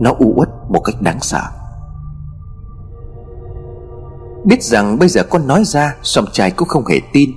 [0.00, 1.42] Nó u uất một cách đáng sợ.
[4.44, 7.30] Biết rằng bây giờ con nói ra, Song trai cũng không hề tin,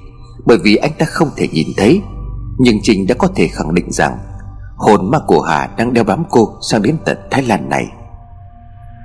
[0.45, 2.01] Bởi vì anh ta không thể nhìn thấy.
[2.57, 4.17] Nhưng Trinh đã có thể khẳng định rằng,
[4.75, 7.85] Hồn ma của Hà đang đeo bám cô Sang đến tận Thái Lan này.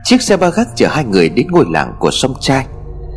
[0.04, 2.66] Chiếc xe ba gác chở hai người đến ngôi làng của sông trai,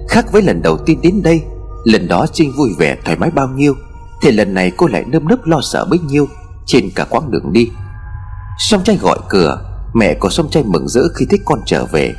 [0.09, 1.43] Khác với lần đầu tiên đến đây
[1.83, 3.73] Lần đó Trinh vui vẻ thoải mái bao nhiêu,
[4.21, 6.27] Thì lần này cô lại nơm nớp lo sợ bấy nhiêu,
[6.65, 7.69] Trên cả quãng đường đi.
[8.57, 9.61] Sông trai gọi cửa,
[9.93, 12.15] Mẹ của sông trai mừng rỡ khi thấy con trở về.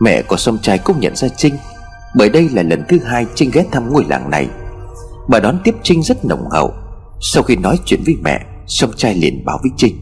[0.00, 1.54] Mẹ của sông trai cũng nhận ra Trinh,
[2.16, 4.48] Bởi đây là lần thứ hai Trinh ghé thăm ngôi làng này.
[5.28, 6.74] Bà đón tiếp Trinh rất nồng hậu.
[7.20, 9.96] Sau khi nói chuyện với mẹ Sông trai liền báo với Trinh.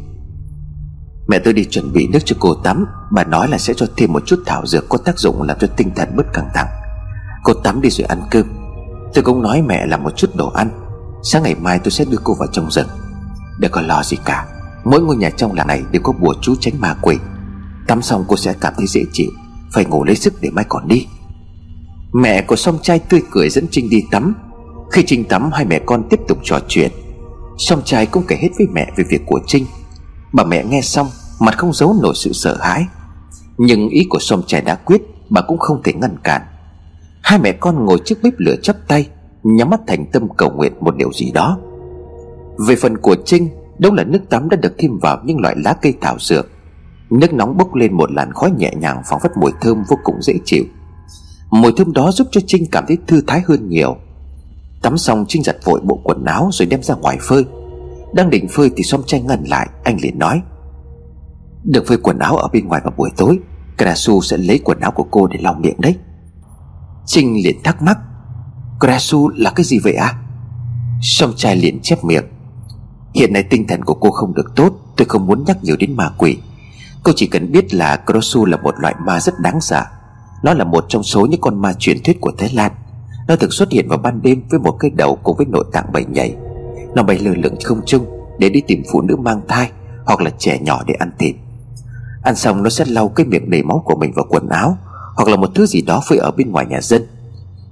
[1.28, 4.12] Mẹ tôi đi chuẩn bị nước cho cô tắm, Bà nói là sẽ cho thêm
[4.12, 6.68] một chút thảo dược Có tác dụng làm cho tinh thần bớt căng thẳng.
[7.44, 8.59] Cô tắm đi rồi ăn cơm.
[9.14, 10.70] Tôi cũng nói mẹ làm một chút đồ ăn.
[11.22, 12.88] Sáng ngày mai tôi sẽ đưa cô vào trong rừng.
[13.58, 14.46] Đừng có lo gì cả.
[14.84, 17.16] Mỗi ngôi nhà trong làng này đều có bùa chú tránh ma quỷ.
[17.86, 19.30] Tắm xong cô sẽ cảm thấy dễ chịu.
[19.72, 21.06] Phải ngủ lấy sức để mai còn đi.
[22.12, 24.34] Mẹ của song trai tươi cười dẫn Trinh đi tắm.
[24.92, 26.90] Khi Trinh tắm, hai mẹ con tiếp tục trò chuyện.
[27.58, 29.66] Song trai cũng kể hết với mẹ về việc của Trinh.
[30.32, 32.86] Bà mẹ nghe xong, Mặt không giấu nổi sự sợ hãi.
[33.58, 36.42] Nhưng ý của song trai đã quyết, Bà cũng không thể ngăn cản.
[37.30, 39.08] Hai mẹ con ngồi trước bếp lửa chắp tay,
[39.42, 41.58] Nhắm mắt thành tâm cầu nguyện một điều gì đó.
[42.68, 45.74] Về phần của Trinh, Đâu là nước tắm đã được thêm vào những loại lá
[45.82, 46.48] cây thảo dược.
[47.10, 50.22] Nước nóng bốc lên một làn khói nhẹ nhàng phóng phất mùi thơm vô cùng
[50.22, 50.64] dễ chịu.
[51.50, 53.96] Mùi thơm đó giúp cho Trinh cảm thấy thư thái hơn nhiều.
[54.82, 57.44] Tắm xong, Trinh giặt vội bộ quần áo rồi đem ra ngoài phơi.
[58.14, 60.42] Đang định phơi thì xóm tranh ngăn lại, Anh liền nói.
[61.64, 63.38] Đừng phơi quần áo ở bên ngoài vào buổi tối
[63.78, 65.96] Krasu sẽ lấy quần áo của cô để lau miệng đấy.
[67.12, 67.98] Trinh liền thắc mắc
[68.80, 70.14] Krasu là cái gì vậy à
[71.02, 72.24] Song trai liền chép miệng,
[73.14, 75.96] Hiện nay tinh thần của cô không được tốt, Tôi không muốn nhắc nhiều đến
[75.96, 76.38] ma quỷ.
[77.02, 79.84] Cô chỉ cần biết là Krosu là một loại ma rất đáng sợ.
[80.42, 82.72] Nó là một trong số những con ma truyền thuyết của Thái Lan.
[83.28, 85.92] Nó thường xuất hiện vào ban đêm với một cái đầu cùng với nội tạng
[85.92, 86.36] bảy nhảy.
[86.94, 88.06] Nó bay lơ lửng không trung
[88.38, 89.70] Để đi tìm phụ nữ mang thai
[90.04, 91.34] Hoặc là trẻ nhỏ để ăn thịt.
[92.22, 94.78] Ăn xong nó sẽ lau cái miệng đầy máu của mình vào quần áo
[95.20, 97.02] hoặc là một thứ gì đó phơi ở bên ngoài nhà dân.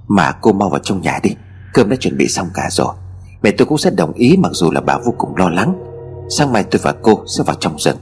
[0.07, 1.35] Mà cô mau vào trong nhà đi,
[1.73, 2.93] Cơm đã chuẩn bị xong cả rồi.
[3.43, 5.73] Mẹ tôi cũng sẽ đồng ý, mặc dù là bà vô cùng lo lắng.
[6.29, 7.97] Sáng mai tôi và cô sẽ vào trong rừng.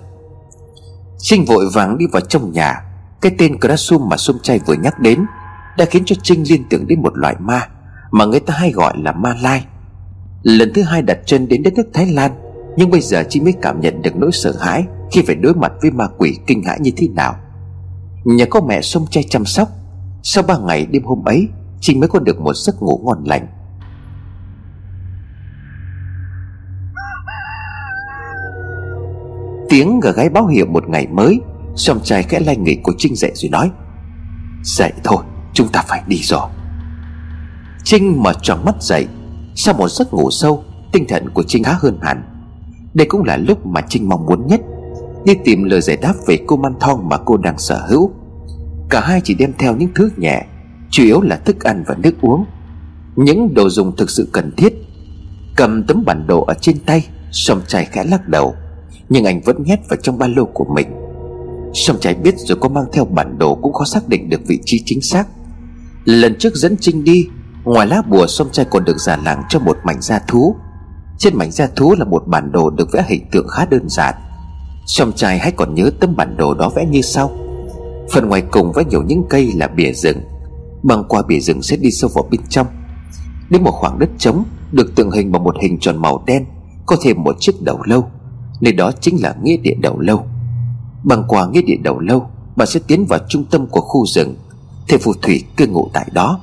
[1.17, 2.81] Trinh vội vàng đi vào trong nhà.
[3.21, 5.25] Cái tên Krasum mà Sum Chay vừa nhắc đến
[5.77, 7.67] Đã khiến cho Trinh liên tưởng đến một loại ma
[8.11, 9.65] Mà người ta hay gọi là ma lai.
[10.43, 12.31] Lần thứ hai đặt chân đến đất nước Thái Lan,
[12.77, 15.71] Nhưng bây giờ Trinh mới cảm nhận được nỗi sợ hãi Khi phải đối mặt
[15.81, 17.35] với ma quỷ kinh hãi như thế nào.
[18.28, 19.69] Nhờ có mẹ sông Chay chăm sóc.
[20.23, 21.47] Sau ba ngày đêm hôm ấy
[21.80, 23.47] Trinh mới có được một giấc ngủ ngon lành.
[29.69, 31.39] Tiếng gà gáy báo hiệu một ngày mới
[31.75, 33.71] Xong trai khẽ lay nghịch của Trinh dậy rồi nói,
[34.63, 35.23] Dậy thôi,
[35.53, 36.49] chúng ta phải đi rồi.
[37.84, 39.07] Trinh mở tròn mắt dậy.
[39.55, 42.23] Sau một giấc ngủ sâu, Tinh thần của Trinh khá hơn hẳn.
[42.93, 44.61] Đây cũng là lúc mà Trinh mong muốn nhất.
[45.28, 48.11] Đi tìm lời giải đáp về cô man thong mà cô đang sở hữu.
[48.89, 50.45] Cả hai chỉ đem theo những thứ nhẹ,
[50.89, 52.45] Chủ yếu là thức ăn và nước uống.
[53.15, 54.73] Những đồ dùng thực sự cần thiết.
[55.55, 58.55] Cầm tấm bản đồ ở trên tay, Song trai khẽ lắc đầu,
[59.09, 60.88] Nhưng anh vẫn nhét vào trong ba lô của mình.
[61.73, 64.59] Song trai biết rồi có mang theo bản đồ Cũng khó xác định được vị
[64.65, 65.28] trí chính xác.
[66.05, 67.28] Lần trước dẫn Trinh đi,
[67.63, 70.55] Ngoài lá bùa Song trai còn được giả làng cho một mảnh da thú.
[71.17, 74.15] Trên mảnh da thú là một bản đồ được vẽ hình tượng khá đơn giản.
[74.88, 77.31] Song trai hãy còn nhớ tấm bản đồ đó vẽ như sau.
[78.11, 80.17] Phần ngoài cùng vẽ nhiều những cây là bìa rừng.
[80.83, 82.67] Băng qua bìa rừng sẽ đi sâu vào bên trong.
[83.49, 86.45] Đến một khoảng đất trống, Được tượng hình bằng một hình tròn màu đen,
[86.85, 88.07] Có thêm một chiếc đầu lâu.
[88.61, 90.25] Nơi đó chính là nghĩa địa đầu lâu.
[91.03, 94.35] Băng qua nghĩa địa đầu lâu, Bà sẽ tiến vào trung tâm của khu rừng.
[94.88, 96.39] Thầy phù thủy cư ngụ tại đó.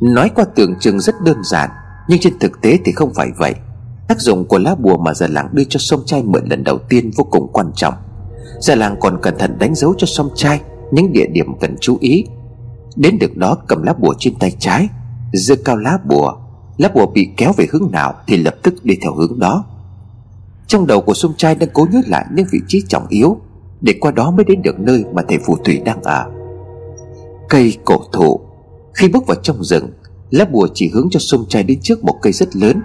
[0.00, 1.70] Nói qua tưởng chừng rất đơn giản,
[2.08, 3.54] Nhưng trên thực tế thì không phải vậy.
[4.08, 6.78] Tác dụng của lá bùa mà già làng đưa cho sông trai mượn lần đầu
[6.78, 7.94] tiên vô cùng quan trọng.
[8.60, 10.60] Già làng còn cẩn thận đánh dấu cho sông trai
[10.92, 12.24] Những địa điểm cần chú ý.
[12.96, 14.88] Đến được đó, cầm lá bùa trên tay trái,
[15.32, 16.32] giơ cao lá bùa.
[16.76, 19.64] Lá bùa bị kéo về hướng nào thì lập tức đi theo hướng đó.
[20.66, 23.36] Trong đầu của sông trai đang cố nhớ lại những vị trí trọng yếu,
[23.80, 26.24] để qua đó mới đến được nơi mà thầy phù thủy đang ở.
[27.48, 28.40] Cây cổ thụ.
[28.94, 29.90] Khi bước vào trong rừng,
[30.30, 32.80] lá bùa chỉ hướng cho sông trai đến trước một cây rất lớn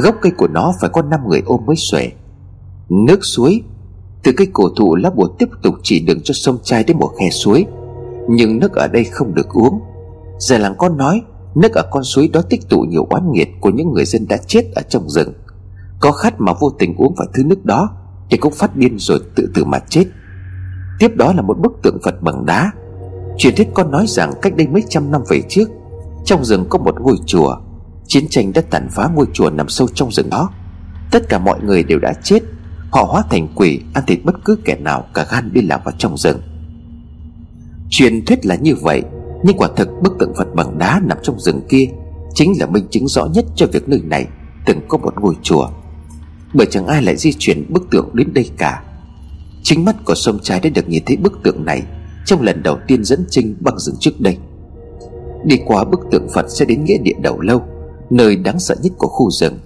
[0.00, 2.10] gốc cây của nó phải có năm người ôm mới xuể.
[2.88, 3.62] Nước suối,
[4.22, 7.10] từ cây cổ thụ lá bùa tiếp tục chỉ đường cho sông trai đến một
[7.20, 7.66] khe suối.
[8.28, 9.80] Nhưng nước ở đây không được uống.
[10.38, 11.22] Già làng con nói,
[11.54, 14.36] Nước ở con suối đó tích tụ nhiều oán nghiệt Của những người dân đã
[14.46, 15.32] chết ở trong rừng.
[16.00, 17.90] Có khát mà vô tình uống phải thứ nước đó,
[18.30, 20.04] Thì cũng phát điên rồi tự tử mà chết.
[20.98, 22.70] Tiếp đó là một bức tượng Phật bằng đá.
[23.38, 25.70] Truyền thuyết con nói rằng cách đây mấy trăm năm về trước,
[26.24, 27.56] Trong rừng có một ngôi chùa.
[28.06, 30.50] Chiến tranh đã tàn phá ngôi chùa nằm sâu trong rừng đó.
[31.10, 32.42] Tất cả mọi người đều đã chết.
[32.90, 35.94] Họ hóa thành quỷ, Ăn thịt bất cứ kẻ nào, cả gan đi lạc vào
[35.98, 36.40] trong rừng.
[37.90, 39.02] Truyền thuyết là như vậy,
[39.42, 41.86] Nhưng quả thực bức tượng Phật bằng đá nằm trong rừng kia
[42.34, 44.26] Chính là minh chứng rõ nhất cho việc nơi này
[44.66, 45.68] Từng có một ngôi chùa.
[46.54, 48.82] Bởi chẳng ai lại di chuyển bức tượng đến đây cả.
[49.62, 51.82] Chính mắt của sông trái đã được nhìn thấy bức tượng này
[52.26, 54.38] Trong lần đầu tiên dẫn Trinh băng rừng trước đây.
[55.44, 57.62] Đi qua bức tượng Phật sẽ đến nghĩa địa đầu lâu.
[58.10, 59.58] Nơi đáng sợ nhất của khu rừng.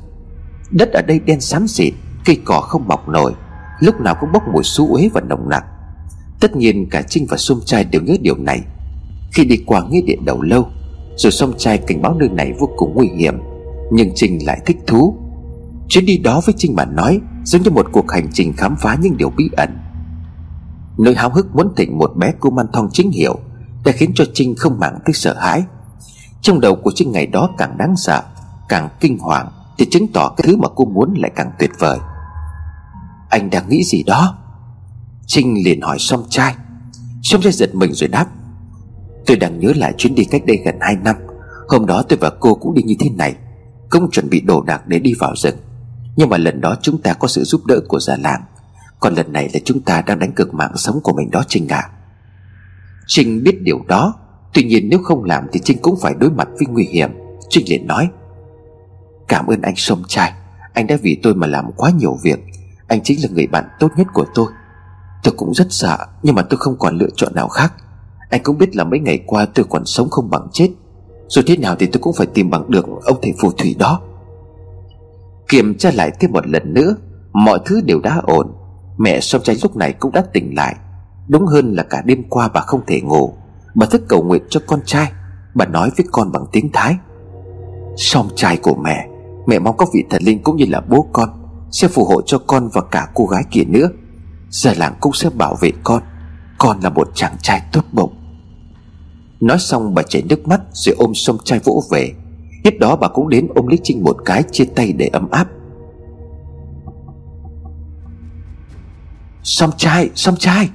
[0.70, 1.93] Đất ở đây đen xám xịt,
[2.24, 3.32] Cây cỏ không mọc nổi,
[3.80, 5.64] Lúc nào cũng bốc mùi xú uế và nồng nặc.
[6.41, 8.61] Tất nhiên cả Trinh và Sông Trai đều nhớ điều này.
[9.32, 10.66] Khi đi qua nghĩa địa đầu lâu,
[11.16, 13.34] Rồi Sông Trai cảnh báo nơi này vô cùng nguy hiểm,
[13.93, 15.16] Nhưng Trinh lại thích thú.
[15.89, 18.97] Chuyến đi đó với Trinh mà nói, Giống như một cuộc hành trình khám phá
[19.03, 19.78] những điều bí ẩn.
[20.99, 23.39] Nỗi háo hức muốn tỉnh một bé cô man thong chính hiệu,
[23.84, 25.63] Đã khiến cho Trinh không màng tới sợ hãi.
[26.43, 28.23] Trong đầu của Trinh ngày đó càng đáng sợ,
[28.69, 29.49] Càng kinh hoàng,
[29.79, 31.99] Thì chứng tỏ cái thứ mà cô muốn lại càng tuyệt vời.
[33.31, 34.39] Anh đang nghĩ gì đó?
[35.27, 36.55] Trinh liền hỏi song trai
[37.23, 38.27] Song trai giật mình rồi đáp.
[39.27, 41.17] Tôi đang nhớ lại chuyến đi cách đây gần 2 năm.
[41.69, 43.37] Hôm đó tôi và cô cũng đi như thế này
[43.91, 45.57] Cũng chuẩn bị đồ đạc để đi vào rừng.
[46.17, 48.43] Nhưng mà lần đó chúng ta có sự giúp đỡ của già làng.
[49.01, 51.69] Còn lần này là chúng ta đang đánh cược mạng sống của mình đó Trinh
[51.69, 51.77] ạ.
[51.77, 51.91] À.
[53.07, 54.15] Trinh biết điều đó.
[54.54, 57.11] Tuy nhiên nếu không làm thì Trinh cũng phải đối mặt với nguy hiểm.
[57.49, 58.08] Trinh liền nói,
[59.29, 60.33] Cảm ơn anh, sông trai
[60.72, 62.38] Anh đã vì tôi mà làm quá nhiều việc.
[62.88, 64.46] Anh chính là người bạn tốt nhất của tôi.
[65.22, 67.72] Tôi cũng rất sợ, Nhưng mà tôi không còn lựa chọn nào khác.
[68.30, 70.68] Anh cũng biết là mấy ngày qua tôi còn sống không bằng chết.
[71.29, 74.00] Dù thế nào thì tôi cũng phải tìm bằng được Ông thầy phù thủy đó.
[75.49, 76.96] Kiểm tra lại thêm một lần nữa,
[77.33, 78.53] Mọi thứ đều đã ổn.
[78.99, 80.76] Mẹ sông trai lúc này cũng đã tỉnh lại.
[81.29, 83.33] Đúng hơn là cả đêm qua bà không thể ngủ.
[83.79, 85.13] Bà thức cầu nguyện cho con trai.
[85.55, 86.96] Bà nói với con bằng tiếng Thái.
[87.96, 89.09] Song trai của mẹ
[89.46, 91.29] Mẹ mong các vị thần linh cũng như là bố con
[91.71, 93.88] Sẽ phù hộ cho con và cả cô gái kia nữa.
[94.50, 96.03] Giờ làng cũng sẽ bảo vệ con.
[96.59, 98.13] Con là một chàng trai tốt bụng.
[99.41, 102.13] Nói xong bà chảy nước mắt Rồi ôm song trai vỗ về.
[102.64, 105.49] Tiếp đó bà cũng đến ôm Lý Trinh một cái Chia tay để ấm áp.
[109.42, 110.68] Song trai, song trai!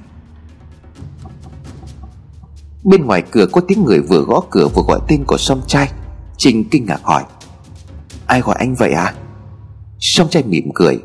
[2.84, 5.92] Bên ngoài cửa có tiếng người vừa gõ cửa vừa gọi tên của song trai
[6.36, 7.24] Trinh kinh ngạc hỏi,
[8.26, 9.14] Ai gọi anh vậy à?
[10.00, 10.98] Song trai mỉm cười,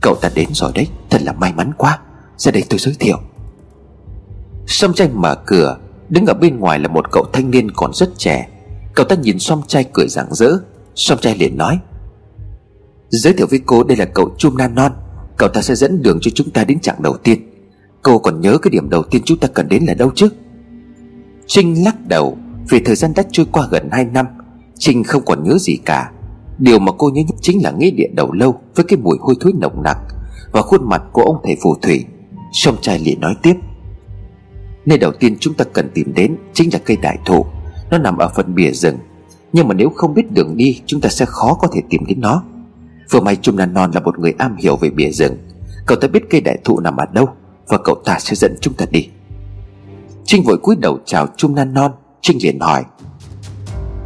[0.00, 1.98] Cậu ta đến rồi đấy, Thật là may mắn quá,
[2.36, 3.16] Ra đây tôi giới thiệu.
[4.66, 8.10] Song trai mở cửa, Đứng ở bên ngoài là một cậu thanh niên còn rất
[8.18, 8.48] trẻ.
[8.94, 10.50] Cậu ta nhìn Song trai cười rạng rỡ.
[10.94, 11.78] Song trai liền nói,
[13.08, 14.92] Giới thiệu với cô đây là cậu Chum nan Non.
[15.36, 17.50] Cậu ta sẽ dẫn đường cho chúng ta đến chặng đầu tiên.
[18.02, 20.28] Cô còn nhớ cái điểm đầu tiên chúng ta cần đến là đâu chứ?
[21.46, 22.36] Trinh lắc đầu,
[22.68, 24.26] Vì thời gian đã trôi qua gần 2 năm,
[24.78, 26.10] Trinh không còn nhớ gì cả.
[26.58, 29.34] Điều mà cô nhớ nhất chính là nghĩa địa đầu lâu Với cái mùi hôi
[29.40, 29.98] thối nồng nặc
[30.52, 32.04] Và khuôn mặt của ông thầy phù thủy.
[32.52, 33.54] Song trai liền nói tiếp,
[34.86, 37.46] Nơi đầu tiên chúng ta cần tìm đến Chính là cây đại thụ.
[37.90, 38.96] Nó nằm ở phần bìa rừng.
[39.52, 42.20] Nhưng mà nếu không biết đường đi, Chúng ta sẽ khó có thể tìm đến
[42.20, 42.42] nó.
[43.10, 45.36] Vừa may Trung Nan Non là một người am hiểu về bìa rừng.
[45.86, 47.28] Cậu ta biết cây đại thụ nằm ở đâu
[47.68, 49.08] Và cậu ta sẽ dẫn chúng ta đi.
[50.26, 51.92] Trinh vội cúi đầu chào Trung Nan Non.
[52.20, 52.84] Trinh liền hỏi,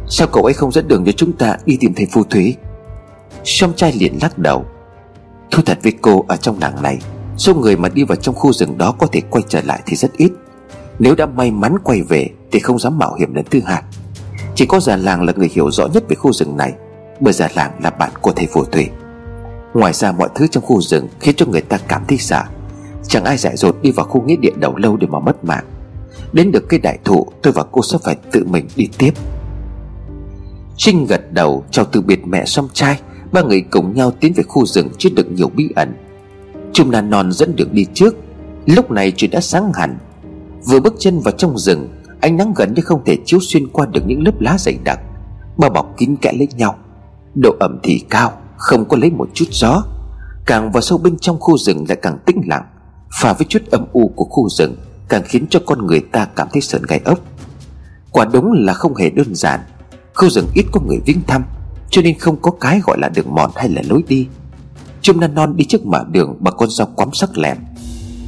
[0.07, 2.55] Sao cậu ấy không dẫn đường cho chúng ta đi tìm thầy phù thủy
[3.43, 4.65] Song trai liền lắc đầu
[5.51, 6.97] Thu thật với cô ở trong làng này,
[7.37, 9.95] Số người mà đi vào trong khu rừng đó có thể quay trở lại thì
[9.95, 10.31] rất ít.
[10.99, 13.83] Nếu đã may mắn quay về Thì không dám mạo hiểm đến thứ hạt
[14.55, 16.73] Chỉ có già làng là người hiểu rõ nhất về khu rừng này,
[17.19, 18.89] Bởi già làng là bạn của thầy phù thủy
[19.73, 22.43] Ngoài ra mọi thứ trong khu rừng Khiến cho người ta cảm thấy sợ.
[23.07, 25.65] Chẳng ai dại dột đi vào khu nghĩa địa đầu lâu để mà mất mạng.
[26.33, 29.11] Đến được cái đại thụ, Tôi và cô sẽ phải tự mình đi tiếp.
[30.77, 32.99] Trinh gật đầu, chào từ biệt mẹ xong trai.
[33.31, 35.93] Ba người cùng nhau tiến về khu rừng chứa đựng nhiều bí ẩn.
[36.73, 38.15] Trung Nan Non dẫn đường đi trước.
[38.65, 39.97] Lúc này trời đã sáng hẳn.
[40.65, 41.89] Vừa bước chân vào trong rừng,
[42.21, 44.99] Ánh nắng gần như không thể chiếu xuyên qua được những lớp lá dày đặc.
[45.57, 46.75] Bao bọc kín kẽ lấy nhau.
[47.35, 49.83] Độ ẩm thì cao, Không có lấy một chút gió.
[50.45, 52.63] Càng vào sâu bên trong khu rừng lại càng tĩnh lặng,
[53.21, 54.75] Pha với chút âm u của khu rừng.
[55.09, 57.19] Càng khiến cho con người ta cảm thấy sợn gai ốc.
[58.11, 59.59] Quả đúng là không hề đơn giản,
[60.13, 61.43] Khu rừng ít có người viếng thăm,
[61.89, 64.27] Cho nên không có cái gọi là đường mòn hay là lối đi.
[65.01, 67.57] Chum nan non đi trước mở đường bằng con dao quắm sắc lẹm.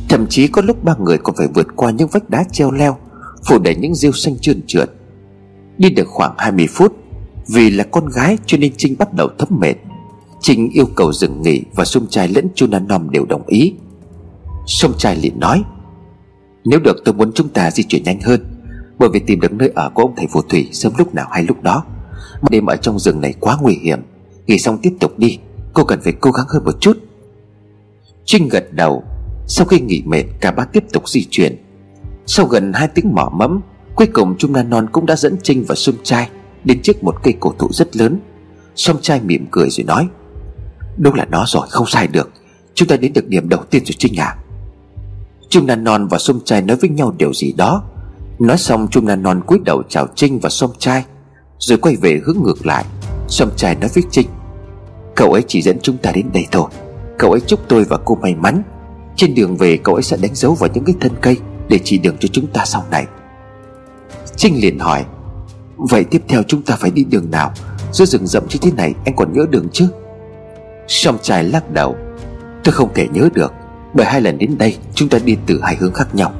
[0.09, 2.97] Thậm chí có lúc ba người còn phải vượt qua những vách đá treo leo,
[3.45, 4.89] Phủ đầy những rêu xanh trơn trượt.
[5.77, 6.95] Đi được khoảng 20 phút,
[7.47, 9.75] Vì là con gái cho nên Trinh bắt đầu thấm mệt.
[10.41, 13.73] Trinh yêu cầu dừng nghỉ Và sông trai lẫn chu nan nom đều đồng ý.
[14.67, 15.63] Sông trai liền nói
[16.65, 18.45] nếu được tôi muốn chúng ta di chuyển nhanh hơn,
[18.99, 21.43] Bởi vì tìm được nơi ở của ông thầy phù thủy Sớm lúc nào hay
[21.43, 21.83] lúc đó.
[22.49, 23.99] Đêm ở trong rừng này quá nguy hiểm,
[24.47, 25.39] Nghỉ xong tiếp tục đi,
[25.73, 26.97] Cô cần phải cố gắng hơn một chút.
[28.25, 29.03] Trinh gật đầu,
[29.47, 31.55] Sau khi nghỉ mệt, cả ba tiếp tục di chuyển.
[32.25, 33.61] Sau gần hai tiếng mỏ mẫm,
[33.95, 36.29] Cuối cùng Trung Na Non cũng đã dẫn Trinh và Sung Trai
[36.63, 38.19] Đến trước một cây cổ thụ rất lớn.
[38.75, 40.07] Song trai mỉm cười rồi nói,
[40.97, 42.29] Đúng là nó rồi, không sai được.
[42.73, 44.37] Chúng ta đến được điểm đầu tiên rồi Trinh à
[45.51, 47.83] Trung Nan Non và Sông Trai nói với nhau điều gì đó.
[48.39, 51.05] Nói xong Trung Nan Non cúi đầu chào Trinh và Sông Trai
[51.59, 52.85] Rồi quay về hướng ngược lại.
[53.27, 54.27] Sông Trai nói với Trinh,
[55.15, 56.69] Cậu ấy chỉ dẫn chúng ta đến đây thôi.
[57.19, 58.63] Cậu ấy chúc tôi và cô may mắn.
[59.15, 61.37] Trên đường về, cậu ấy sẽ đánh dấu vào những cái thân cây
[61.69, 63.05] Để chỉ đường cho chúng ta sau này.
[64.35, 65.05] Trinh liền hỏi,
[65.77, 67.51] Vậy tiếp theo chúng ta phải đi đường nào?
[67.91, 69.87] Giữa rừng rậm như thế này anh còn nhớ đường chứ?
[70.87, 71.95] Song trai lắc đầu,
[72.63, 73.53] Tôi không thể nhớ được.
[73.93, 76.31] Bởi hai lần đến đây, chúng ta đi từ hai hướng khác nhau.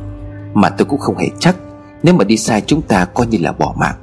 [0.53, 1.55] Mà tôi cũng không hề chắc,
[2.03, 3.95] Nếu mà đi sai chúng ta coi như là bỏ mạng.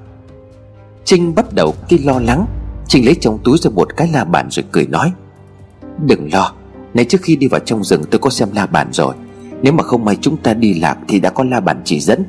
[1.04, 2.46] Trinh bắt đầu khi lo lắng.
[2.88, 5.12] Trinh lấy trong túi ra một cái la bàn rồi cười nói,
[6.06, 6.52] Đừng lo
[6.94, 9.14] Nãy trước khi đi vào trong rừng tôi có xem la bàn rồi.
[9.62, 12.24] Nếu mà không may chúng ta đi lạc Thì đã có la bàn chỉ dẫn.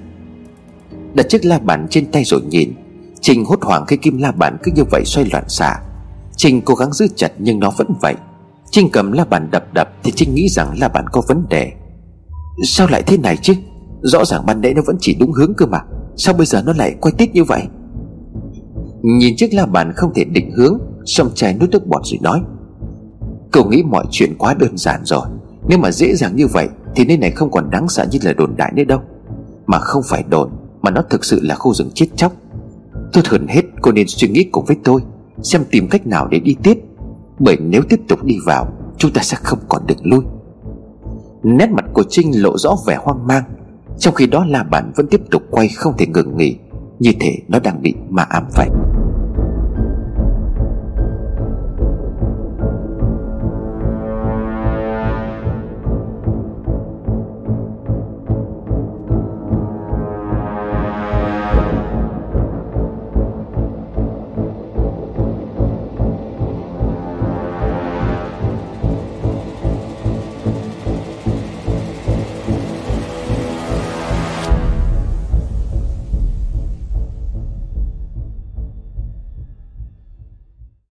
[1.13, 2.73] Đặt chiếc la bàn trên tay rồi nhìn.
[3.21, 5.79] Trinh hốt hoảng khi kim la bàn cứ như vậy xoay loạn xạ.
[6.35, 8.15] Trinh cố gắng giữ chặt nhưng nó vẫn vậy.
[8.71, 11.71] Trinh cầm la bàn đập đập Thì Trinh nghĩ rằng la bàn có vấn đề.
[12.63, 13.53] Sao lại thế này chứ?
[14.01, 15.79] Rõ ràng ban nãy nó vẫn chỉ đúng hướng cơ mà.
[16.15, 17.61] Sao bây giờ nó lại quay tít như vậy?
[19.01, 22.41] Nhìn chiếc la bàn không thể định hướng Xong trai nuốt nước bọt rồi nói.
[23.51, 25.25] Cậu nghĩ mọi chuyện quá đơn giản rồi.
[25.67, 28.33] Nếu mà dễ dàng như vậy Thì nơi này không còn đáng sợ như là
[28.33, 28.99] đồn đại nữa đâu.
[29.65, 30.49] Mà không phải đồn,
[30.81, 32.33] Mà nó thực sự là khu rừng chết chóc.
[33.13, 35.01] Tốt hơn hết, cô nên suy nghĩ cùng với tôi,
[35.43, 36.79] Xem tìm cách nào để đi tiếp.
[37.39, 38.67] Bởi nếu tiếp tục đi vào,
[38.97, 40.19] Chúng ta sẽ không còn được lui.
[41.43, 43.43] Nét mặt của Trinh lộ rõ vẻ hoang mang,
[43.97, 46.57] Trong khi đó la Bản vẫn tiếp tục quay không thể ngừng nghỉ,
[46.99, 48.69] Như thể nó đang bị ma ám vậy.